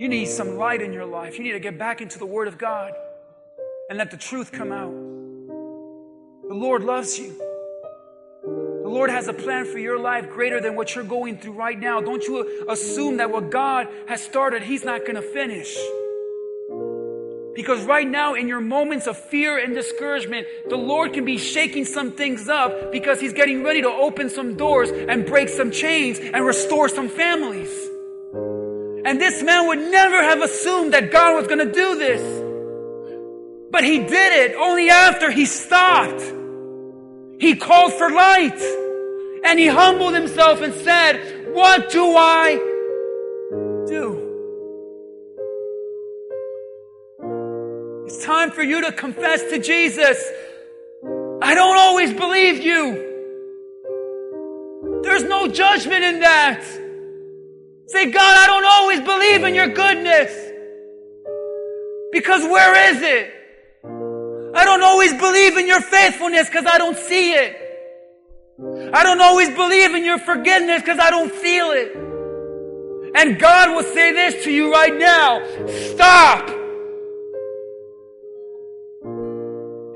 You 0.00 0.08
need 0.08 0.26
some 0.26 0.56
light 0.56 0.82
in 0.82 0.92
your 0.92 1.06
life. 1.06 1.38
You 1.38 1.44
need 1.44 1.52
to 1.52 1.60
get 1.60 1.78
back 1.78 2.00
into 2.00 2.18
the 2.18 2.26
Word 2.26 2.48
of 2.48 2.58
God 2.58 2.94
and 3.90 3.98
let 3.98 4.12
the 4.12 4.16
truth 4.16 4.52
come 4.52 4.70
out. 4.70 4.92
The 6.48 6.54
Lord 6.54 6.84
loves 6.84 7.18
you. 7.18 7.36
The 8.44 8.88
Lord 8.88 9.10
has 9.10 9.26
a 9.26 9.32
plan 9.32 9.66
for 9.66 9.78
your 9.78 9.98
life 9.98 10.30
greater 10.30 10.60
than 10.60 10.76
what 10.76 10.94
you're 10.94 11.02
going 11.02 11.38
through 11.38 11.52
right 11.52 11.78
now. 11.78 12.00
Don't 12.00 12.22
you 12.22 12.64
assume 12.68 13.16
that 13.16 13.32
what 13.32 13.50
God 13.50 13.88
has 14.08 14.22
started, 14.22 14.62
He's 14.62 14.84
not 14.84 15.00
going 15.00 15.16
to 15.16 15.22
finish. 15.22 15.76
Because 17.56 17.84
right 17.84 18.06
now, 18.06 18.34
in 18.34 18.46
your 18.46 18.60
moments 18.60 19.08
of 19.08 19.18
fear 19.18 19.58
and 19.58 19.74
discouragement, 19.74 20.46
the 20.68 20.76
Lord 20.76 21.12
can 21.12 21.24
be 21.24 21.36
shaking 21.36 21.84
some 21.84 22.12
things 22.12 22.48
up 22.48 22.92
because 22.92 23.20
He's 23.20 23.32
getting 23.32 23.64
ready 23.64 23.82
to 23.82 23.88
open 23.88 24.30
some 24.30 24.56
doors 24.56 24.90
and 24.90 25.26
break 25.26 25.48
some 25.48 25.72
chains 25.72 26.20
and 26.20 26.46
restore 26.46 26.88
some 26.88 27.08
families. 27.08 27.70
And 29.04 29.20
this 29.20 29.42
man 29.42 29.66
would 29.66 29.80
never 29.90 30.22
have 30.22 30.42
assumed 30.42 30.94
that 30.94 31.10
God 31.10 31.34
was 31.34 31.48
going 31.48 31.66
to 31.66 31.72
do 31.72 31.98
this. 31.98 32.39
But 33.70 33.84
he 33.84 33.98
did 33.98 34.50
it 34.50 34.56
only 34.56 34.90
after 34.90 35.30
he 35.30 35.46
stopped. 35.46 36.22
He 37.38 37.56
called 37.56 37.92
for 37.94 38.10
light 38.10 38.60
and 39.44 39.58
he 39.58 39.66
humbled 39.66 40.14
himself 40.14 40.60
and 40.60 40.74
said, 40.74 41.54
What 41.54 41.90
do 41.90 42.14
I 42.16 42.56
do? 43.86 44.26
It's 48.06 48.24
time 48.24 48.50
for 48.50 48.62
you 48.62 48.82
to 48.82 48.92
confess 48.92 49.42
to 49.50 49.58
Jesus. 49.58 50.22
I 51.42 51.54
don't 51.54 51.78
always 51.78 52.12
believe 52.12 52.62
you. 52.62 53.06
There's 55.02 55.24
no 55.24 55.48
judgment 55.48 56.04
in 56.04 56.20
that. 56.20 56.62
Say, 57.86 58.10
God, 58.10 58.36
I 58.36 58.46
don't 58.46 58.64
always 58.64 59.00
believe 59.00 59.44
in 59.44 59.54
your 59.54 59.68
goodness. 59.68 60.30
Because 62.12 62.42
where 62.42 62.92
is 62.94 63.02
it? 63.02 63.39
I 64.60 64.64
don't 64.66 64.82
always 64.82 65.14
believe 65.14 65.56
in 65.56 65.66
your 65.66 65.80
faithfulness 65.80 66.46
because 66.46 66.66
I 66.66 66.76
don't 66.76 66.98
see 66.98 67.32
it. 67.32 67.56
I 68.92 69.02
don't 69.02 69.22
always 69.22 69.48
believe 69.48 69.94
in 69.94 70.04
your 70.04 70.18
forgiveness 70.18 70.82
because 70.82 70.98
I 70.98 71.08
don't 71.08 71.32
feel 71.32 71.70
it. 71.70 71.96
And 73.16 73.38
God 73.38 73.70
will 73.74 73.90
say 73.94 74.12
this 74.12 74.44
to 74.44 74.50
you 74.50 74.70
right 74.70 74.94
now. 74.94 75.40
Stop. 75.94 76.50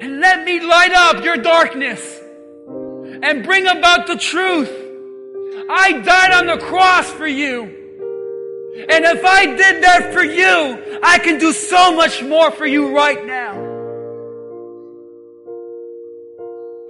And 0.00 0.20
let 0.20 0.46
me 0.46 0.60
light 0.60 0.92
up 0.94 1.22
your 1.22 1.36
darkness 1.36 2.22
and 3.22 3.44
bring 3.44 3.66
about 3.66 4.06
the 4.06 4.16
truth. 4.16 4.72
I 5.68 5.92
died 5.92 6.32
on 6.32 6.46
the 6.46 6.56
cross 6.56 7.10
for 7.10 7.26
you. 7.26 7.64
And 8.88 9.04
if 9.04 9.22
I 9.26 9.44
did 9.44 9.84
that 9.84 10.14
for 10.14 10.24
you, 10.24 11.00
I 11.02 11.18
can 11.18 11.38
do 11.38 11.52
so 11.52 11.94
much 11.94 12.22
more 12.22 12.50
for 12.50 12.64
you 12.64 12.96
right 12.96 13.26
now. 13.26 13.63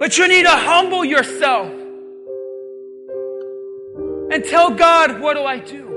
But 0.05 0.19
you 0.19 0.27
need 0.27 0.43
to 0.43 0.51
humble 0.51 1.03
yourself 1.03 1.71
and 4.31 4.43
tell 4.43 4.69
God, 4.69 5.19
what 5.19 5.33
do 5.33 5.43
I 5.43 5.57
do? 5.57 5.87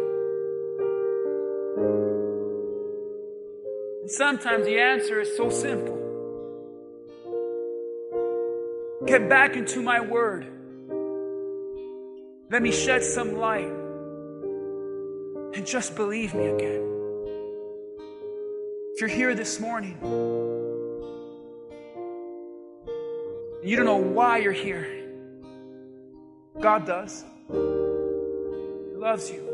And 4.00 4.10
sometimes 4.10 4.64
the 4.64 4.78
answer 4.78 5.20
is 5.20 5.36
so 5.36 5.50
simple. 5.50 5.98
Get 9.06 9.28
back 9.28 9.56
into 9.56 9.82
my 9.82 10.00
word. 10.00 10.46
Let 12.50 12.62
me 12.62 12.72
shed 12.72 13.02
some 13.02 13.36
light. 13.36 13.70
And 15.54 15.66
just 15.66 15.96
believe 15.96 16.32
me 16.32 16.46
again. 16.46 16.82
If 18.94 19.02
you're 19.02 19.10
here 19.10 19.34
this 19.34 19.60
morning, 19.60 19.98
You 23.62 23.76
don't 23.76 23.86
know 23.86 23.96
why 23.96 24.38
you're 24.38 24.52
here. 24.52 24.86
God 26.60 26.86
does. 26.86 27.24
He 27.48 28.96
loves 28.96 29.30
you. 29.30 29.44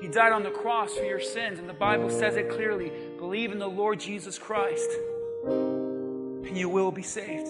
He 0.00 0.08
died 0.08 0.32
on 0.32 0.42
the 0.42 0.50
cross 0.50 0.94
for 0.94 1.04
your 1.04 1.20
sins, 1.20 1.58
and 1.58 1.68
the 1.68 1.74
Bible 1.74 2.10
says 2.10 2.36
it 2.36 2.50
clearly. 2.50 2.90
Believe 3.18 3.52
in 3.52 3.58
the 3.58 3.68
Lord 3.68 4.00
Jesus 4.00 4.38
Christ, 4.38 4.90
and 5.44 6.56
you 6.56 6.68
will 6.68 6.90
be 6.90 7.02
saved. 7.02 7.48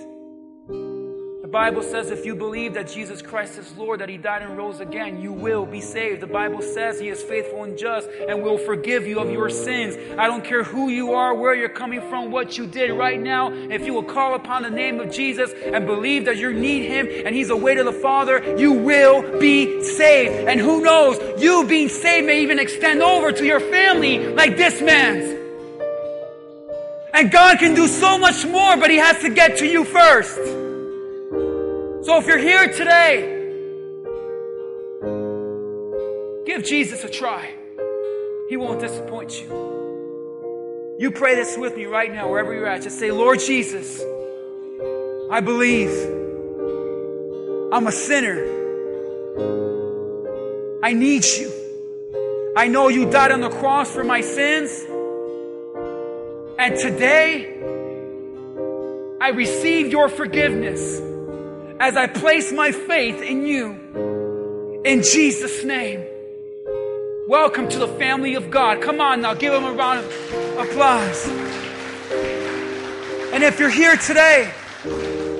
Bible 1.50 1.82
says 1.82 2.12
if 2.12 2.24
you 2.24 2.36
believe 2.36 2.74
that 2.74 2.86
Jesus 2.86 3.20
Christ 3.20 3.58
is 3.58 3.72
Lord, 3.76 3.98
that 4.00 4.08
He 4.08 4.16
died 4.16 4.42
and 4.42 4.56
rose 4.56 4.78
again, 4.78 5.20
you 5.20 5.32
will 5.32 5.66
be 5.66 5.80
saved. 5.80 6.22
The 6.22 6.28
Bible 6.28 6.62
says 6.62 7.00
He 7.00 7.08
is 7.08 7.20
faithful 7.24 7.64
and 7.64 7.76
just 7.76 8.08
and 8.28 8.40
will 8.40 8.56
forgive 8.56 9.04
you 9.04 9.18
of 9.18 9.32
your 9.32 9.50
sins. 9.50 9.96
I 10.16 10.28
don't 10.28 10.44
care 10.44 10.62
who 10.62 10.90
you 10.90 11.12
are, 11.12 11.34
where 11.34 11.52
you're 11.56 11.68
coming 11.68 12.08
from, 12.08 12.30
what 12.30 12.56
you 12.56 12.68
did 12.68 12.92
right 12.92 13.20
now. 13.20 13.52
If 13.52 13.84
you 13.84 13.92
will 13.92 14.04
call 14.04 14.36
upon 14.36 14.62
the 14.62 14.70
name 14.70 15.00
of 15.00 15.10
Jesus 15.10 15.50
and 15.52 15.86
believe 15.86 16.24
that 16.26 16.36
you 16.36 16.52
need 16.52 16.86
Him 16.86 17.08
and 17.26 17.34
He's 17.34 17.50
a 17.50 17.56
way 17.56 17.74
to 17.74 17.82
the 17.82 17.92
Father, 17.92 18.56
you 18.56 18.72
will 18.72 19.40
be 19.40 19.82
saved. 19.82 20.48
And 20.48 20.60
who 20.60 20.82
knows, 20.82 21.42
you 21.42 21.66
being 21.66 21.88
saved 21.88 22.28
may 22.28 22.42
even 22.42 22.60
extend 22.60 23.02
over 23.02 23.32
to 23.32 23.44
your 23.44 23.58
family 23.58 24.28
like 24.34 24.56
this 24.56 24.80
man's. 24.80 25.36
And 27.12 27.28
God 27.32 27.58
can 27.58 27.74
do 27.74 27.88
so 27.88 28.18
much 28.18 28.46
more, 28.46 28.76
but 28.76 28.88
He 28.88 28.98
has 28.98 29.20
to 29.22 29.30
get 29.30 29.58
to 29.58 29.66
you 29.66 29.84
first. 29.84 30.69
So 32.10 32.18
if 32.18 32.26
you're 32.26 32.38
here 32.38 32.66
today, 32.66 33.20
give 36.44 36.64
Jesus 36.64 37.04
a 37.04 37.08
try. 37.08 37.54
He 38.48 38.56
won't 38.56 38.80
disappoint 38.80 39.40
you. 39.40 40.96
You 40.98 41.12
pray 41.12 41.36
this 41.36 41.56
with 41.56 41.76
me 41.76 41.84
right 41.84 42.12
now, 42.12 42.28
wherever 42.28 42.52
you're 42.52 42.66
at. 42.66 42.82
Just 42.82 42.98
say, 42.98 43.12
Lord 43.12 43.38
Jesus, 43.38 44.02
I 45.30 45.40
believe 45.40 45.90
I'm 47.72 47.86
a 47.86 47.92
sinner. 47.92 48.42
I 50.82 50.92
need 50.94 51.24
you. 51.24 52.52
I 52.56 52.66
know 52.66 52.88
you 52.88 53.08
died 53.08 53.30
on 53.30 53.40
the 53.40 53.50
cross 53.50 53.94
for 53.94 54.02
my 54.02 54.20
sins. 54.20 54.84
And 56.58 56.76
today, 56.76 57.56
I 59.20 59.28
receive 59.28 59.92
your 59.92 60.08
forgiveness 60.08 61.09
as 61.80 61.96
I 61.96 62.06
place 62.06 62.52
my 62.52 62.72
faith 62.72 63.22
in 63.22 63.46
you. 63.46 64.82
In 64.84 65.02
Jesus' 65.02 65.64
name. 65.64 66.04
Welcome 67.26 67.70
to 67.70 67.78
the 67.78 67.88
family 67.88 68.34
of 68.34 68.50
God. 68.50 68.82
Come 68.82 69.00
on 69.00 69.22
now, 69.22 69.32
give 69.32 69.54
him 69.54 69.64
a 69.64 69.72
round 69.72 70.00
of 70.00 70.06
applause. 70.58 71.26
And 73.32 73.42
if 73.42 73.58
you're 73.58 73.70
here 73.70 73.96
today, 73.96 74.52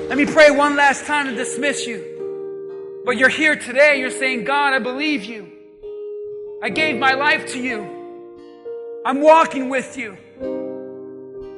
let 0.09 0.16
me 0.16 0.24
pray 0.24 0.51
one 0.51 0.76
last 0.76 1.05
time 1.05 1.26
to 1.26 1.34
dismiss 1.34 1.86
you. 1.86 3.03
But 3.05 3.18
you're 3.18 3.28
here 3.28 3.57
today, 3.57 4.01
you're 4.01 4.11
saying, 4.11 4.45
God, 4.45 4.72
I 4.72 4.78
believe 4.78 5.24
you. 5.24 5.47
I 6.62 6.70
gave 6.70 6.99
my 6.99 7.12
life 7.12 7.53
to 7.53 7.61
you. 7.61 7.86
I'm 9.05 9.20
walking 9.20 9.68
with 9.68 9.99
you. 9.99 10.16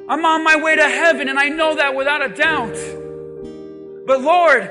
I'm 0.09 0.25
on 0.25 0.43
my 0.43 0.57
way 0.57 0.75
to 0.75 0.89
heaven, 0.89 1.29
and 1.29 1.39
I 1.39 1.47
know 1.47 1.75
that 1.75 1.95
without 1.95 2.25
a 2.25 2.29
doubt. 2.29 3.02
But 4.05 4.21
Lord, 4.21 4.69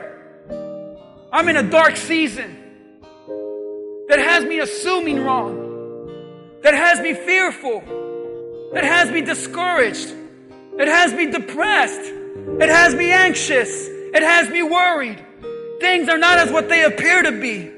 I'm 1.32 1.48
in 1.48 1.56
a 1.56 1.62
dark 1.62 1.96
season 1.96 2.58
that 4.08 4.18
has 4.18 4.44
me 4.44 4.58
assuming 4.58 5.24
wrong, 5.24 6.58
that 6.62 6.74
has 6.74 7.00
me 7.00 7.14
fearful, 7.14 7.80
that 8.74 8.84
has 8.84 9.10
me 9.10 9.22
discouraged, 9.22 10.14
it 10.78 10.86
has 10.86 11.14
me 11.14 11.30
depressed, 11.30 12.12
it 12.60 12.68
has 12.68 12.94
me 12.94 13.10
anxious, 13.10 13.88
it 13.88 14.22
has 14.22 14.50
me 14.50 14.62
worried. 14.62 15.24
Things 15.80 16.10
are 16.10 16.18
not 16.18 16.38
as 16.38 16.52
what 16.52 16.68
they 16.68 16.84
appear 16.84 17.22
to 17.22 17.32
be. 17.32 17.70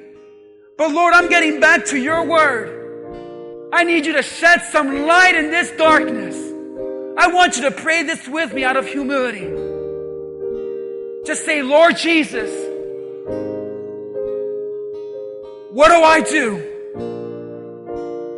But 0.77 0.91
Lord, 0.91 1.15
I'm 1.15 1.29
getting 1.29 1.61
back 1.61 1.85
to 1.87 1.97
your 1.97 2.27
word. 2.27 3.71
I 3.73 3.85
need 3.85 4.07
you 4.07 4.15
to 4.15 4.23
shed 4.23 4.63
some 4.73 5.07
light 5.07 5.37
in 5.37 5.53
this 5.53 5.71
darkness. 5.73 6.37
I 7.17 7.29
want 7.29 7.57
you 7.57 7.63
to 7.63 7.71
pray 7.71 8.03
this 8.03 8.27
with 8.27 8.53
me 8.53 8.65
out 8.65 8.77
of 8.77 8.87
humility. 8.87 9.64
Just 11.25 11.45
say, 11.47 11.63
Lord 11.63 11.97
Jesus, 11.97 12.51
what 15.71 15.89
do 15.89 16.03
I 16.03 16.21
do? 16.21 16.71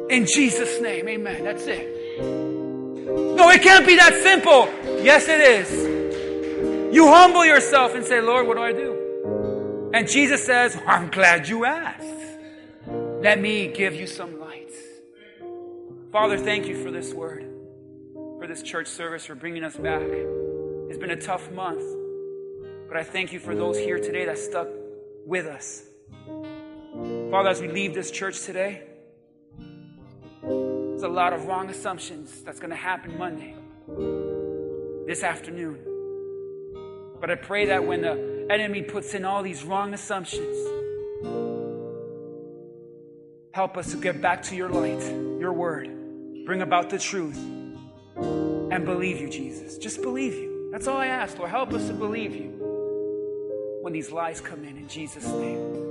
In 0.08 0.24
Jesus' 0.26 0.80
name, 0.80 1.08
amen. 1.08 1.42
That's 1.42 1.66
it. 1.66 2.20
No, 2.20 3.50
it 3.50 3.60
can't 3.62 3.84
be 3.84 3.96
that 3.96 4.14
simple. 4.22 4.68
Yes, 5.02 5.26
it 5.28 5.40
is. 5.40 6.94
You 6.94 7.08
humble 7.08 7.44
yourself 7.44 7.94
and 7.94 8.04
say, 8.04 8.20
Lord, 8.20 8.46
what 8.46 8.56
do 8.56 8.62
I 8.62 8.72
do? 8.72 9.90
And 9.92 10.08
Jesus 10.08 10.44
says, 10.44 10.78
I'm 10.86 11.10
glad 11.10 11.48
you 11.48 11.64
asked. 11.64 12.38
Let 12.86 13.40
me 13.40 13.66
give 13.66 13.94
you 13.94 14.06
some 14.06 14.38
light. 14.38 14.72
Father, 16.12 16.38
thank 16.38 16.66
you 16.66 16.82
for 16.82 16.92
this 16.92 17.12
word, 17.12 17.44
for 18.38 18.46
this 18.46 18.62
church 18.62 18.86
service, 18.86 19.26
for 19.26 19.34
bringing 19.34 19.64
us 19.64 19.76
back. 19.76 20.02
It's 20.88 20.98
been 20.98 21.10
a 21.10 21.20
tough 21.20 21.50
month. 21.50 21.82
But 22.88 22.96
I 22.96 23.02
thank 23.02 23.32
you 23.32 23.40
for 23.40 23.54
those 23.54 23.76
here 23.76 23.98
today 23.98 24.26
that 24.26 24.38
stuck 24.38 24.68
with 25.26 25.46
us. 25.46 25.82
Father, 27.30 27.48
as 27.48 27.60
we 27.60 27.68
leave 27.68 27.94
this 27.94 28.10
church 28.12 28.42
today, 28.42 28.82
there's 30.42 31.02
a 31.02 31.08
lot 31.08 31.32
of 31.32 31.46
wrong 31.46 31.68
assumptions 31.68 32.42
that's 32.42 32.60
going 32.60 32.70
to 32.70 32.76
happen 32.76 33.18
Monday, 33.18 33.56
this 35.06 35.24
afternoon. 35.24 35.78
But 37.20 37.30
I 37.30 37.34
pray 37.34 37.66
that 37.66 37.84
when 37.84 38.02
the 38.02 38.46
enemy 38.50 38.82
puts 38.82 39.14
in 39.14 39.24
all 39.24 39.42
these 39.42 39.64
wrong 39.64 39.92
assumptions, 39.92 40.56
help 43.52 43.76
us 43.76 43.90
to 43.90 43.96
get 43.96 44.22
back 44.22 44.42
to 44.44 44.54
your 44.54 44.68
light, 44.68 45.02
your 45.40 45.52
word, 45.52 45.88
bring 46.46 46.62
about 46.62 46.90
the 46.90 46.98
truth, 46.98 47.38
and 48.16 48.84
believe 48.84 49.20
you, 49.20 49.28
Jesus. 49.28 49.76
Just 49.76 50.02
believe 50.02 50.34
you. 50.34 50.68
That's 50.70 50.86
all 50.86 50.98
I 50.98 51.06
ask, 51.08 51.36
Lord. 51.36 51.50
Help 51.50 51.72
us 51.72 51.88
to 51.88 51.94
believe 51.94 52.34
you 52.34 52.56
when 53.86 53.92
these 53.92 54.10
lies 54.10 54.40
come 54.40 54.64
in, 54.64 54.76
in 54.76 54.88
Jesus' 54.88 55.24
name. 55.26 55.85